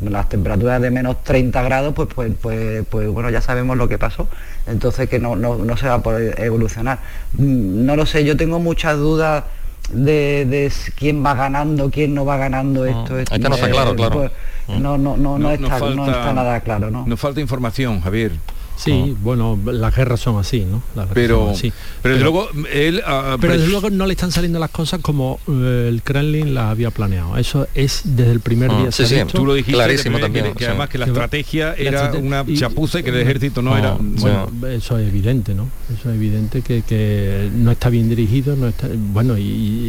las, 0.00 0.28
temperaturas 0.28 0.80
de 0.80 0.90
menos 0.90 1.22
30 1.24 1.62
grados, 1.62 1.94
pues, 1.94 2.08
pues, 2.14 2.32
pues, 2.40 2.86
pues, 2.88 3.08
bueno, 3.08 3.28
ya 3.28 3.42
sabemos 3.42 3.76
lo 3.76 3.88
que 3.88 3.98
pasó, 3.98 4.28
entonces 4.66 5.08
que 5.08 5.18
no, 5.18 5.36
se 5.76 5.88
va 5.88 5.94
a 5.94 6.02
poder 6.02 6.40
evolucionar. 6.40 7.00
Mm, 7.34 7.84
no 7.84 7.96
lo 7.96 8.06
sé, 8.06 8.24
yo 8.24 8.36
tengo 8.36 8.60
muchas 8.60 8.96
dudas 8.96 9.44
de, 9.92 10.72
quién 10.96 11.24
va 11.24 11.34
ganando, 11.34 11.90
quién 11.90 12.14
no 12.14 12.24
va 12.24 12.38
ganando 12.38 12.86
esto. 12.86 13.18
esto 13.18 13.38
no 13.38 13.54
está 13.54 13.70
claro, 13.70 13.94
claro. 13.94 14.30
no, 14.68 14.96
no, 14.96 15.16
no, 15.16 15.38
no, 15.38 15.50
está, 15.50 15.78
no 15.78 16.06
está 16.06 16.32
nada 16.32 16.60
claro, 16.60 16.90
¿no? 16.90 17.06
Nos 17.06 17.20
falta 17.20 17.40
información, 17.40 18.00
Javier. 18.00 18.32
Sí, 18.76 19.16
bueno, 19.22 19.58
las 19.64 19.94
guerras 19.94 20.20
son 20.20 20.38
así, 20.38 20.64
¿no? 20.64 20.82
Las 20.94 21.08
Pero, 21.14 21.46
son 21.46 21.50
así. 21.54 21.72
pero, 22.02 22.14
desde 22.14 22.24
luego 22.24 22.48
él... 22.72 23.02
ah, 23.06 23.36
Pero 23.40 23.54
desde 23.54 23.68
luego 23.68 23.90
no 23.90 24.06
le 24.06 24.12
están 24.12 24.30
saliendo 24.32 24.58
las 24.58 24.70
cosas 24.70 25.00
como 25.00 25.40
eh, 25.48 25.86
el 25.88 26.02
Kremlin 26.02 26.52
las 26.54 26.66
había 26.70 26.90
planeado. 26.90 27.36
Eso 27.36 27.66
es 27.74 28.02
desde 28.04 28.32
el 28.32 28.40
primer 28.40 28.70
Ah, 28.70 28.78
día. 28.82 28.92
sí, 28.92 29.06
se 29.06 29.20
ha 29.20 29.24
sí. 29.24 29.32
Tú 29.32 29.46
lo 29.46 29.54
dijiste 29.54 29.72
Clarísimo 29.76 30.18
también, 30.18 30.46
que, 30.46 30.52
que 30.52 30.58
sí. 30.64 30.64
además 30.66 30.88
que 30.90 30.98
la 30.98 31.06
estrategia 31.06 31.68
la 31.70 31.74
era 31.76 32.12
una 32.12 32.44
chapuza 32.54 33.00
y 33.00 33.02
que 33.02 33.10
el 33.10 33.16
ejército 33.20 33.62
no, 33.62 33.76
era... 33.76 33.96
bueno, 33.98 34.50
eso 34.70 34.98
es 34.98 35.08
evidente, 35.08 35.54
¿no? 35.54 35.68
Eso 35.98 36.10
es 36.10 36.16
evidente 36.16 36.62
que, 36.62 36.82
que 36.82 37.50
no 37.54 37.70
está 37.70 37.88
bien 37.88 38.08
dirigido, 38.08 38.56
no 38.56 38.68
está 38.68 38.88
bueno 38.92 39.38
y, 39.38 39.42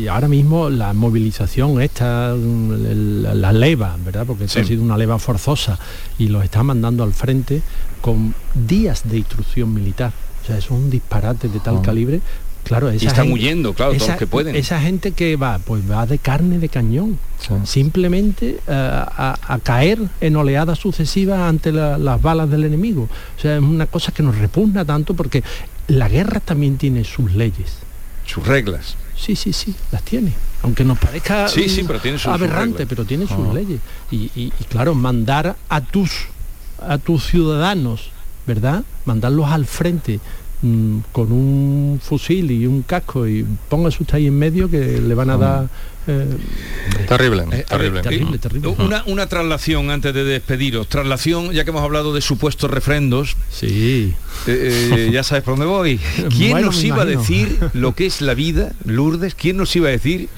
y 0.03 0.07
ahora 0.07 0.27
mismo 0.27 0.69
la 0.69 0.93
movilización 0.93 1.81
esta, 1.81 2.33
mm, 2.37 3.21
la, 3.23 3.33
la 3.33 3.51
leva, 3.51 3.97
¿verdad? 4.05 4.25
Porque 4.25 4.45
esto 4.45 4.59
ha 4.59 4.63
sido 4.63 4.81
una 4.81 4.97
leva 4.97 5.19
forzosa 5.19 5.77
y 6.17 6.27
los 6.27 6.43
está 6.43 6.63
mandando 6.63 7.03
al 7.03 7.13
frente 7.13 7.61
con 8.01 8.33
días 8.77 9.01
de 9.05 9.17
instrucción 9.17 9.73
militar. 9.73 10.11
O 10.43 10.47
sea, 10.47 10.57
es 10.57 10.69
un 10.69 10.89
disparate 10.89 11.47
de 11.49 11.59
tal 11.59 11.81
calibre. 11.81 12.21
Claro, 12.63 12.89
esa 12.89 13.07
están 13.07 13.27
gente- 13.27 13.33
huyendo, 13.39 13.73
claro, 13.73 13.93
todos 13.93 14.09
los 14.09 14.17
que 14.17 14.27
pueden. 14.27 14.55
Esa 14.55 14.79
gente 14.81 15.13
que 15.13 15.37
va, 15.37 15.57
pues 15.59 15.89
va 15.89 16.05
de 16.05 16.17
carne 16.17 16.59
de 16.59 16.67
cañón. 16.67 17.17
Simplemente 17.65 18.59
eh, 18.67 18.71
a, 18.71 19.37
a 19.41 19.59
caer 19.59 19.99
en 20.19 20.35
oleadas 20.35 20.77
sucesivas 20.79 21.39
ante 21.39 21.71
la- 21.71 21.97
las 21.97 22.21
balas 22.21 22.49
del 22.49 22.65
enemigo. 22.65 23.03
O 23.37 23.41
sea, 23.41 23.55
es 23.57 23.61
una 23.63 23.85
cosa 23.85 24.11
que 24.11 24.21
nos 24.23 24.37
repugna 24.37 24.83
tanto 24.83 25.13
porque 25.13 25.43
la 25.87 26.09
guerra 26.09 26.39
también 26.39 26.77
tiene 26.77 27.03
sus 27.03 27.31
leyes. 27.33 27.77
Sus 28.25 28.45
reglas. 28.45 28.95
Sí, 29.15 29.35
sí, 29.35 29.53
sí, 29.53 29.73
las 29.91 30.03
tiene. 30.03 30.33
Aunque 30.63 30.83
nos 30.83 30.97
parezca 30.97 31.47
Sí, 31.47 31.69
sí, 31.69 31.83
pero 31.87 31.99
tiene 31.99 32.17
sus- 32.17 32.27
aberrante, 32.33 32.85
pero 32.85 33.05
tiene 33.05 33.27
sus 33.27 33.53
leyes. 33.53 33.79
Y, 34.11 34.29
y- 34.35 34.51
y 34.59 34.63
claro, 34.65 34.93
mandar 34.93 35.55
a 35.69 35.81
tus 35.81 36.11
a 36.79 36.97
tus 36.99 37.25
ciudadanos, 37.25 38.11
¿verdad? 38.47 38.83
Mandarlos 39.05 39.47
al 39.49 39.65
frente 39.65 40.19
mm, 40.61 40.99
con 41.11 41.31
un 41.31 41.99
fusil 42.01 42.49
y 42.51 42.65
un 42.65 42.81
casco 42.81 43.27
y 43.27 43.45
póngase 43.69 44.01
usted 44.01 44.15
ahí 44.15 44.27
en 44.27 44.39
medio 44.39 44.69
que 44.69 44.99
le 44.99 45.13
van 45.13 45.29
a 45.29 45.37
dar 45.37 45.69
eh, 46.07 46.25
Terrible, 47.05 47.43
eh, 47.51 47.65
terrible. 47.67 48.01
terrible, 48.01 48.37
terrible. 48.37 48.69
Una, 48.79 49.03
una 49.07 49.27
traslación 49.27 49.91
antes 49.91 50.13
de 50.13 50.23
despediros. 50.23 50.87
Traslación, 50.87 51.51
ya 51.51 51.65
que 51.65 51.71
hemos 51.71 51.83
hablado 51.83 52.13
de 52.13 52.21
supuestos 52.21 52.71
refrendos. 52.71 53.35
Sí. 53.51 54.13
ya 55.11 55.23
sabes 55.23 55.43
por 55.43 55.57
dónde 55.57 55.65
voy. 55.65 55.99
¿Quién 56.29 56.51
Bueno, 56.51 56.67
nos 56.67 56.81
iba 56.83 57.01
a 57.01 57.05
decir 57.05 57.59
lo 57.73 57.93
que 57.93 58.05
es 58.05 58.21
la 58.21 58.35
vida, 58.35 58.71
Lourdes? 58.85 59.35
¿Quién 59.35 59.57
nos 59.57 59.75
iba 59.75 59.89
a 59.89 59.91
decir 59.91 60.29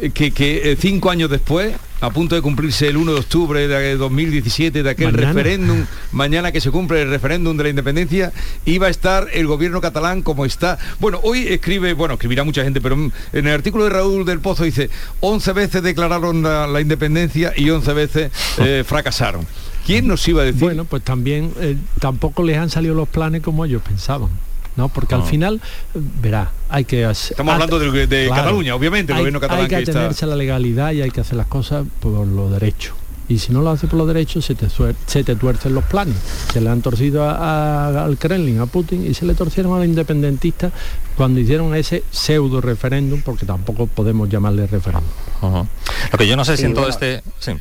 eh, 0.00 0.10
que, 0.10 0.32
que, 0.32 0.72
eh, 0.72 0.76
cinco 0.78 1.10
años 1.10 1.30
después, 1.30 1.74
a 2.02 2.10
punto 2.10 2.34
de 2.34 2.42
cumplirse 2.42 2.88
el 2.88 2.96
1 2.96 3.12
de 3.12 3.18
octubre 3.20 3.68
de 3.68 3.96
2017, 3.96 4.82
de 4.82 4.90
aquel 4.90 5.12
Mañana. 5.12 5.32
referéndum, 5.32 5.86
mañana 6.10 6.50
que 6.50 6.60
se 6.60 6.72
cumple 6.72 7.00
el 7.02 7.10
referéndum 7.10 7.56
de 7.56 7.62
la 7.62 7.68
independencia, 7.70 8.32
iba 8.64 8.88
a 8.88 8.90
estar 8.90 9.28
el 9.32 9.46
gobierno 9.46 9.80
catalán 9.80 10.22
como 10.22 10.44
está. 10.44 10.78
Bueno, 10.98 11.20
hoy 11.22 11.46
escribe, 11.46 11.92
bueno, 11.92 12.14
escribirá 12.14 12.42
mucha 12.42 12.64
gente, 12.64 12.80
pero 12.80 12.96
en 12.96 13.46
el 13.46 13.54
artículo 13.54 13.84
de 13.84 13.90
Raúl 13.90 14.24
del 14.24 14.40
Pozo 14.40 14.64
dice, 14.64 14.90
11 15.20 15.52
veces 15.52 15.82
declararon 15.84 16.42
la, 16.42 16.66
la 16.66 16.80
independencia 16.80 17.52
y 17.56 17.70
11 17.70 17.92
veces 17.92 18.32
eh, 18.58 18.82
fracasaron. 18.86 19.46
¿Quién 19.86 20.08
nos 20.08 20.26
iba 20.26 20.42
a 20.42 20.44
decir? 20.44 20.60
Bueno, 20.60 20.84
pues 20.84 21.04
también 21.04 21.52
eh, 21.60 21.76
tampoco 22.00 22.42
les 22.42 22.58
han 22.58 22.68
salido 22.68 22.94
los 22.94 23.08
planes 23.08 23.42
como 23.42 23.64
ellos 23.64 23.80
pensaban. 23.80 24.30
¿No? 24.76 24.88
Porque 24.88 25.14
al 25.14 25.22
final, 25.24 25.60
verá, 25.94 26.50
hay 26.68 26.84
que 26.84 27.04
hacer... 27.04 27.32
Estamos 27.32 27.52
hablando 27.54 27.78
de, 27.78 28.06
de 28.06 28.28
Cataluña, 28.28 28.74
obviamente, 28.74 29.12
el 29.12 29.16
hay, 29.16 29.22
gobierno 29.22 29.40
catalán 29.40 29.64
hay 29.64 29.68
que 29.68 29.76
que 29.76 29.82
está... 29.82 29.92
atenerse 29.98 30.24
a 30.24 30.28
la 30.28 30.36
legalidad 30.36 30.92
y 30.92 31.02
hay 31.02 31.10
que 31.10 31.20
hacer 31.20 31.36
las 31.36 31.46
cosas 31.46 31.84
por 32.00 32.26
lo 32.26 32.50
derecho. 32.50 32.94
Y 33.28 33.38
si 33.38 33.52
no 33.52 33.62
lo 33.62 33.70
hace 33.70 33.86
por 33.86 33.98
lo 33.98 34.04
derecho, 34.06 34.42
se 34.42 34.54
te, 34.54 34.66
se 35.06 35.24
te 35.24 35.36
tuercen 35.36 35.74
los 35.74 35.84
planes. 35.84 36.16
Se 36.52 36.60
le 36.60 36.68
han 36.68 36.82
torcido 36.82 37.24
a- 37.24 37.86
a- 37.88 38.04
al 38.04 38.18
Kremlin, 38.18 38.58
a 38.60 38.66
Putin, 38.66 39.06
y 39.06 39.14
se 39.14 39.24
le 39.24 39.34
torcieron 39.34 39.72
a 39.74 39.76
los 39.78 39.86
independentistas 39.86 40.72
cuando 41.16 41.40
hicieron 41.40 41.74
ese 41.74 42.02
pseudo 42.10 42.60
referéndum, 42.60 43.22
porque 43.22 43.46
tampoco 43.46 43.86
podemos 43.86 44.28
llamarle 44.28 44.66
referéndum. 44.66 45.08
Lo 45.40 46.18
que 46.18 46.26
yo 46.26 46.36
no 46.36 46.44
sé 46.44 46.56
si 46.56 46.64
en 46.64 46.74
todo 46.74 46.82
bueno. 46.90 46.94
este... 46.94 47.22
Sí. 47.38 47.52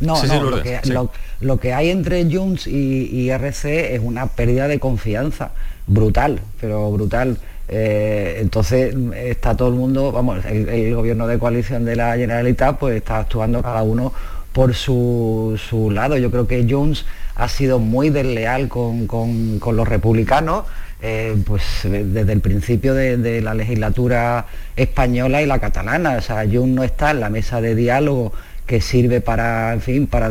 No, 0.00 0.14
Sí, 0.16 0.28
sí, 0.28 0.32
no, 0.36 0.44
lo, 0.50 0.62
que, 0.62 0.80
sí. 0.84 0.90
lo- 0.92 1.10
lo 1.40 1.58
que 1.58 1.74
hay 1.74 1.90
entre 1.90 2.24
Junts 2.32 2.68
y, 2.68 3.08
y 3.12 3.30
RC 3.30 3.94
es 3.96 4.00
una 4.02 4.28
pérdida 4.28 4.68
de 4.68 4.78
confianza 4.78 5.50
brutal, 5.88 6.40
pero 6.60 6.92
brutal. 6.92 7.38
Eh, 7.70 8.38
entonces 8.40 8.94
está 9.14 9.56
todo 9.56 9.68
el 9.68 9.74
mundo, 9.74 10.10
vamos, 10.12 10.44
el, 10.46 10.94
gobierno 10.94 11.26
de 11.26 11.38
coalición 11.38 11.84
de 11.84 11.96
la 11.96 12.16
Generalitat 12.16 12.78
pues 12.78 12.96
está 12.96 13.18
actuando 13.18 13.62
cada 13.62 13.82
uno 13.82 14.12
por 14.52 14.74
su, 14.74 15.60
su 15.68 15.90
lado. 15.90 16.16
Yo 16.16 16.30
creo 16.30 16.46
que 16.46 16.66
Junts 16.68 17.04
ha 17.34 17.48
sido 17.48 17.78
muy 17.78 18.10
desleal 18.10 18.68
con, 18.68 19.06
con- 19.06 19.60
los 19.60 19.86
republicanos, 19.86 20.64
eh, 21.02 21.36
pues 21.46 21.62
desde 21.84 22.32
el 22.32 22.40
principio 22.40 22.94
de, 22.94 23.16
de 23.18 23.40
la 23.40 23.54
legislatura 23.54 24.46
española 24.74 25.42
y 25.42 25.46
la 25.46 25.58
catalana. 25.58 26.16
O 26.16 26.22
sea, 26.22 26.44
Junts 26.50 26.74
no 26.74 26.84
está 26.84 27.10
en 27.10 27.20
la 27.20 27.28
mesa 27.28 27.60
de 27.60 27.74
diálogo 27.74 28.32
que 28.68 28.82
sirve 28.82 29.22
para, 29.22 29.72
en 29.72 29.80
fin, 29.80 30.06
para 30.06 30.30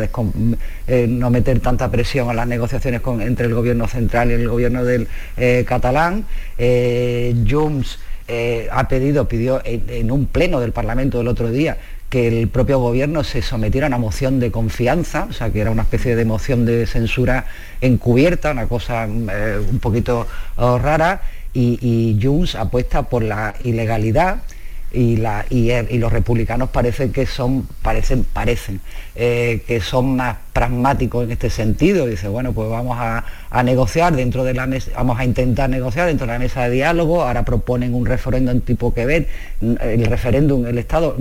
eh, 0.88 1.08
no 1.10 1.30
meter 1.32 1.60
tanta 1.60 1.90
presión 1.90 2.30
a 2.30 2.34
las 2.34 2.48
negociaciones 2.48 3.02
entre 3.22 3.48
el 3.48 3.56
gobierno 3.56 3.88
central 3.88 4.30
y 4.30 4.36
el 4.36 4.48
gobierno 4.48 4.86
del 4.86 5.08
eh, 5.36 5.66
catalán. 5.68 6.24
Eh, 6.58 7.36
Junts 7.50 7.98
eh, 8.28 8.68
ha 8.72 8.88
pedido, 8.88 9.28
pidió 9.28 9.60
en, 9.66 10.12
un 10.12 10.28
pleno 10.28 10.60
del 10.60 10.72
Parlamento 10.72 11.20
el 11.20 11.28
otro 11.28 11.50
día 11.50 11.78
que 12.10 12.28
el 12.28 12.48
propio 12.48 12.80
gobierno 12.80 13.24
se 13.24 13.42
sometiera 13.42 13.88
a 13.88 13.90
una 13.90 13.98
moción 13.98 14.40
de 14.40 14.52
confianza, 14.52 15.28
o 15.30 15.34
sea 15.34 15.50
que 15.50 15.60
era 15.60 15.72
una 15.72 15.82
especie 15.82 16.16
de 16.16 16.24
moción 16.24 16.64
de 16.66 16.86
censura 16.86 17.48
encubierta, 17.82 18.52
una 18.52 18.68
cosa 18.68 19.08
un 19.08 19.80
poquito 19.82 20.28
oh, 20.56 20.78
rara, 20.78 21.22
y, 21.54 21.80
y 21.82 22.24
Junts 22.24 22.56
apuesta 22.56 23.04
por 23.04 23.24
la 23.24 23.56
ilegalidad 23.64 24.44
y, 24.92 25.18
la, 25.18 25.46
y, 25.50 25.70
el- 25.72 25.92
y 25.92 25.98
los 25.98 26.12
republicanos 26.14 26.70
parecen 26.70 27.12
que 27.12 27.26
son, 27.26 27.68
parecen, 27.82 28.24
parecen 28.24 28.80
eh, 29.16 29.62
que 29.68 29.82
son 29.82 30.16
más 30.16 30.38
pragmáticos 30.54 31.26
en 31.26 31.32
este 31.32 31.50
sentido. 31.50 32.06
Dice, 32.08 32.28
bueno, 32.28 32.54
pues 32.54 32.70
vamos 32.70 32.98
a, 33.00 33.26
a 33.50 33.64
negociar 33.64 34.16
dentro 34.16 34.44
de 34.44 34.54
la 34.54 34.66
mesa, 34.68 34.92
vamos 34.96 35.20
a 35.20 35.26
intentar 35.26 35.70
negociar 35.70 36.08
dentro 36.08 36.26
de 36.28 36.34
la 36.34 36.40
mesa 36.40 36.64
de 36.64 36.72
diálogo, 36.72 37.24
ahora 37.24 37.44
proponen 37.44 37.94
un 37.94 38.06
referéndum 38.06 38.62
tipo 38.62 38.94
Quebec, 38.94 39.28
el 39.62 40.06
referéndum, 40.06 40.66
el 40.66 40.78
Estado 40.78 41.16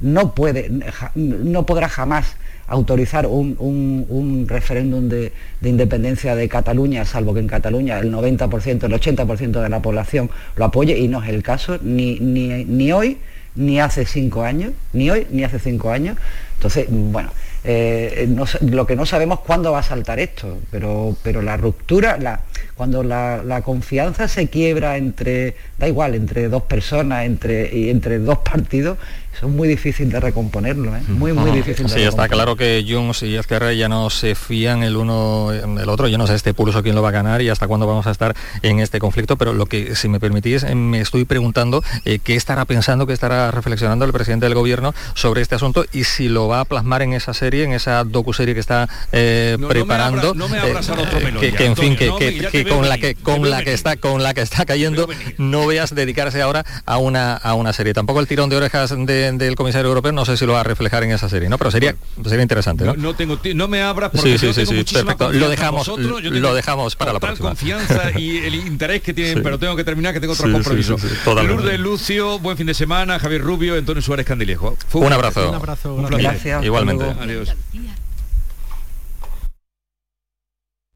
no 0.00 0.34
puede, 0.34 0.70
no 1.14 1.66
podrá 1.66 1.88
jamás 1.88 2.36
autorizar 2.68 3.26
un, 3.26 3.56
un- 3.58 4.06
un 4.08 4.48
referéndum 4.48 5.08
de, 5.08 5.32
de 5.60 5.68
independencia 5.68 6.34
de 6.34 6.48
Cataluña, 6.48 7.04
salvo 7.04 7.32
que 7.34 7.40
en 7.40 7.46
Cataluña 7.46 7.98
el 7.98 8.12
90%, 8.12 8.84
el 8.84 8.92
80% 8.92 9.62
de 9.62 9.68
la 9.68 9.80
población 9.80 10.30
lo 10.56 10.64
apoye 10.64 10.98
y 10.98 11.08
no 11.08 11.22
es 11.22 11.28
el 11.28 11.42
caso 11.42 11.78
ni, 11.82 12.18
ni, 12.20 12.64
ni 12.64 12.92
hoy 12.92 13.18
ni 13.54 13.80
hace 13.80 14.04
cinco 14.04 14.42
años, 14.42 14.72
ni 14.92 15.08
hoy 15.08 15.26
ni 15.30 15.42
hace 15.42 15.58
cinco 15.58 15.90
años. 15.90 16.18
Entonces, 16.56 16.86
bueno, 16.90 17.30
eh, 17.64 18.28
lo 18.60 18.86
que 18.86 18.96
no 18.96 19.06
sabemos 19.06 19.40
cuándo 19.40 19.72
va 19.72 19.78
a 19.78 19.82
saltar 19.82 20.18
esto, 20.20 20.58
pero, 20.70 21.16
pero 21.22 21.40
la 21.40 21.56
ruptura, 21.56 22.18
la, 22.18 22.40
cuando 22.74 23.02
la, 23.02 23.42
la 23.44 23.62
confianza 23.62 24.28
se 24.28 24.48
quiebra 24.48 24.96
entre, 24.96 25.56
da 25.78 25.88
igual, 25.88 26.14
entre 26.14 26.48
dos 26.48 26.62
personas, 26.62 27.24
entre, 27.26 27.74
y 27.76 27.90
entre 27.90 28.18
dos 28.18 28.38
partidos, 28.38 28.98
eso 29.36 29.46
es 29.48 29.52
muy 29.52 29.68
difícil 29.68 30.08
de 30.10 30.18
recomponerlo, 30.18 30.96
¿eh? 30.96 31.00
muy, 31.08 31.34
muy 31.34 31.48
Ajá. 31.50 31.56
difícil 31.56 31.86
de 31.86 31.92
Sí, 31.92 32.00
está 32.00 32.26
claro 32.26 32.56
que 32.56 32.82
Junts 32.88 33.22
y 33.22 33.36
Esquerra 33.36 33.74
ya 33.74 33.86
no 33.86 34.08
se 34.08 34.34
fían 34.34 34.82
el 34.82 34.96
uno 34.96 35.50
del 35.50 35.88
otro. 35.90 36.08
Yo 36.08 36.16
no 36.16 36.26
sé 36.26 36.34
este 36.34 36.54
pulso 36.54 36.82
quién 36.82 36.94
lo 36.94 37.02
va 37.02 37.10
a 37.10 37.12
ganar 37.12 37.42
y 37.42 37.50
hasta 37.50 37.68
cuándo 37.68 37.86
vamos 37.86 38.06
a 38.06 38.12
estar 38.12 38.34
en 38.62 38.80
este 38.80 38.98
conflicto, 38.98 39.36
pero 39.36 39.52
lo 39.52 39.66
que, 39.66 39.94
si 39.94 40.08
me 40.08 40.20
permitís, 40.20 40.62
eh, 40.62 40.74
me 40.74 41.02
estoy 41.02 41.26
preguntando 41.26 41.84
eh, 42.06 42.18
qué 42.24 42.34
estará 42.34 42.64
pensando, 42.64 43.06
qué 43.06 43.12
estará 43.12 43.50
reflexionando 43.50 44.06
el 44.06 44.12
presidente 44.12 44.46
del 44.46 44.54
gobierno 44.54 44.94
sobre 45.12 45.42
este 45.42 45.54
asunto 45.54 45.84
y 45.92 46.04
si 46.04 46.28
lo 46.30 46.48
va 46.48 46.60
a 46.60 46.64
plasmar 46.64 47.02
en 47.02 47.12
esa 47.12 47.34
serie, 47.34 47.64
en 47.64 47.72
esa 47.74 48.04
docuserie 48.04 48.54
que 48.54 48.60
está 48.60 48.88
eh, 49.12 49.56
No, 49.58 49.64
no 49.64 49.68
me 49.68 49.74
preparando. 49.74 50.30
abras- 50.30 50.34
no 50.34 50.48
me 50.48 50.58
abras 50.58 50.88
ahora 50.88 51.02
otro 51.02 51.20
melón 51.20 51.40
que, 51.42 51.50
ya, 51.52 51.58
que, 51.58 51.66
en 51.66 51.76
fin, 51.76 51.94
que, 51.94 52.06
no, 52.06 52.16
que- 52.16 52.38
ya 52.38 52.50
que 52.64 52.70
con 52.70 52.88
la 52.88 52.98
que 52.98 53.14
con 53.14 53.50
la 53.50 53.62
que 53.62 53.72
está 53.72 53.96
con 53.96 54.22
la 54.22 54.34
que 54.34 54.40
está 54.42 54.64
cayendo 54.66 55.08
no 55.38 55.66
veas 55.66 55.94
dedicarse 55.94 56.40
ahora 56.42 56.64
a 56.84 56.98
una 56.98 57.34
a 57.36 57.54
una 57.54 57.72
serie. 57.72 57.94
Tampoco 57.94 58.20
el 58.20 58.26
tirón 58.26 58.48
de 58.50 58.56
orejas 58.56 58.94
de- 58.96 59.32
del 59.32 59.54
comisario 59.56 59.88
europeo, 59.88 60.12
no 60.12 60.24
sé 60.24 60.36
si 60.36 60.46
lo 60.46 60.52
va 60.54 60.60
a 60.60 60.64
reflejar 60.64 61.04
en 61.04 61.12
esa 61.12 61.28
serie, 61.28 61.48
¿no? 61.48 61.58
Pero 61.58 61.70
sería 61.70 61.94
sería 62.24 62.42
interesante, 62.42 62.84
¿no? 62.84 62.94
No, 62.94 63.02
no 63.02 63.14
tengo 63.14 63.38
no 63.54 63.68
me 63.68 63.82
abras 63.82 64.10
porque 64.10 64.30
Sí, 64.32 64.38
sí, 64.38 64.46
yo 64.46 64.54
tengo 64.54 64.82
sí, 64.86 64.94
perfecto. 64.94 65.32
Lo 65.32 65.48
dejamos, 65.48 65.86
vosotros, 65.86 66.22
yo 66.22 66.30
lo 66.30 66.54
dejamos 66.54 66.96
para 66.96 67.12
la 67.12 67.20
próxima. 67.20 67.48
confianza 67.50 68.10
y 68.18 68.38
el 68.38 68.54
interés 68.54 69.02
que 69.02 69.12
tienen, 69.14 69.36
Sí. 69.36 69.40
pero 69.42 69.58
tengo 69.58 69.76
que 69.76 69.84
terminar 69.84 70.12
que 70.14 70.20
tengo 70.20 70.32
otros 70.34 70.44
Sí, 70.46 70.50
sí, 70.50 70.54
compromisos. 70.54 71.00
sí, 71.00 71.08
sí, 71.08 71.14
totalmente. 71.24 71.62
Lourdes 71.62 71.80
Lucio, 71.80 72.38
buen 72.38 72.56
fin 72.56 72.66
de 72.66 72.74
semana, 72.74 73.18
Javier 73.18 73.42
Rubio, 73.42 73.74
Antonio 73.76 74.02
Suárez 74.02 74.26
Candilejo. 74.26 74.76
Fue 74.88 75.00
Un 75.02 75.12
abrazo. 75.12 75.48
Un 75.48 75.54
abrazo, 75.54 75.94
Un 75.94 76.06
gracias. 76.06 76.64
Igualmente. 76.64 77.04
Adiós. 77.20 77.52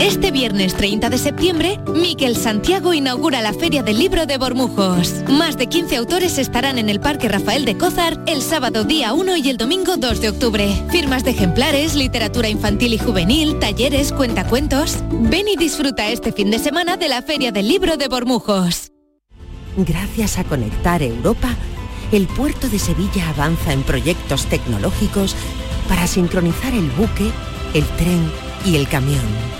Este 0.00 0.32
viernes 0.32 0.74
30 0.74 1.10
de 1.10 1.18
septiembre, 1.18 1.78
Miquel 1.94 2.36
Santiago 2.36 2.92
inaugura 2.92 3.40
la 3.40 3.52
Feria 3.52 3.84
del 3.84 3.98
Libro 3.98 4.26
de 4.26 4.36
Bormujos. 4.36 5.22
Más 5.28 5.56
de 5.56 5.68
15 5.68 5.96
autores 5.96 6.38
estarán 6.38 6.78
en 6.78 6.88
el 6.88 6.98
Parque 6.98 7.28
Rafael 7.28 7.64
de 7.64 7.76
Cózar 7.76 8.18
el 8.26 8.42
sábado 8.42 8.82
día 8.82 9.12
1 9.12 9.36
y 9.36 9.48
el 9.48 9.58
domingo 9.58 9.96
2 9.96 10.20
de 10.20 10.28
octubre. 10.30 10.68
Firmas 10.90 11.22
de 11.22 11.30
ejemplares, 11.30 11.94
literatura 11.94 12.48
infantil 12.48 12.94
y 12.94 12.98
juvenil, 12.98 13.60
talleres, 13.60 14.12
cuentacuentos. 14.12 14.98
Ven 15.10 15.46
y 15.46 15.56
disfruta 15.56 16.08
este 16.10 16.32
fin 16.32 16.50
de 16.50 16.58
semana 16.58 16.96
de 16.96 17.08
la 17.08 17.22
Feria 17.22 17.52
del 17.52 17.68
Libro 17.68 17.96
de 17.96 18.08
Bormujos. 18.08 18.90
Gracias 19.76 20.38
a 20.38 20.44
Conectar 20.44 21.00
Europa, 21.00 21.54
el 22.10 22.26
puerto 22.26 22.68
de 22.68 22.80
Sevilla 22.80 23.28
avanza 23.28 23.72
en 23.72 23.84
proyectos 23.84 24.46
tecnológicos 24.46 25.36
para 25.88 26.08
sincronizar 26.08 26.74
el 26.74 26.90
buque, 26.90 27.30
el 27.74 27.84
tren 27.96 28.28
y 28.64 28.74
el 28.74 28.88
camión. 28.88 29.59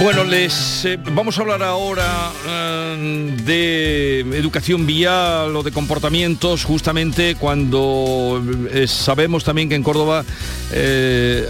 Bueno, 0.00 0.22
les 0.22 0.84
eh, 0.84 0.96
vamos 1.12 1.38
a 1.38 1.40
hablar 1.40 1.60
ahora 1.60 2.30
eh, 2.46 3.36
de 3.44 4.20
educación 4.38 4.86
vial 4.86 5.56
o 5.56 5.64
de 5.64 5.72
comportamientos, 5.72 6.64
justamente 6.64 7.34
cuando 7.34 8.40
eh, 8.70 8.86
sabemos 8.86 9.42
también 9.42 9.68
que 9.68 9.74
en 9.74 9.82
Córdoba 9.82 10.24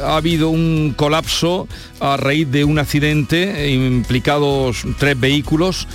ha 0.02 0.16
habido 0.16 0.48
un 0.48 0.94
colapso 0.96 1.68
a 2.00 2.16
raíz 2.16 2.50
de 2.50 2.64
un 2.64 2.78
accidente, 2.78 3.70
implicados 3.70 4.84
tres 4.98 5.20
vehículos. 5.20 5.86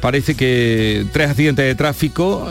Parece 0.00 0.34
que 0.34 1.04
tres 1.12 1.30
accidentes 1.30 1.64
de 1.64 1.74
tráfico 1.74 2.48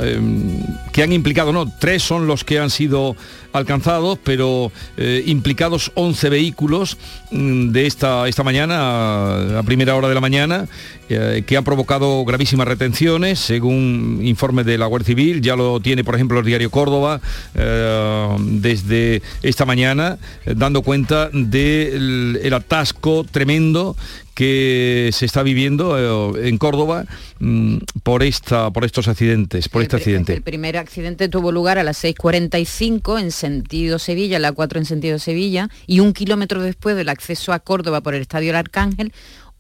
que 0.92 1.04
han 1.04 1.12
implicado, 1.12 1.54
no, 1.54 1.72
tres 1.80 2.04
son 2.04 2.28
los 2.28 2.44
que 2.44 2.60
han 2.60 2.70
sido 2.70 3.16
alcanzados, 3.54 4.20
pero 4.24 4.72
eh, 4.98 5.24
implicados 5.28 5.92
11 5.94 6.30
vehículos 6.30 6.98
mm, 7.32 7.70
de 7.70 7.86
esta, 7.86 8.28
esta 8.28 8.44
mañana, 8.44 9.60
a 9.60 9.64
primera 9.64 9.96
hora 9.96 10.10
de 10.10 10.16
la 10.16 10.22
mañana, 10.22 10.68
eh, 11.10 11.44
que 11.46 11.56
han 11.56 11.64
provocado 11.64 12.26
gravísimas 12.26 12.68
retenciones, 12.68 13.40
según 13.40 14.20
informes 14.24 14.66
de 14.66 14.78
la 14.78 14.88
Guardia 14.88 15.08
Civil, 15.08 15.42
ya 15.42 15.56
lo 15.56 15.80
tiene, 15.80 16.04
por 16.04 16.16
ejemplo, 16.16 16.40
el 16.40 16.46
diario 16.46 16.72
Córdoba 16.72 17.22
eh, 17.54 18.36
desde 18.40 19.22
esta 19.44 19.66
mañana, 19.66 20.18
dando 20.46 20.82
cuenta 20.82 21.30
del 21.32 22.54
atasco 22.54 23.24
tremendo 23.30 23.96
que 24.34 25.10
se 25.14 25.26
está 25.26 25.44
viviendo 25.44 26.38
en 26.38 26.58
Córdoba 26.58 27.06
mm, 27.40 27.78
por 28.04 28.24
esta 28.24 28.72
por 28.72 28.86
estos 28.86 29.08
accidentes, 29.08 29.70
por 29.70 29.82
este 29.82 29.98
accidente. 29.98 30.34
El 30.34 30.42
primer 30.42 30.78
accidente 30.78 31.30
tuvo 31.30 31.52
lugar 31.52 31.78
a 31.78 31.84
las 31.84 32.04
6.45 32.04 33.20
en 33.20 33.32
sentido 33.32 34.00
Sevilla, 34.00 34.40
la 34.40 34.52
4 34.52 34.80
en 34.80 34.86
sentido 34.86 35.20
Sevilla, 35.20 35.70
y 35.88 36.00
un 36.00 36.14
kilómetro 36.14 36.62
después 36.62 36.96
del 36.96 37.10
acceso 37.10 37.54
a 37.54 37.60
Córdoba 37.60 38.02
por 38.02 38.16
el 38.16 38.22
Estadio 38.22 38.52
El 38.52 38.56
Arcángel, 38.56 39.14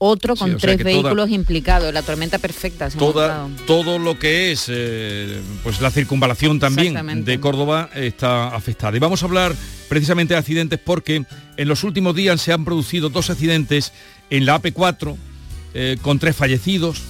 otro 0.06 0.36
con 0.36 0.58
tres 0.58 0.84
vehículos 0.84 1.30
implicados, 1.30 1.94
la 1.94 2.02
tormenta 2.02 2.38
perfecta. 2.38 2.90
toda, 2.90 3.48
todo 3.66 4.00
lo 4.00 4.20
que 4.20 4.52
es 4.52 4.66
eh, 4.68 5.40
pues 5.64 5.80
la 5.80 5.92
circunvalación 5.92 6.60
también 6.60 7.24
de 7.24 7.40
Córdoba 7.40 7.90
está 7.96 8.48
afectada. 8.48 8.98
Y 8.98 9.00
vamos 9.00 9.24
a 9.24 9.28
hablar 9.28 9.56
precisamente 9.88 10.34
de 10.34 10.40
accidentes 10.40 10.80
porque 10.80 11.24
en 11.56 11.68
los 11.68 11.84
últimos 11.84 12.16
días 12.16 12.42
se 12.42 12.52
han 12.52 12.66
producido 12.66 13.10
dos 13.10 13.30
accidentes 13.30 13.94
en 14.38 14.46
la 14.46 14.62
AP4 14.62 15.16
eh, 15.76 15.98
con 16.02 16.20
tres 16.20 16.36
fallecidos, 16.36 17.02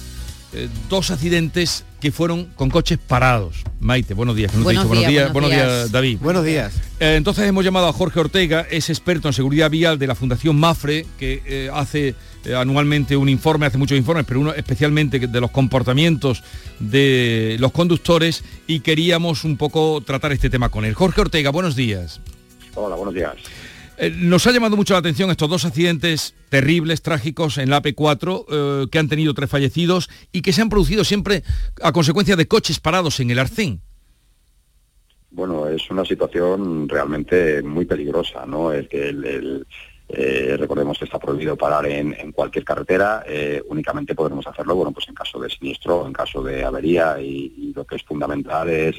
eh, 0.52 0.68
dos 0.88 1.10
accidentes 1.10 1.84
que 2.04 2.12
fueron 2.12 2.50
con 2.54 2.68
coches 2.68 2.98
parados. 2.98 3.64
Maite, 3.80 4.12
buenos 4.12 4.36
días. 4.36 4.52
Buenos, 4.52 4.90
días, 5.08 5.32
buenos, 5.32 5.50
días, 5.50 5.90
David. 5.90 6.18
Buenos 6.20 6.44
días. 6.44 6.74
Eh, 7.00 7.14
entonces 7.16 7.48
hemos 7.48 7.64
llamado 7.64 7.88
a 7.88 7.94
Jorge 7.94 8.20
Ortega, 8.20 8.66
es 8.70 8.90
experto 8.90 9.26
en 9.26 9.32
seguridad 9.32 9.70
vial 9.70 9.98
de 9.98 10.06
la 10.06 10.14
Fundación 10.14 10.54
Mafre, 10.56 11.06
que 11.18 11.42
eh, 11.46 11.70
hace 11.72 12.14
eh, 12.44 12.54
anualmente 12.54 13.16
un 13.16 13.30
informe, 13.30 13.64
hace 13.64 13.78
muchos 13.78 13.96
informes, 13.96 14.26
pero 14.28 14.38
uno 14.38 14.52
especialmente 14.52 15.18
de 15.18 15.40
los 15.40 15.50
comportamientos 15.50 16.44
de 16.78 17.56
los 17.58 17.72
conductores 17.72 18.44
y 18.66 18.80
queríamos 18.80 19.44
un 19.44 19.56
poco 19.56 20.02
tratar 20.02 20.32
este 20.32 20.50
tema 20.50 20.68
con 20.68 20.84
él. 20.84 20.92
Jorge 20.92 21.22
Ortega, 21.22 21.48
buenos 21.48 21.74
días. 21.74 22.20
Hola, 22.74 22.96
buenos 22.96 23.14
días. 23.14 23.32
Eh, 23.96 24.12
nos 24.16 24.46
ha 24.46 24.52
llamado 24.52 24.76
mucho 24.76 24.94
la 24.94 24.98
atención 24.98 25.30
estos 25.30 25.48
dos 25.48 25.64
accidentes 25.64 26.34
terribles, 26.48 27.02
trágicos 27.02 27.58
en 27.58 27.70
la 27.70 27.80
AP4, 27.80 28.44
eh, 28.48 28.86
que 28.90 28.98
han 28.98 29.08
tenido 29.08 29.34
tres 29.34 29.48
fallecidos 29.48 30.10
y 30.32 30.42
que 30.42 30.52
se 30.52 30.62
han 30.62 30.68
producido 30.68 31.04
siempre 31.04 31.44
a 31.80 31.92
consecuencia 31.92 32.36
de 32.36 32.48
coches 32.48 32.80
parados 32.80 33.20
en 33.20 33.30
el 33.30 33.38
Arcén. 33.38 33.80
Bueno, 35.30 35.68
es 35.68 35.88
una 35.90 36.04
situación 36.04 36.88
realmente 36.88 37.62
muy 37.62 37.84
peligrosa, 37.84 38.46
¿no? 38.46 38.70
Que 38.70 39.64
eh, 40.08 40.56
recordemos 40.58 40.98
que 40.98 41.06
está 41.06 41.18
prohibido 41.18 41.56
parar 41.56 41.86
en, 41.86 42.30
cualquier 42.30 42.64
carretera, 42.64 43.24
únicamente 43.68 44.14
podremos 44.14 44.46
hacerlo 44.46 44.76
bueno, 44.76 44.92
pues 44.92 45.08
en 45.08 45.14
caso 45.14 45.40
de 45.40 45.50
siniestro, 45.50 46.06
en 46.06 46.12
caso 46.12 46.40
de 46.42 46.62
avería 46.62 47.20
y, 47.20 47.72
lo 47.74 47.84
que 47.84 47.96
es 47.96 48.04
fundamental 48.04 48.68
es, 48.70 48.94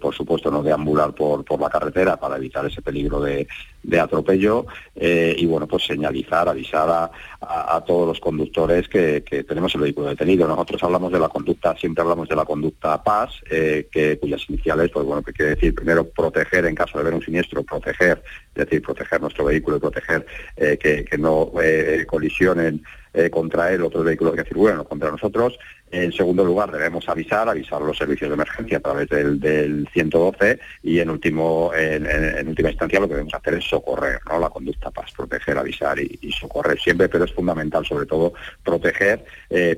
por 0.00 0.12
supuesto, 0.12 0.50
no 0.50 0.64
deambular 0.64 1.14
por, 1.14 1.44
por 1.44 1.60
la 1.60 1.70
carretera 1.70 2.16
para 2.16 2.38
evitar 2.38 2.66
ese 2.66 2.82
peligro 2.82 3.20
de, 3.20 3.46
atropello 3.94 4.66
y 4.94 5.46
bueno, 5.46 5.66
pues 5.66 5.86
señalizar, 5.86 6.48
avisar 6.48 7.10
a, 7.40 7.84
todos 7.86 8.08
los 8.08 8.20
conductores 8.20 8.88
que, 8.88 9.22
tenemos 9.46 9.74
el 9.74 9.82
vehículo 9.82 10.08
detenido. 10.08 10.48
Nosotros 10.48 10.82
hablamos 10.82 11.12
de 11.12 11.18
la 11.18 11.28
conducta, 11.28 11.76
siempre 11.76 12.02
hablamos 12.02 12.28
de 12.28 12.36
la 12.36 12.44
conducta 12.44 13.02
PAS, 13.02 13.42
que, 13.48 14.18
cuyas 14.20 14.42
iniciales, 14.48 14.90
pues 14.92 15.04
bueno, 15.04 15.22
que 15.22 15.32
quiere 15.32 15.54
decir 15.54 15.74
primero 15.74 16.08
proteger 16.08 16.66
en 16.66 16.74
caso 16.74 16.98
de 16.98 17.04
ver 17.04 17.14
un 17.14 17.22
siniestro, 17.22 17.62
proteger, 17.62 18.22
es 18.54 18.64
decir, 18.64 18.82
proteger 18.82 19.20
nuestro 19.20 19.44
vehículo 19.44 19.76
y 19.76 19.80
proteger 19.80 20.26
eh, 20.56 20.78
que, 20.78 21.18
no 21.18 21.52
eh, 21.62 22.04
colisionen 22.06 22.82
eh, 23.12 23.30
contra 23.30 23.72
él 23.72 23.82
otros 23.82 24.04
vehículos 24.04 24.34
que 24.34 24.44
circulan 24.44 24.84
contra 24.84 25.10
nosotros. 25.10 25.58
En 25.90 26.12
segundo 26.12 26.44
lugar, 26.44 26.72
debemos 26.72 27.08
avisar, 27.08 27.48
avisar 27.48 27.80
los 27.80 27.96
servicios 27.96 28.28
de 28.28 28.34
emergencia 28.34 28.78
a 28.78 28.80
través 28.80 29.08
del, 29.08 29.88
112 29.92 30.58
y 30.82 30.98
en 30.98 31.10
último, 31.10 31.70
en, 31.74 32.48
última 32.48 32.70
instancia 32.70 32.98
lo 32.98 33.06
que 33.06 33.14
debemos 33.14 33.34
hacer 33.34 33.54
es 33.54 33.64
socorrer, 33.64 34.18
¿no? 34.28 34.40
La 34.40 34.50
conducta 34.50 34.90
para 34.90 35.08
proteger, 35.16 35.56
avisar 35.58 35.98
y, 35.98 36.32
socorrer 36.32 36.78
siempre, 36.80 37.08
pero 37.08 37.24
es 37.24 37.32
fundamental 37.32 37.86
sobre 37.86 38.06
todo 38.06 38.34
proteger 38.64 39.24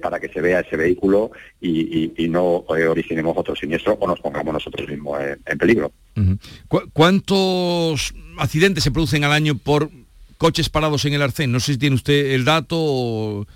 para 0.01 0.19
que 0.19 0.29
se 0.29 0.41
vea 0.41 0.61
ese 0.61 0.77
vehículo 0.77 1.31
y, 1.61 2.29
no 2.29 2.65
originemos 2.69 3.37
otro 3.37 3.57
siniestro 3.57 3.95
o 3.95 4.07
nos 4.07 4.21
pongamos 4.21 4.53
nosotros 4.53 4.89
mismos 4.89 5.21
en, 5.21 5.59
peligro. 5.59 5.93
¿Cuántos 6.93 8.15
accidentes 8.39 8.85
se 8.85 8.91
producen 8.91 9.25
al 9.25 9.33
año 9.33 9.57
por 9.57 9.91
coches 10.39 10.71
parados 10.71 11.05
en 11.05 11.15
el 11.15 11.23
arcén. 11.23 11.53
No 11.53 11.61
sé 11.61 11.73
si 11.73 11.79
tiene 11.79 11.97
usted 11.97 12.33
el 12.33 12.45
dato 12.45 12.77
o, 12.79 13.47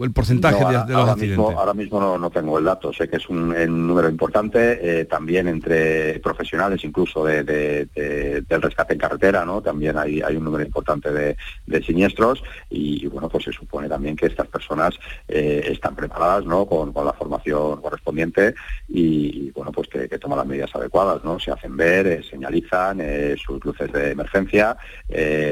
el 0.00 0.12
porcentaje 0.12 0.64
de, 0.64 0.72
los 0.72 0.74
ahora 0.74 1.12
accidentes. 1.12 1.38
Mismo, 1.38 1.50
ahora 1.50 1.74
mismo 1.74 2.18
no, 2.18 2.30
tengo 2.30 2.58
el 2.58 2.64
dato. 2.64 2.92
Sé 2.92 3.08
que 3.08 3.16
es 3.16 3.28
un, 3.28 3.48
número 3.86 4.08
importante, 4.08 5.00
eh, 5.00 5.04
también 5.04 5.48
entre 5.48 6.18
profesionales 6.20 6.82
incluso 6.84 7.24
de, 7.24 7.42
del 7.44 8.62
rescate 8.62 8.94
en 8.94 9.00
carretera, 9.00 9.44
¿no? 9.44 9.60
También 9.60 9.98
hay, 9.98 10.22
hay 10.22 10.36
un 10.36 10.44
número 10.44 10.64
importante 10.64 11.10
de, 11.12 11.36
siniestros 11.84 12.42
y, 12.68 13.06
bueno, 13.06 13.28
pues 13.28 13.44
se 13.44 13.52
supone 13.52 13.88
también 13.88 14.14
que 14.14 14.26
estas 14.26 14.46
personas 14.46 14.94
eh, 15.26 15.66
están 15.66 15.96
preparadas, 15.96 16.44
¿no? 16.44 16.66
Con, 16.66 16.92
la 17.00 17.12
formación 17.14 17.80
correspondiente 17.80 18.54
y, 18.86 19.50
bueno, 19.52 19.72
pues 19.72 19.88
que, 19.88 20.06
toman 20.18 20.38
las 20.38 20.46
medidas 20.46 20.74
adecuadas, 20.74 21.24
¿no? 21.24 21.40
Se 21.40 21.50
hacen 21.50 21.76
ver, 21.76 22.06
eh, 22.06 22.22
señalizan 22.22 23.00
sus 23.38 23.64
luces 23.64 23.90
de 23.90 24.10
emergencia, 24.10 24.76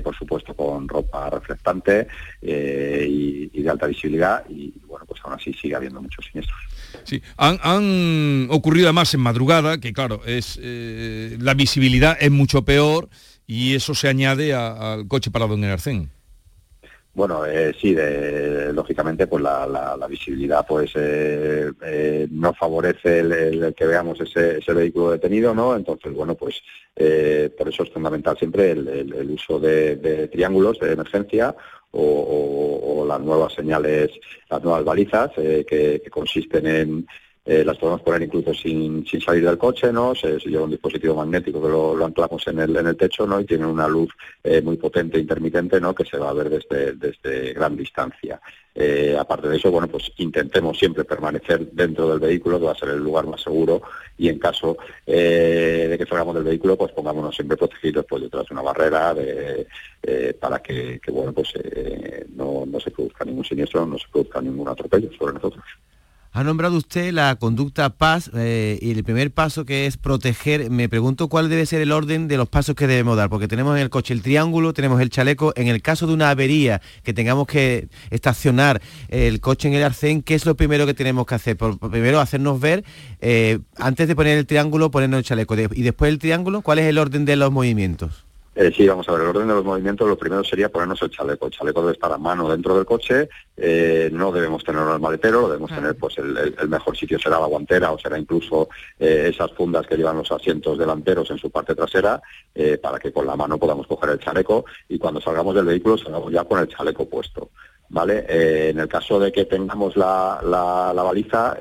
por 0.05 0.15
supuesto 0.15 0.55
con 0.55 0.68
con 0.69 0.87
ropa 0.87 1.31
reflectante 1.31 2.09
eh, 2.43 3.07
y, 3.09 3.63
de 3.63 3.71
alta 3.71 3.87
visibilidad 3.87 4.45
y 4.51 4.75
bueno, 4.87 5.07
pues 5.07 5.19
aún 5.25 5.33
así 5.33 5.55
sigue 5.55 5.75
habiendo 5.75 6.03
muchos 6.03 6.27
siniestros. 6.27 6.59
Sí, 7.05 7.23
han, 7.39 8.49
ocurrido 8.51 8.89
además 8.89 9.15
en 9.15 9.21
madrugada, 9.21 9.79
que 9.79 9.95
claro, 9.95 10.21
es 10.27 10.59
eh, 10.63 11.39
la 11.41 11.55
visibilidad 11.55 12.19
es 12.21 12.31
mucho 12.31 12.67
peor 12.67 13.09
y 13.47 13.75
eso 13.75 13.95
se 13.95 14.09
añade 14.09 14.53
al 14.53 15.09
coche 15.09 15.31
parado 15.31 15.55
en 15.55 15.65
el 15.65 15.71
arcén. 15.71 16.11
Bueno, 17.19 17.45
eh, 17.45 17.75
sí, 17.81 17.97
lógicamente 18.73 19.27
pues 19.27 19.43
la, 19.43 20.07
visibilidad 20.09 20.65
pues 20.65 20.93
eh, 20.95 21.69
eh, 21.85 22.29
no 22.31 22.55
favorece 22.55 23.19
el, 23.19 23.75
que 23.75 23.87
veamos 23.87 24.21
ese, 24.21 24.73
vehículo 24.73 25.11
detenido, 25.11 25.53
¿no? 25.53 25.75
Entonces, 25.75 26.15
bueno, 26.15 26.37
pues 26.37 26.63
por 26.95 27.69
eso 27.69 27.83
es 27.83 27.91
fundamental 27.91 28.39
siempre 28.39 28.71
el, 28.71 29.31
uso 29.33 29.59
de, 29.59 30.29
triángulos 30.31 30.79
de 30.79 30.93
emergencia 30.93 31.57
o, 31.91 33.05
las 33.05 33.21
nuevas 33.21 33.53
señales, 33.53 34.11
las 34.49 34.63
nuevas 34.63 34.85
balizas 34.85 35.33
que, 35.35 36.01
consisten 36.13 36.67
en, 36.69 37.07
eh, 37.51 37.65
las 37.65 37.79
podemos 37.79 38.03
poner 38.03 38.21
incluso 38.25 38.53
sin, 38.53 39.07
salir 39.07 39.43
del 39.43 39.57
coche, 39.57 39.91
¿no? 39.91 40.15
Se, 40.15 40.39
lleva 40.39 40.65
un 40.65 40.71
dispositivo 40.71 41.15
magnético 41.15 41.63
que 41.63 41.69
lo, 41.71 42.05
anclamos 42.05 42.47
en 42.47 42.59
el, 42.59 42.77
en 42.77 42.89
el 42.89 42.97
techo, 42.99 43.27
¿no? 43.27 43.41
Y 43.41 43.47
tiene 43.47 43.65
una 43.65 43.89
luz 43.89 44.11
eh, 44.45 44.61
muy 44.61 44.77
potente, 44.77 45.19
intermitente, 45.19 45.81
¿no? 45.81 45.95
Que 45.95 46.05
se 46.05 46.19
va 46.19 46.29
a 46.29 46.35
ver 46.35 46.51
desde, 46.51 46.93
desde 46.93 47.55
gran 47.55 47.75
distancia. 47.75 48.39
Eh, 48.75 49.17
aparte 49.19 49.49
de 49.49 49.57
eso, 49.57 49.71
bueno, 49.71 49.89
pues 49.89 50.13
intentemos 50.19 50.79
siempre 50.79 51.05
permanecer 51.05 51.71
dentro 51.71 52.11
del 52.11 52.19
vehículo, 52.19 52.61
que 52.61 52.67
va 52.67 52.73
a 52.73 52.79
ser 52.79 52.91
el 52.91 53.03
lugar 53.03 53.27
más 53.27 53.41
seguro, 53.41 53.81
y 54.19 54.29
en 54.29 54.39
caso 54.39 54.77
de 55.07 55.97
que 55.99 56.07
salgamos 56.07 56.35
del 56.35 56.45
vehículo, 56.45 56.77
pues 56.77 56.93
pongámonos 56.93 57.35
siempre 57.35 57.57
protegidos 57.57 58.05
pues, 58.07 58.25
detrás 58.25 58.47
de 58.47 58.53
una 58.53 58.63
barrera 58.63 59.15
para 60.39 60.59
que, 60.59 61.01
que, 61.03 61.11
bueno, 61.11 61.33
pues 61.33 61.55
no, 62.37 62.67
no 62.67 62.79
se 62.79 62.91
produzca 62.91 63.25
ningún 63.25 63.47
siniestro, 63.47 63.87
no 63.87 63.97
se 63.97 64.07
produzca 64.13 64.43
ningún 64.43 64.69
atropello 64.69 65.11
sobre 65.19 65.33
nosotros. 65.33 65.65
Ha 66.31 66.45
nombrado 66.45 66.77
usted 66.77 67.13
la 67.13 67.37
conducta 67.37 67.89
paz 67.89 68.31
eh, 68.35 68.79
y 68.83 68.91
el 68.91 69.03
primer 69.03 69.33
paso 69.33 69.65
que 69.65 69.87
es 69.87 69.97
proteger. 69.97 70.71
Me 70.71 70.89
pregunto 70.89 71.29
cuál 71.29 71.49
debe 71.49 71.65
ser 71.65 71.81
el 71.81 71.91
orden 71.91 72.29
de 72.29 72.37
los 72.37 72.49
pasos 72.49 72.75
que 72.75 72.87
debemos 72.87 73.17
dar, 73.17 73.31
porque 73.31 73.49
tenemos 73.49 73.75
en 73.77 73.83
el 73.83 73.91
coche 73.91 74.13
el 74.13 74.21
triángulo, 74.21 74.75
tenemos 74.75 75.01
el 75.01 75.09
chaleco. 75.09 75.53
En 75.57 75.69
el 75.69 75.81
caso 75.81 76.07
de 76.07 76.13
una 76.13 76.31
avería 76.31 76.83
que 77.03 77.15
tengamos 77.15 77.47
que 77.47 77.89
estacionar 78.11 78.83
el 79.09 79.41
coche 79.41 79.69
en 79.69 79.75
el 79.75 79.83
arcén, 79.83 80.23
¿qué 80.23 80.35
es 80.35 80.45
lo 80.45 80.55
primero 80.55 80.85
que 80.85 80.95
tenemos 80.95 81.27
que 81.27 81.35
hacer? 81.35 81.57
primero 81.57 82.21
hacernos 82.21 82.61
ver, 82.61 82.85
eh, 83.21 83.59
antes 83.77 84.07
de 84.07 84.15
poner 84.15 84.37
el 84.37 84.47
triángulo, 84.47 84.91
ponernos 84.91 85.19
el 85.19 85.25
chaleco. 85.25 85.55
y 85.57 85.83
después 85.83 86.11
el 86.13 86.19
triángulo, 86.19 86.61
¿cuál 86.61 86.79
es 86.79 86.87
el 86.87 86.99
orden 86.99 87.25
de 87.25 87.37
los 87.37 87.51
movimientos? 87.51 88.28
Eh, 88.61 88.73
sí, 88.77 88.89
vamos 88.89 89.09
a 89.09 89.13
ver, 89.13 89.21
el 89.21 89.29
orden 89.29 89.47
de 89.47 89.55
los 89.55 89.65
movimientos, 89.65 90.09
lo 90.09 90.19
primero 90.19 90.43
sería 90.43 90.69
ponernos 90.69 91.01
el 91.03 91.11
chaleco. 91.11 91.47
El 91.47 91.53
chaleco 91.53 91.81
debe 91.81 91.93
estar 91.93 92.11
a 92.11 92.19
mano 92.19 92.51
dentro 92.51 92.75
del 92.75 92.85
coche, 92.85 93.29
eh, 93.57 94.11
no 94.13 94.33
debemos 94.33 94.65
tenerlo 94.65 94.89
en 94.89 94.95
el 94.97 95.01
maletero, 95.01 95.43
lo 95.43 95.49
debemos 95.49 95.71
tener, 95.71 95.95
pues 95.95 96.19
el, 96.19 96.69
mejor 96.69 96.97
sitio 96.97 97.21
será 97.21 97.39
la 97.39 97.47
guantera 97.47 97.93
o 97.93 97.99
será 98.01 98.19
incluso 98.19 98.69
eh, 98.99 99.31
esas 99.33 99.53
fundas 99.53 99.87
que 99.87 99.97
llevan 99.97 100.17
los 100.17 100.33
asientos 100.33 100.77
delanteros 100.77 101.31
en 101.31 101.39
su 101.39 101.53
parte 101.53 101.77
trasera, 101.77 102.21
para 102.83 102.99
que 102.99 103.13
con 103.13 103.29
la 103.29 103.37
mano 103.37 103.59
podamos 103.59 103.87
coger 103.87 104.11
el 104.11 104.19
chaleco 104.19 104.65
y 104.89 104.99
cuando 104.99 105.21
salgamos 105.21 105.55
del 105.55 105.67
vehículo 105.67 105.97
salgamos 105.97 106.33
ya 106.33 106.43
con 106.43 106.59
el 106.59 106.67
chaleco 106.67 107.09
puesto. 107.09 107.51
¿Vale? 107.91 108.27
en 108.69 108.79
el 108.79 108.87
caso 108.87 109.19
de 109.19 109.33
que 109.33 109.47
tengamos 109.47 109.97
la, 109.97 110.41
la, 110.43 110.93
la 110.95 111.03
baliza 111.03 111.57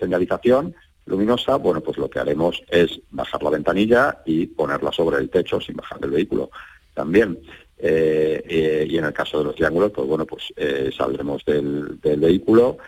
señalización, 0.00 0.74
luminosa, 1.06 1.56
bueno, 1.56 1.80
pues 1.80 1.98
lo 1.98 2.08
que 2.08 2.18
haremos 2.18 2.62
es 2.68 3.00
bajar 3.10 3.42
la 3.42 3.50
ventanilla 3.50 4.22
y 4.24 4.46
ponerla 4.46 4.92
sobre 4.92 5.18
el 5.18 5.30
techo 5.30 5.60
sin 5.60 5.76
bajar 5.76 6.00
del 6.00 6.10
vehículo 6.10 6.50
también. 6.94 7.38
Eh, 7.78 8.42
eh, 8.48 8.86
y 8.88 8.96
en 8.96 9.04
el 9.04 9.12
caso 9.12 9.38
de 9.38 9.44
los 9.44 9.54
triángulos, 9.54 9.90
pues 9.92 10.06
bueno, 10.06 10.24
pues 10.24 10.52
eh, 10.56 10.90
saldremos 10.96 11.44
del, 11.44 11.98
vehículo 12.02 12.78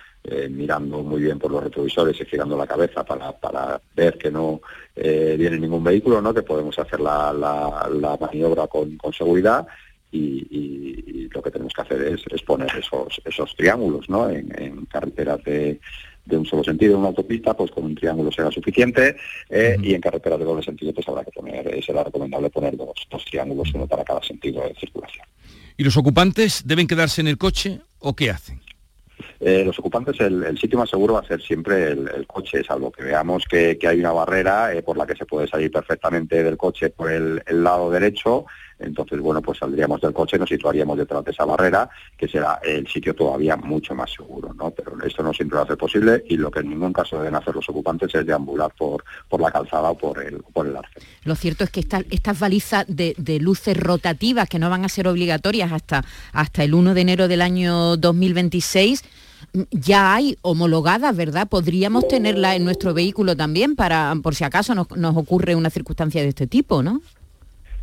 mirando 0.50 1.04
muy 1.04 1.20
bien 1.20 1.38
por 1.38 1.52
los 1.52 1.62
retrovisores 1.62 2.20
y 2.20 2.24
girando 2.24 2.56
la 2.56 2.66
cabeza 2.66 3.04
para, 3.04 3.30
para 3.30 3.80
ver 3.94 4.18
que 4.18 4.28
no 4.28 4.60
viene 4.96 5.56
ningún 5.56 5.84
vehículo, 5.84 6.20
¿no? 6.20 6.34
Que 6.34 6.42
podemos 6.42 6.76
hacer 6.80 6.98
la, 6.98 7.32
la, 7.32 8.18
maniobra 8.20 8.66
con, 8.66 8.98
seguridad 9.16 9.64
y, 10.10 11.28
lo 11.32 11.40
que 11.42 11.50
tenemos 11.52 11.72
que 11.72 11.82
hacer 11.82 12.02
es, 12.02 12.42
poner 12.42 12.74
esos, 12.76 13.20
esos 13.24 13.54
triángulos, 13.54 14.08
¿no? 14.08 14.28
en 14.28 14.86
carreteras 14.86 15.44
de 15.44 15.78
de 16.26 16.36
un 16.36 16.44
solo 16.44 16.62
sentido 16.62 16.94
en 16.94 16.98
una 16.98 17.08
autopista, 17.08 17.54
pues 17.54 17.70
con 17.70 17.84
un 17.84 17.94
triángulo 17.94 18.30
será 18.30 18.50
suficiente 18.50 19.16
eh, 19.48 19.76
y 19.80 19.94
en 19.94 20.00
carreteras 20.00 20.38
de 20.38 20.44
doble 20.44 20.62
sentido 20.62 20.92
pues 20.92 21.08
habrá 21.08 21.24
que 21.24 21.30
poner, 21.30 21.66
eh, 21.68 21.80
será 21.82 22.04
recomendable 22.04 22.50
poner 22.50 22.76
dos, 22.76 22.94
dos 23.10 23.24
triángulos, 23.24 23.72
uno 23.74 23.86
para 23.86 24.04
cada 24.04 24.22
sentido 24.22 24.62
de 24.62 24.74
circulación. 24.74 25.24
¿Y 25.76 25.84
los 25.84 25.96
ocupantes 25.96 26.62
deben 26.66 26.86
quedarse 26.86 27.20
en 27.20 27.28
el 27.28 27.38
coche 27.38 27.80
o 28.00 28.14
qué 28.14 28.30
hacen? 28.30 28.60
Eh, 29.40 29.62
los 29.64 29.78
ocupantes, 29.78 30.18
el, 30.20 30.58
sitio 30.58 30.78
más 30.78 30.90
seguro 30.90 31.14
va 31.14 31.20
a 31.20 31.26
ser 31.26 31.40
siempre 31.40 31.90
el, 31.90 32.26
coche, 32.26 32.64
salvo 32.64 32.90
que 32.90 33.02
veamos 33.02 33.44
que, 33.48 33.78
hay 33.86 34.00
una 34.00 34.12
barrera 34.12 34.70
por 34.84 34.96
la 34.96 35.06
que 35.06 35.14
se 35.14 35.26
puede 35.26 35.46
salir 35.46 35.70
perfectamente 35.70 36.42
del 36.42 36.56
coche 36.56 36.90
por 36.90 37.10
el 37.10 37.42
lado 37.50 37.90
derecho 37.90 38.46
entonces, 38.78 39.20
bueno, 39.20 39.40
pues 39.40 39.58
saldríamos 39.58 40.00
del 40.00 40.12
coche, 40.12 40.38
nos 40.38 40.48
situaríamos 40.48 40.98
detrás 40.98 41.24
de 41.24 41.30
esa 41.30 41.44
barrera, 41.44 41.88
que 42.16 42.28
será 42.28 42.60
el 42.62 42.86
sitio 42.86 43.14
todavía 43.14 43.56
mucho 43.56 43.94
más 43.94 44.12
seguro, 44.12 44.52
¿no? 44.52 44.70
Pero 44.70 44.92
esto 45.04 45.22
no 45.22 45.32
siempre 45.32 45.58
a 45.58 45.66
ser 45.66 45.78
posible 45.78 46.24
y 46.28 46.36
lo 46.36 46.50
que 46.50 46.60
en 46.60 46.70
ningún 46.70 46.92
caso 46.92 47.18
deben 47.18 47.34
hacer 47.34 47.54
los 47.54 47.68
ocupantes 47.68 48.14
es 48.14 48.26
deambular 48.26 48.72
por, 48.76 49.02
por 49.28 49.40
la 49.40 49.50
calzada 49.50 49.90
o 49.90 49.96
por 49.96 50.22
el, 50.22 50.42
por 50.52 50.66
el 50.66 50.76
arce. 50.76 51.00
Lo 51.24 51.34
cierto 51.34 51.64
es 51.64 51.70
que 51.70 51.80
estas 51.80 52.38
balizas 52.38 52.84
de, 52.88 53.14
luces 53.40 53.76
rotativas 53.76 54.48
que 54.48 54.58
no 54.58 54.70
van 54.70 54.84
a 54.84 54.88
ser 54.88 55.08
obligatorias 55.08 55.72
hasta, 55.72 56.04
hasta 56.32 56.64
el 56.64 56.74
1 56.74 56.94
de 56.94 57.00
enero 57.00 57.28
del 57.28 57.42
año 57.42 57.96
2026, 57.96 59.04
ya 59.70 60.14
hay 60.14 60.36
homologadas, 60.42 61.14
¿verdad? 61.16 61.48
Podríamos 61.48 62.08
tenerla 62.08 62.56
en 62.56 62.64
nuestro 62.64 62.94
vehículo 62.94 63.36
también 63.36 63.76
para, 63.76 64.14
por 64.22 64.34
si 64.34 64.44
acaso 64.44 64.74
nos, 64.74 64.90
nos 64.96 65.16
ocurre 65.16 65.54
una 65.54 65.70
circunstancia 65.70 66.22
de 66.22 66.28
este 66.28 66.46
tipo, 66.46 66.82
¿no? 66.82 67.00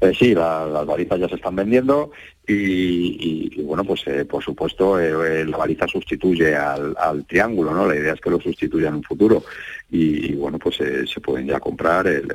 Eh, 0.04 0.14
sí, 0.14 0.36
las 0.36 0.86
balizas 0.86 1.18
ya 1.18 1.30
se 1.30 1.36
están 1.36 1.56
vendiendo 1.56 2.12
y, 2.45 3.62
bueno, 3.62 3.86
pues 3.86 4.06
eh, 4.08 4.26
por 4.26 4.43
supuesto 4.43 4.99
eh, 4.99 5.45
la 5.45 5.56
baliza 5.56 5.88
sustituye 5.88 6.54
al, 6.58 7.26
triángulo, 7.26 7.74
¿no? 7.74 7.88
La 7.88 7.95
idea 7.95 8.12
es 8.14 8.20
que 8.20 8.30
lo 8.30 8.41
sustituya 8.41 8.89
en 8.89 8.95
un 8.95 9.04
futuro 9.04 9.43
y, 9.89 10.34
bueno, 10.36 10.60
pues 10.60 10.76
se 10.76 11.22
pueden 11.22 11.47
ya 11.47 11.62
comprar, 11.62 12.08
el, 12.08 12.28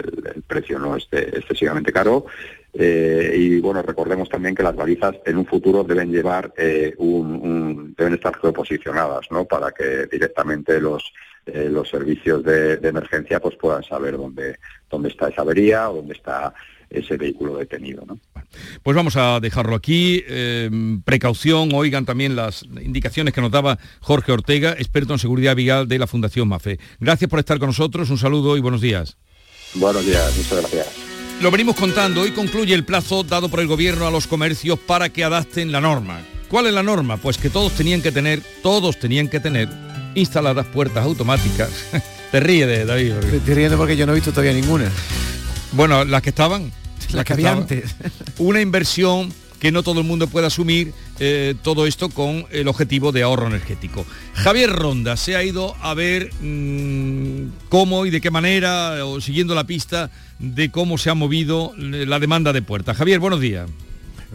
precio 0.47 0.79
no 0.79 0.97
es 0.97 1.09
excesivamente 1.11 1.93
caro 1.93 2.25
y 2.73 3.61
bueno, 3.61 3.83
recordemos 3.83 4.29
también 4.31 4.55
que 4.55 4.63
las 4.63 4.77
balizas 4.77 5.17
en 5.27 5.37
un 5.37 5.45
futuro 5.45 5.85
deben 5.85 6.11
llevar 6.11 6.55
un, 6.97 7.95
deben 7.99 8.15
estar 8.15 8.35
geoposicionadas, 8.41 9.31
¿no? 9.31 9.45
Para 9.45 9.73
que 9.73 10.07
directamente 10.07 10.81
los 10.81 11.13
los 11.47 11.89
servicios 11.89 12.45
de, 12.45 12.75
emergencia 12.75 13.41
pues 13.41 13.57
puedan 13.57 13.83
saber 13.83 14.19
dónde 14.19 14.59
dónde 14.91 15.09
está 15.09 15.29
esa 15.29 15.41
avería 15.43 15.91
o 15.91 15.97
dónde 15.97 16.13
está 16.13 16.53
ese 16.91 17.17
vehículo 17.17 17.57
detenido. 17.57 18.05
¿no? 18.07 18.19
Pues 18.83 18.97
vamos 18.97 19.17
a 19.17 19.41
dejarlo 19.41 19.75
aquí. 19.75 20.23
Eh, 20.27 20.71
precaución, 21.05 21.71
oigan 21.75 22.05
también 22.05 22.37
las 22.37 22.65
indicaciones 22.83 23.35
que 23.35 23.41
nos 23.41 23.51
daba 23.51 23.79
Jorge 24.01 24.33
Ortega, 24.33 24.73
experto 24.73 25.13
en 25.13 25.19
seguridad 25.19 25.57
vial 25.57 25.89
de 25.89 25.99
la 25.99 26.07
Fundación 26.07 26.49
MAFE. 26.49 26.79
Gracias 27.01 27.29
por 27.29 27.39
estar 27.39 27.59
con 27.59 27.69
nosotros, 27.69 28.11
un 28.11 28.19
saludo 28.19 28.57
y 28.57 28.61
buenos 28.61 28.81
días. 28.81 29.17
Buenos 29.75 30.05
días, 30.05 30.37
muchas 30.37 30.61
gracias. 30.61 30.87
Lo 31.43 31.51
venimos 31.51 31.77
contando, 31.77 32.23
hoy 32.23 32.33
concluye 32.33 32.75
el 32.75 32.85
plazo 32.85 33.23
dado 33.23 33.49
por 33.49 33.61
el 33.61 33.69
gobierno 33.69 34.07
a 34.07 34.11
los 34.11 34.27
comercios 34.27 34.79
para 34.79 35.09
que 35.11 35.23
adapten 35.23 35.71
la 35.71 35.81
norma. 35.81 36.21
¿Cuál 36.49 36.67
es 36.67 36.73
la 36.73 36.83
norma? 36.83 37.19
Pues 37.19 37.39
que 37.39 37.51
todos 37.51 37.73
tenían 37.75 38.03
que 38.03 38.11
tener, 38.11 38.43
todos 38.63 38.99
tenían 38.99 39.29
que 39.29 39.39
tener 39.39 39.69
instaladas 40.15 40.67
puertas 40.67 41.05
automáticas. 41.05 41.71
Te 42.33 42.41
ríe 42.41 42.67
de 42.67 42.85
David. 42.85 43.15
Te 43.45 43.55
riendo 43.55 43.77
porque 43.77 43.97
yo 43.97 44.07
no 44.07 44.13
he 44.13 44.17
visto 44.17 44.31
todavía 44.31 44.53
ninguna. 44.53 44.91
Bueno, 45.73 46.05
las 46.05 46.23
que 46.23 46.31
estaban. 46.31 46.73
Las 47.13 47.25
que, 47.25 47.35
había 47.35 47.53
antes. 47.53 47.95
Una 48.39 48.61
inversión 48.61 49.33
que 49.59 49.73
no 49.73 49.83
todo 49.83 50.01
el 50.01 50.07
mundo 50.07 50.29
puede 50.29 50.47
asumir 50.47 50.93
eh, 51.19 51.55
todo 51.63 51.87
esto 51.87 52.09
con 52.09 52.47
el 52.51 52.69
objetivo 52.69 53.13
de 53.13 53.23
ahorro 53.23 53.49
energético. 53.49 54.05
Javier 54.35 54.71
Ronda 54.71 55.17
se 55.17 55.37
ha 55.37 55.43
ido 55.43 55.75
a 55.81 55.95
ver 55.95 56.31
mm, 56.41 57.69
cómo 57.69 58.07
y 58.07 58.11
de 58.11 58.21
qué 58.21 58.31
manera, 58.31 59.05
o 59.05 59.21
siguiendo 59.21 59.55
la 59.55 59.65
pista 59.65 60.11
de 60.39 60.71
cómo 60.71 60.97
se 60.97 61.11
ha 61.11 61.15
movido 61.15 61.73
la 61.77 62.21
demanda 62.21 62.53
de 62.53 62.63
puertas. 62.63 62.97
Javier, 62.97 63.19
buenos 63.19 63.41
días. 63.41 63.69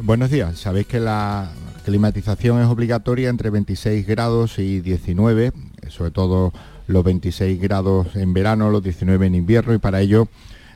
Buenos 0.01 0.29
días. 0.29 0.59
Sabéis 0.59 0.87
que 0.87 0.99
la 0.99 1.51
climatización 1.85 2.61
es 2.61 2.67
obligatoria 2.67 3.29
entre 3.29 3.49
26 3.49 4.05
grados 4.05 4.59
y 4.59 4.81
19, 4.81 5.53
sobre 5.89 6.11
todo 6.11 6.51
los 6.87 7.03
26 7.03 7.61
grados 7.61 8.15
en 8.15 8.33
verano, 8.33 8.69
los 8.69 8.83
19 8.83 9.27
en 9.27 9.35
invierno 9.35 9.73
y 9.73 9.77
para 9.77 10.01
ello 10.01 10.27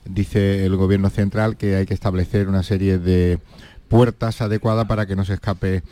dice 0.10 0.66
el 0.66 0.76
gobierno 0.76 1.10
central 1.10 1.58
que 1.58 1.76
hay 1.76 1.86
que 1.86 1.94
establecer 1.94 2.48
una 2.48 2.64
serie 2.64 2.98
de 3.00 3.40
puertas 3.88 4.42
adecuadas 4.42 4.86
para 4.86 5.06
que 5.06 5.16
no 5.16 5.26
se 5.26 5.34
escape 5.34 5.84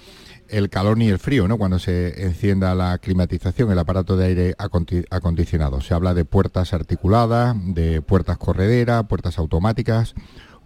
el 0.50 0.70
calor 0.70 0.98
ni 0.98 1.10
el 1.10 1.20
frío, 1.20 1.48
¿no? 1.48 1.58
Cuando 1.58 1.80
se 1.80 2.24
encienda 2.24 2.76
la 2.76 2.98
climatización, 3.00 3.72
el 3.72 3.80
aparato 3.80 4.16
de 4.16 4.26
aire 4.28 4.56
acondicionado. 5.10 5.82
Se 5.82 5.94
habla 5.94 6.14
de 6.14 6.26
puertas 6.26 6.74
articuladas, 6.74 7.56
de 7.74 8.02
puertas 8.02 8.38
correderas, 8.38 9.06
puertas 9.08 9.40
automáticas, 9.40 10.14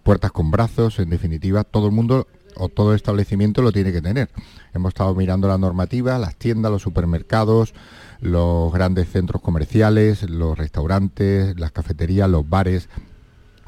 puertas 0.02 0.32
con 0.32 0.50
brazos, 0.50 0.98
en 0.98 1.10
definitiva, 1.10 1.64
todo 1.64 1.86
el 1.86 1.92
mundo 1.92 2.26
o 2.56 2.68
todo 2.68 2.94
establecimiento 2.94 3.62
lo 3.62 3.72
tiene 3.72 3.92
que 3.92 4.02
tener. 4.02 4.28
Hemos 4.74 4.90
estado 4.90 5.14
mirando 5.14 5.48
la 5.48 5.56
normativa, 5.56 6.18
las 6.18 6.36
tiendas, 6.36 6.70
los 6.70 6.82
supermercados, 6.82 7.74
los 8.20 8.72
grandes 8.72 9.08
centros 9.08 9.40
comerciales, 9.40 10.28
los 10.28 10.58
restaurantes, 10.58 11.58
las 11.58 11.72
cafeterías, 11.72 12.28
los 12.28 12.48
bares, 12.48 12.88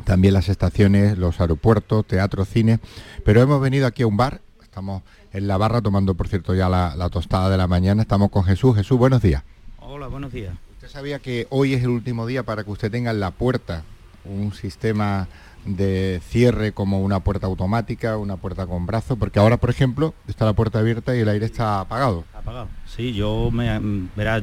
también 0.05 0.35
las 0.35 0.49
estaciones, 0.49 1.19
los 1.19 1.41
aeropuertos, 1.41 2.07
teatro, 2.07 2.45
cine, 2.45 2.81
pero 3.25 3.41
hemos 3.41 3.61
venido 3.61 3.87
aquí 3.87 4.03
a 4.03 4.07
un 4.07 4.17
bar, 4.17 4.41
estamos 4.63 5.03
en 5.33 5.49
la 5.49 5.57
barra 5.57 5.81
tomando, 5.81 6.15
por 6.15 6.29
cierto, 6.29 6.55
ya 6.55 6.69
la, 6.69 7.09
tostada 7.11 7.51
de 7.51 7.57
la 7.57 7.67
mañana, 7.67 8.03
estamos 8.03 8.31
con 8.31 8.45
Jesús. 8.45 8.77
Jesús, 8.77 8.99
buenos 8.99 9.23
días. 9.23 9.43
Hola, 9.81 10.07
buenos 10.07 10.33
días. 10.33 10.55
¿Usted 10.75 10.89
sabía 10.89 11.19
que 11.19 11.47
hoy 11.51 11.75
es 11.75 11.83
el 11.83 11.91
último 11.91 12.27
día 12.27 12.43
para 12.43 12.65
que 12.65 12.71
usted 12.71 12.91
tenga 12.91 13.11
en 13.11 13.21
la 13.21 13.31
puerta 13.31 13.85
un 14.25 14.53
sistema 14.53 15.29
de 15.65 16.21
cierre 16.27 16.73
como 16.73 17.01
una 17.01 17.21
puerta 17.21 17.47
automática, 17.47 18.17
una 18.17 18.37
puerta 18.37 18.67
con 18.67 18.87
brazo, 18.87 19.17
porque 19.17 19.39
ahora, 19.39 19.59
por 19.59 19.71
ejemplo, 19.71 20.15
está 20.27 20.45
la 20.45 20.55
puerta 20.55 20.81
abierta 20.81 21.15
y 21.15 21.21
el 21.21 21.29
aire 21.29 21.47
está 21.47 21.81
apagado. 21.81 22.25
Apagado. 22.35 22.69
Sí, 22.87 23.13
yo 23.13 23.51
me, 23.53 23.81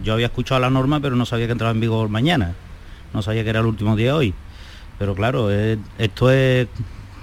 yo 0.04 0.14
había 0.14 0.28
escuchado 0.28 0.62
la 0.62 0.70
norma, 0.70 1.00
pero 1.00 1.16
no 1.16 1.26
sabía 1.26 1.46
que 1.46 1.52
entraba 1.52 1.74
en 1.74 1.82
vigor 1.82 2.10
mañana. 2.10 2.56
No 3.14 3.22
sabía 3.22 3.44
que 3.44 3.50
era 3.50 3.60
el 3.60 3.66
último 3.66 3.96
día 3.96 4.16
hoy. 4.16 4.34
Pero 5.00 5.16
claro, 5.16 5.50
esto 5.50 6.30
es 6.30 6.68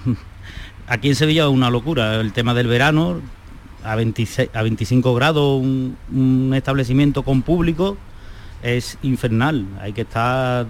aquí 0.89 1.09
en 1.09 1.15
Sevilla 1.15 1.45
es 1.45 1.51
una 1.51 1.71
locura. 1.71 2.21
El 2.21 2.33
tema 2.33 2.55
del 2.55 2.67
verano, 2.67 3.21
a, 3.85 3.95
26, 3.95 4.51
a 4.55 4.63
25 4.63 5.15
grados, 5.15 5.63
un 5.63 6.53
establecimiento 6.55 7.23
con 7.23 7.43
público 7.43 7.97
es 8.63 8.99
infernal. 9.03 9.67
Hay 9.81 9.93
que 9.93 10.03
estar, 10.03 10.67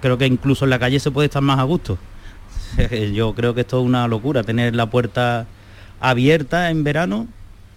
creo 0.00 0.18
que 0.18 0.26
incluso 0.26 0.64
en 0.64 0.70
la 0.70 0.78
calle 0.78 1.00
se 1.00 1.10
puede 1.10 1.26
estar 1.26 1.42
más 1.42 1.58
a 1.58 1.62
gusto. 1.62 1.98
Yo 3.12 3.34
creo 3.34 3.54
que 3.54 3.62
esto 3.62 3.80
es 3.80 3.86
una 3.86 4.06
locura, 4.08 4.42
tener 4.42 4.74
la 4.74 4.90
puerta 4.90 5.46
abierta 6.00 6.70
en 6.70 6.84
verano 6.84 7.28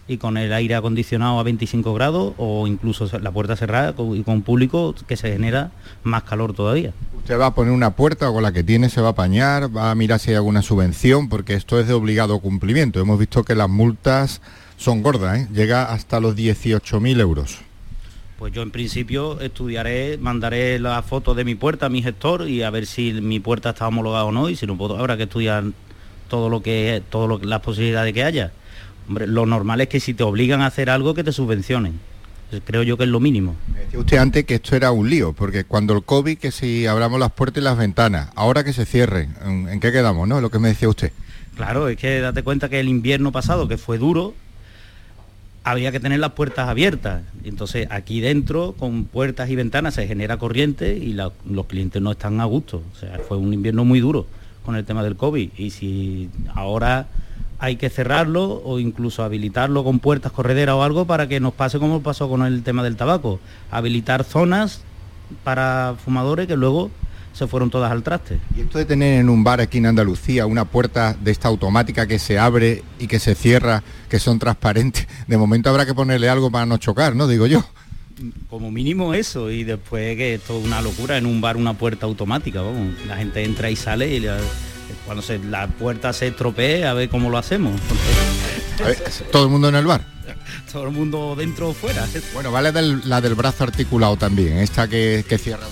y 0.07 0.17
con 0.17 0.37
el 0.37 0.53
aire 0.53 0.75
acondicionado 0.75 1.39
a 1.39 1.43
25 1.43 1.93
grados 1.93 2.33
o 2.37 2.67
incluso 2.67 3.09
la 3.19 3.31
puerta 3.31 3.55
cerrada 3.55 3.93
y 4.15 4.23
con 4.23 4.41
público 4.41 4.95
que 5.07 5.17
se 5.17 5.31
genera 5.31 5.71
más 6.03 6.23
calor 6.23 6.53
todavía. 6.53 6.93
Usted 7.17 7.39
va 7.39 7.47
a 7.47 7.55
poner 7.55 7.73
una 7.73 7.91
puerta 7.91 8.29
o 8.29 8.33
con 8.33 8.43
la 8.43 8.51
que 8.51 8.63
tiene 8.63 8.89
se 8.89 9.01
va 9.01 9.07
a 9.07 9.11
apañar, 9.11 9.75
va 9.75 9.91
a 9.91 9.95
mirar 9.95 10.19
si 10.19 10.31
hay 10.31 10.37
alguna 10.37 10.61
subvención, 10.61 11.27
porque 11.29 11.55
esto 11.55 11.79
es 11.79 11.87
de 11.87 11.93
obligado 11.93 12.39
cumplimiento. 12.39 12.99
Hemos 12.99 13.19
visto 13.19 13.43
que 13.43 13.55
las 13.55 13.69
multas 13.69 14.41
son 14.77 15.01
gordas, 15.01 15.39
¿eh? 15.39 15.47
llega 15.53 15.91
hasta 15.91 16.19
los 16.19 16.35
18.000 16.35 17.19
euros. 17.19 17.59
Pues 18.37 18.53
yo 18.53 18.61
en 18.61 18.69
principio 18.69 19.39
estudiaré, 19.39 20.19
mandaré 20.19 20.79
la 20.79 21.01
foto 21.01 21.33
de 21.33 21.43
mi 21.43 21.55
puerta 21.55 21.87
a 21.87 21.89
mi 21.89 22.03
gestor 22.03 22.47
y 22.47 22.61
a 22.61 22.69
ver 22.69 22.85
si 22.85 23.11
mi 23.13 23.39
puerta 23.39 23.71
está 23.71 23.87
homologada 23.87 24.25
o 24.25 24.31
no 24.31 24.47
y 24.49 24.55
si 24.55 24.67
no 24.67 24.77
puedo 24.77 24.97
habrá 24.97 25.17
que 25.17 25.23
estudiar 25.23 25.63
todo 26.29 26.47
lo 26.47 26.61
que 26.61 27.01
todo 27.09 27.27
lo, 27.27 27.39
las 27.39 27.61
posibilidades 27.61 28.13
que 28.13 28.23
haya. 28.23 28.51
Hombre, 29.07 29.27
lo 29.27 29.45
normal 29.45 29.81
es 29.81 29.87
que 29.87 29.99
si 29.99 30.13
te 30.13 30.23
obligan 30.23 30.61
a 30.61 30.67
hacer 30.67 30.89
algo 30.89 31.13
que 31.13 31.23
te 31.23 31.31
subvencionen. 31.31 31.99
Creo 32.63 32.83
yo 32.83 32.95
que 32.95 33.03
es 33.03 33.09
lo 33.09 33.19
mínimo. 33.19 33.57
decía 33.73 33.99
usted 33.99 34.17
antes 34.17 34.45
que 34.45 34.55
esto 34.55 34.75
era 34.75 34.91
un 34.91 35.09
lío, 35.09 35.33
porque 35.33 35.65
cuando 35.65 35.93
el 35.93 36.03
COVID, 36.03 36.37
que 36.37 36.51
si 36.51 36.85
abramos 36.85 37.19
las 37.19 37.31
puertas 37.31 37.61
y 37.61 37.63
las 37.63 37.77
ventanas, 37.77 38.29
ahora 38.35 38.63
que 38.63 38.71
se 38.71 38.85
cierren, 38.85 39.35
¿en 39.45 39.79
qué 39.81 39.91
quedamos, 39.91 40.27
no? 40.29 40.39
Lo 40.39 40.49
que 40.49 40.59
me 40.59 40.69
decía 40.69 40.87
usted. 40.87 41.11
Claro, 41.57 41.89
es 41.89 41.97
que 41.97 42.21
date 42.21 42.43
cuenta 42.43 42.69
que 42.69 42.79
el 42.79 42.87
invierno 42.87 43.33
pasado, 43.33 43.67
que 43.67 43.77
fue 43.77 43.97
duro, 43.97 44.33
había 45.63 45.91
que 45.91 45.99
tener 45.99 46.19
las 46.19 46.31
puertas 46.31 46.69
abiertas. 46.69 47.23
Entonces 47.43 47.87
aquí 47.91 48.21
dentro, 48.21 48.75
con 48.77 49.05
puertas 49.05 49.49
y 49.49 49.55
ventanas, 49.57 49.95
se 49.95 50.07
genera 50.07 50.37
corriente 50.37 50.95
y 50.95 51.13
los 51.13 51.65
clientes 51.67 52.01
no 52.01 52.11
están 52.11 52.39
a 52.39 52.45
gusto. 52.45 52.81
O 52.93 52.97
sea, 52.97 53.19
fue 53.27 53.37
un 53.37 53.53
invierno 53.53 53.83
muy 53.83 53.99
duro 53.99 54.27
con 54.63 54.77
el 54.77 54.85
tema 54.85 55.03
del 55.03 55.17
COVID. 55.17 55.49
Y 55.57 55.71
si 55.71 56.29
ahora 56.55 57.07
hay 57.59 57.75
que 57.77 57.89
cerrarlo 57.89 58.61
o 58.63 58.79
incluso 58.79 59.23
habilitarlo 59.23 59.83
con 59.83 59.99
puertas 59.99 60.31
correderas 60.31 60.75
o 60.75 60.83
algo 60.83 61.05
para 61.05 61.27
que 61.27 61.39
nos 61.39 61.53
pase 61.53 61.79
como 61.79 62.01
pasó 62.01 62.29
con 62.29 62.45
el 62.45 62.63
tema 62.63 62.83
del 62.83 62.95
tabaco. 62.95 63.39
Habilitar 63.71 64.23
zonas 64.23 64.81
para 65.43 65.95
fumadores 66.03 66.47
que 66.47 66.55
luego 66.55 66.91
se 67.33 67.47
fueron 67.47 67.69
todas 67.69 67.91
al 67.91 68.01
traste. 68.01 68.39
Y 68.55 68.61
esto 68.61 68.79
de 68.79 68.85
tener 68.85 69.19
en 69.19 69.29
un 69.29 69.43
bar 69.43 69.61
aquí 69.61 69.77
en 69.77 69.85
Andalucía 69.85 70.45
una 70.47 70.65
puerta 70.65 71.15
de 71.19 71.31
esta 71.31 71.47
automática 71.47 72.07
que 72.07 72.17
se 72.17 72.39
abre 72.39 72.83
y 72.99 73.07
que 73.07 73.19
se 73.19 73.35
cierra, 73.35 73.83
que 74.09 74.19
son 74.19 74.39
transparentes, 74.39 75.07
de 75.27 75.37
momento 75.37 75.69
habrá 75.69 75.85
que 75.85 75.93
ponerle 75.93 76.29
algo 76.29 76.49
para 76.49 76.65
no 76.65 76.77
chocar, 76.77 77.15
¿no? 77.15 77.27
Digo 77.27 77.45
yo. 77.45 77.63
Como 78.49 78.71
mínimo 78.71 79.13
eso, 79.13 79.51
y 79.51 79.63
después 79.63 80.17
que 80.17 80.33
esto 80.33 80.57
es 80.57 80.65
una 80.65 80.81
locura, 80.81 81.17
en 81.17 81.27
un 81.27 81.39
bar 81.39 81.57
una 81.57 81.75
puerta 81.75 82.07
automática, 82.07 82.63
vamos, 82.63 82.95
la 83.07 83.17
gente 83.17 83.43
entra 83.43 83.69
y 83.69 83.75
sale 83.75 84.15
y 84.15 84.25
cuando 85.05 85.21
se, 85.21 85.39
la 85.39 85.67
puerta 85.67 86.13
se 86.13 86.27
estropee, 86.27 86.85
a 86.85 86.93
ver 86.93 87.09
cómo 87.09 87.29
lo 87.29 87.37
hacemos. 87.37 87.79
¿Todo 89.31 89.43
el 89.43 89.49
mundo 89.49 89.69
en 89.69 89.75
el 89.75 89.85
bar? 89.85 90.05
Todo 90.71 90.85
el 90.85 90.91
mundo 90.91 91.35
dentro 91.37 91.69
o 91.69 91.73
fuera. 91.73 92.05
Bueno, 92.33 92.51
vale 92.51 92.71
la 93.05 93.21
del 93.21 93.35
brazo 93.35 93.63
articulado 93.63 94.17
también, 94.17 94.57
esta 94.57 94.87
que, 94.87 95.25
que 95.27 95.37
cierra 95.37 95.67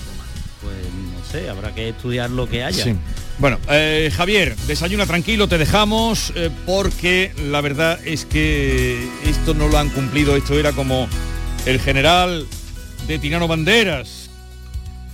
habrá 1.48 1.74
que 1.74 1.90
estudiar 1.90 2.30
lo 2.30 2.48
que 2.48 2.64
haya. 2.64 2.96
Bueno, 3.38 3.58
eh, 3.68 4.10
Javier, 4.14 4.56
desayuna 4.66 5.06
tranquilo, 5.06 5.48
te 5.48 5.58
dejamos, 5.58 6.32
eh, 6.34 6.50
porque 6.64 7.32
la 7.50 7.60
verdad 7.60 7.98
es 8.04 8.24
que 8.24 9.06
esto 9.24 9.52
no 9.52 9.68
lo 9.68 9.78
han 9.78 9.90
cumplido, 9.90 10.36
esto 10.36 10.58
era 10.58 10.72
como 10.72 11.06
el 11.66 11.78
general 11.80 12.46
de 13.06 13.18
Tirano 13.18 13.46
Banderas, 13.46 14.30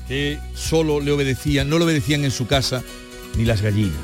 que 0.07 0.39
solo 0.55 1.01
le 1.01 1.11
obedecían, 1.11 1.69
no 1.69 1.79
le 1.79 1.85
obedecían 1.85 2.25
en 2.25 2.31
su 2.31 2.47
casa 2.47 2.83
ni 3.37 3.45
las 3.45 3.63
gallinas. 3.63 3.99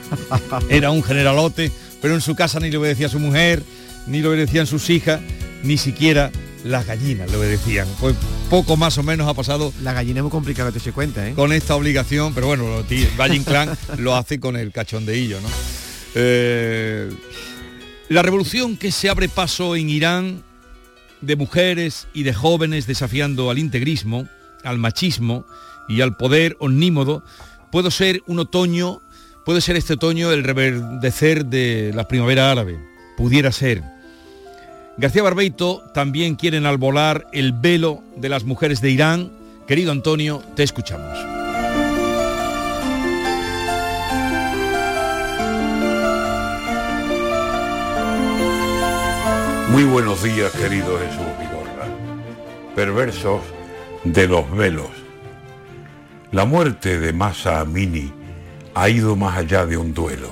era 0.68 0.90
un 0.90 1.02
generalote, 1.02 1.70
pero 2.00 2.14
en 2.14 2.20
su 2.20 2.34
casa 2.34 2.60
ni 2.60 2.70
le 2.70 2.76
obedecía 2.76 3.06
a 3.06 3.10
su 3.10 3.18
mujer, 3.18 3.62
ni 4.06 4.20
le 4.20 4.28
obedecían 4.28 4.66
sus 4.66 4.90
hijas, 4.90 5.20
ni 5.62 5.78
siquiera 5.78 6.30
las 6.64 6.86
gallinas 6.86 7.30
le 7.30 7.36
obedecían. 7.36 7.88
Pues 8.00 8.16
poco 8.50 8.76
más 8.76 8.98
o 8.98 9.02
menos 9.02 9.28
ha 9.28 9.34
pasado. 9.34 9.72
La 9.82 9.92
gallina 9.92 10.20
es 10.20 10.22
muy 10.22 10.30
complicada 10.30 10.72
te 10.72 10.80
se 10.80 10.92
cuenta, 10.92 11.26
¿eh? 11.28 11.32
Con 11.34 11.52
esta 11.52 11.74
obligación, 11.74 12.34
pero 12.34 12.46
bueno, 12.46 12.84
Valle 13.18 13.42
Clan 13.42 13.76
lo 13.98 14.14
hace 14.16 14.40
con 14.40 14.56
el 14.56 14.72
cachondeillo, 14.72 15.40
¿no? 15.40 15.48
Eh, 16.14 17.10
la 18.08 18.22
revolución 18.22 18.76
que 18.76 18.92
se 18.92 19.08
abre 19.08 19.28
paso 19.28 19.74
en 19.74 19.88
Irán 19.88 20.42
de 21.22 21.36
mujeres 21.36 22.08
y 22.12 22.24
de 22.24 22.34
jóvenes 22.34 22.86
desafiando 22.86 23.50
al 23.50 23.58
integrismo, 23.58 24.28
al 24.64 24.78
machismo 24.78 25.46
y 25.88 26.00
al 26.00 26.16
poder 26.16 26.56
omnímodo, 26.60 27.24
puede 27.72 27.90
ser 27.90 28.22
un 28.26 28.38
otoño, 28.38 29.00
puede 29.44 29.62
ser 29.62 29.76
este 29.76 29.94
otoño 29.94 30.30
el 30.30 30.44
reverdecer 30.44 31.46
de 31.46 31.90
la 31.94 32.06
primavera 32.06 32.52
árabe, 32.52 32.78
pudiera 33.16 33.50
ser. 33.50 33.82
García 34.98 35.22
Barbeito 35.22 35.82
también 35.94 36.36
quieren 36.36 36.66
albolar 36.66 37.26
el 37.32 37.52
velo 37.52 38.04
de 38.16 38.28
las 38.28 38.44
mujeres 38.44 38.82
de 38.82 38.90
Irán. 38.90 39.32
Querido 39.66 39.90
Antonio, 39.90 40.42
te 40.54 40.62
escuchamos. 40.62 41.18
Muy 49.70 49.84
buenos 49.84 50.22
días, 50.22 50.52
querido 50.52 50.98
Jesús 50.98 51.26
Vigorra. 51.40 51.86
Perversos 52.74 53.40
de 54.04 54.28
los 54.28 54.50
velos. 54.54 55.01
La 56.32 56.44
muerte 56.46 56.98
de 56.98 57.12
Masa 57.12 57.60
Amini 57.60 58.12
ha 58.74 58.88
ido 58.88 59.16
más 59.16 59.36
allá 59.36 59.66
de 59.66 59.76
un 59.76 59.92
duelo. 59.94 60.30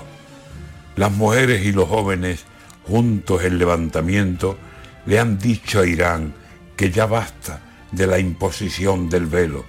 Las 0.97 1.13
mujeres 1.13 1.65
y 1.65 1.73
los 1.73 1.89
jóvenes 1.89 2.45
juntos 2.91 3.45
el 3.45 3.59
levantamiento, 3.59 4.59
le 5.07 5.19
han 5.21 5.39
dicho 5.39 5.81
a 5.81 5.87
Irán 5.87 6.35
que 6.77 6.91
ya 6.91 7.07
basta 7.07 7.61
de 7.93 8.07
la 8.07 8.19
imposición 8.19 9.09
del 9.09 9.27
velo, 9.27 9.65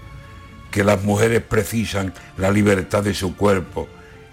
que 0.72 0.84
las 0.84 1.04
mujeres 1.04 1.42
precisan 1.42 2.14
la 2.38 2.52
libertad 2.52 3.04
de 3.04 3.14
su 3.14 3.36
cuerpo 3.36 3.88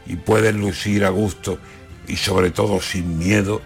y 0.07 0.17
pueden 0.17 0.61
lucir 0.61 1.05
a 1.05 1.11
gusto 1.11 1.59
y 2.07 2.17
sobre 2.17 2.51
todo 2.51 2.81
sin 2.81 3.19
miedo 3.19 3.61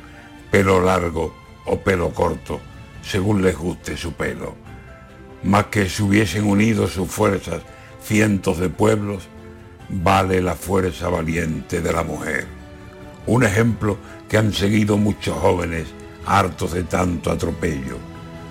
pelo 0.50 0.82
largo 0.82 1.34
o 1.66 1.78
pelo 1.80 2.12
corto, 2.12 2.60
según 3.02 3.42
les 3.42 3.56
guste 3.56 3.96
su 3.96 4.14
pelo. 4.14 4.56
Más 5.44 5.66
que 5.66 5.88
si 5.88 6.02
hubiesen 6.02 6.44
unido 6.44 6.88
sus 6.88 7.08
fuerzas 7.08 7.62
cientos 8.04 8.58
de 8.58 8.68
pueblos, 8.68 9.28
vale 9.88 10.40
la 10.40 10.54
fuerza 10.54 11.08
valiente 11.08 11.80
de 11.80 11.92
la 11.92 12.02
mujer. 12.02 12.46
Un 13.26 13.44
ejemplo 13.44 13.98
que 14.28 14.38
han 14.38 14.52
seguido 14.52 14.96
muchos 14.96 15.36
jóvenes 15.36 15.88
hartos 16.26 16.72
de 16.72 16.84
tanto 16.84 17.30
atropello, 17.30 17.98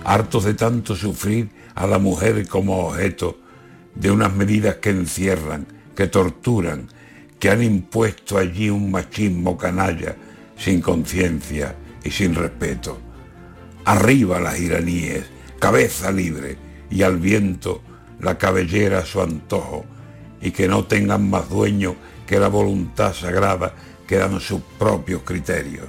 hartos 0.03 0.45
de 0.45 0.53
tanto 0.53 0.95
sufrir 0.95 1.49
a 1.75 1.87
la 1.87 1.99
mujer 1.99 2.47
como 2.47 2.87
objeto 2.87 3.37
de 3.95 4.11
unas 4.11 4.33
medidas 4.33 4.75
que 4.75 4.89
encierran, 4.89 5.67
que 5.95 6.07
torturan, 6.07 6.87
que 7.39 7.49
han 7.49 7.63
impuesto 7.63 8.37
allí 8.37 8.69
un 8.69 8.91
machismo 8.91 9.57
canalla, 9.57 10.15
sin 10.57 10.81
conciencia 10.81 11.75
y 12.03 12.11
sin 12.11 12.35
respeto. 12.35 12.99
Arriba 13.85 14.39
las 14.39 14.59
iraníes, 14.59 15.25
cabeza 15.59 16.11
libre 16.11 16.57
y 16.89 17.01
al 17.01 17.17
viento 17.17 17.81
la 18.21 18.37
cabellera 18.37 18.99
a 18.99 19.05
su 19.05 19.21
antojo, 19.21 19.85
y 20.41 20.51
que 20.51 20.67
no 20.67 20.85
tengan 20.85 21.29
más 21.29 21.49
dueño 21.49 21.95
que 22.25 22.39
la 22.39 22.47
voluntad 22.47 23.13
sagrada 23.13 23.73
quedan 24.07 24.39
sus 24.39 24.61
propios 24.79 25.21
criterios. 25.23 25.87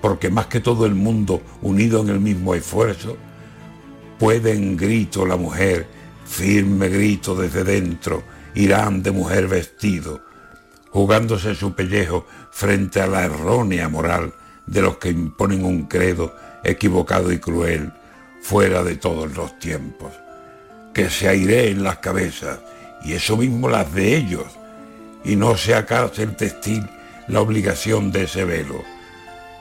Porque 0.00 0.30
más 0.30 0.46
que 0.46 0.60
todo 0.60 0.86
el 0.86 0.94
mundo 0.94 1.42
unido 1.60 2.00
en 2.00 2.08
el 2.08 2.20
mismo 2.20 2.54
esfuerzo, 2.54 3.16
puede 4.18 4.52
en 4.52 4.76
grito 4.76 5.26
la 5.26 5.36
mujer, 5.36 5.86
firme 6.24 6.88
grito 6.88 7.34
desde 7.34 7.64
dentro, 7.64 8.22
irán 8.54 9.02
de 9.02 9.10
mujer 9.10 9.48
vestido, 9.48 10.20
jugándose 10.90 11.54
su 11.54 11.74
pellejo 11.74 12.26
frente 12.50 13.00
a 13.00 13.06
la 13.06 13.24
errónea 13.24 13.88
moral 13.88 14.34
de 14.66 14.82
los 14.82 14.98
que 14.98 15.10
imponen 15.10 15.64
un 15.64 15.84
credo 15.84 16.34
equivocado 16.64 17.32
y 17.32 17.38
cruel 17.38 17.92
fuera 18.40 18.82
de 18.82 18.96
todos 18.96 19.34
los 19.36 19.58
tiempos. 19.58 20.21
Que 20.92 21.08
se 21.08 21.30
en 21.70 21.82
las 21.82 21.98
cabezas, 21.98 22.58
y 23.02 23.14
eso 23.14 23.36
mismo 23.36 23.68
las 23.68 23.92
de 23.94 24.16
ellos, 24.16 24.44
y 25.24 25.36
no 25.36 25.56
sea 25.56 25.86
cárcel 25.86 26.36
textil 26.36 26.86
la 27.28 27.40
obligación 27.40 28.12
de 28.12 28.24
ese 28.24 28.44
velo. 28.44 28.82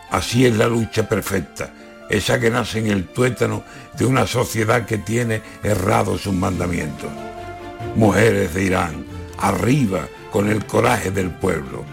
Así 0.10 0.46
es 0.46 0.58
la 0.58 0.68
lucha 0.68 1.08
perfecta, 1.08 1.72
esa 2.10 2.40
que 2.40 2.50
nace 2.50 2.80
en 2.80 2.88
el 2.88 3.08
tuétano 3.08 3.64
de 3.98 4.06
una 4.06 4.28
sociedad 4.28 4.86
que 4.86 4.98
tiene 4.98 5.42
errados 5.64 6.22
sus 6.22 6.34
mandamientos. 6.34 7.10
Mujeres 7.96 8.54
de 8.54 8.64
Irán, 8.64 9.06
arriba 9.38 10.10
con 10.32 10.50
el 10.50 10.66
coraje 10.66 11.12
del 11.12 11.32
pueblo, 11.32 11.86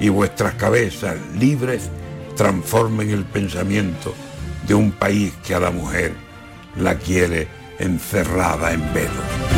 y 0.00 0.08
vuestras 0.08 0.54
cabezas 0.54 1.16
libres 1.38 1.90
transformen 2.36 3.10
el 3.10 3.24
pensamiento 3.24 4.14
de 4.66 4.74
un 4.74 4.92
país 4.92 5.34
que 5.46 5.54
a 5.54 5.60
la 5.60 5.70
mujer 5.70 6.14
la 6.76 6.94
quiere 6.94 7.57
encerrada 7.78 8.72
en 8.72 8.92
velo. 8.92 9.57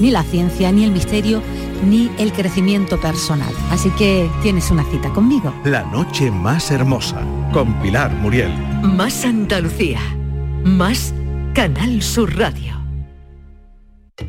ni 0.00 0.10
la 0.10 0.22
ciencia, 0.24 0.72
ni 0.72 0.84
el 0.84 0.90
misterio, 0.90 1.42
ni 1.86 2.10
el 2.18 2.32
crecimiento 2.32 3.00
personal. 3.00 3.52
Así 3.70 3.90
que 3.90 4.28
tienes 4.42 4.70
una 4.70 4.84
cita 4.84 5.10
conmigo. 5.10 5.54
La 5.64 5.84
noche 5.84 6.30
más 6.30 6.70
hermosa, 6.70 7.22
con 7.52 7.72
Pilar 7.80 8.12
Muriel. 8.14 8.52
Más 8.82 9.24
Andalucía, 9.24 10.00
más 10.64 11.14
Canal 11.54 12.02
Sur 12.02 12.36
Radio. 12.36 12.80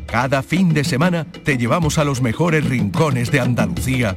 Cada 0.06 0.42
fin 0.42 0.72
de 0.72 0.84
semana 0.84 1.24
te 1.24 1.56
llevamos 1.56 1.98
a 1.98 2.04
los 2.04 2.22
mejores 2.22 2.64
rincones 2.64 3.30
de 3.30 3.40
Andalucía 3.40 4.16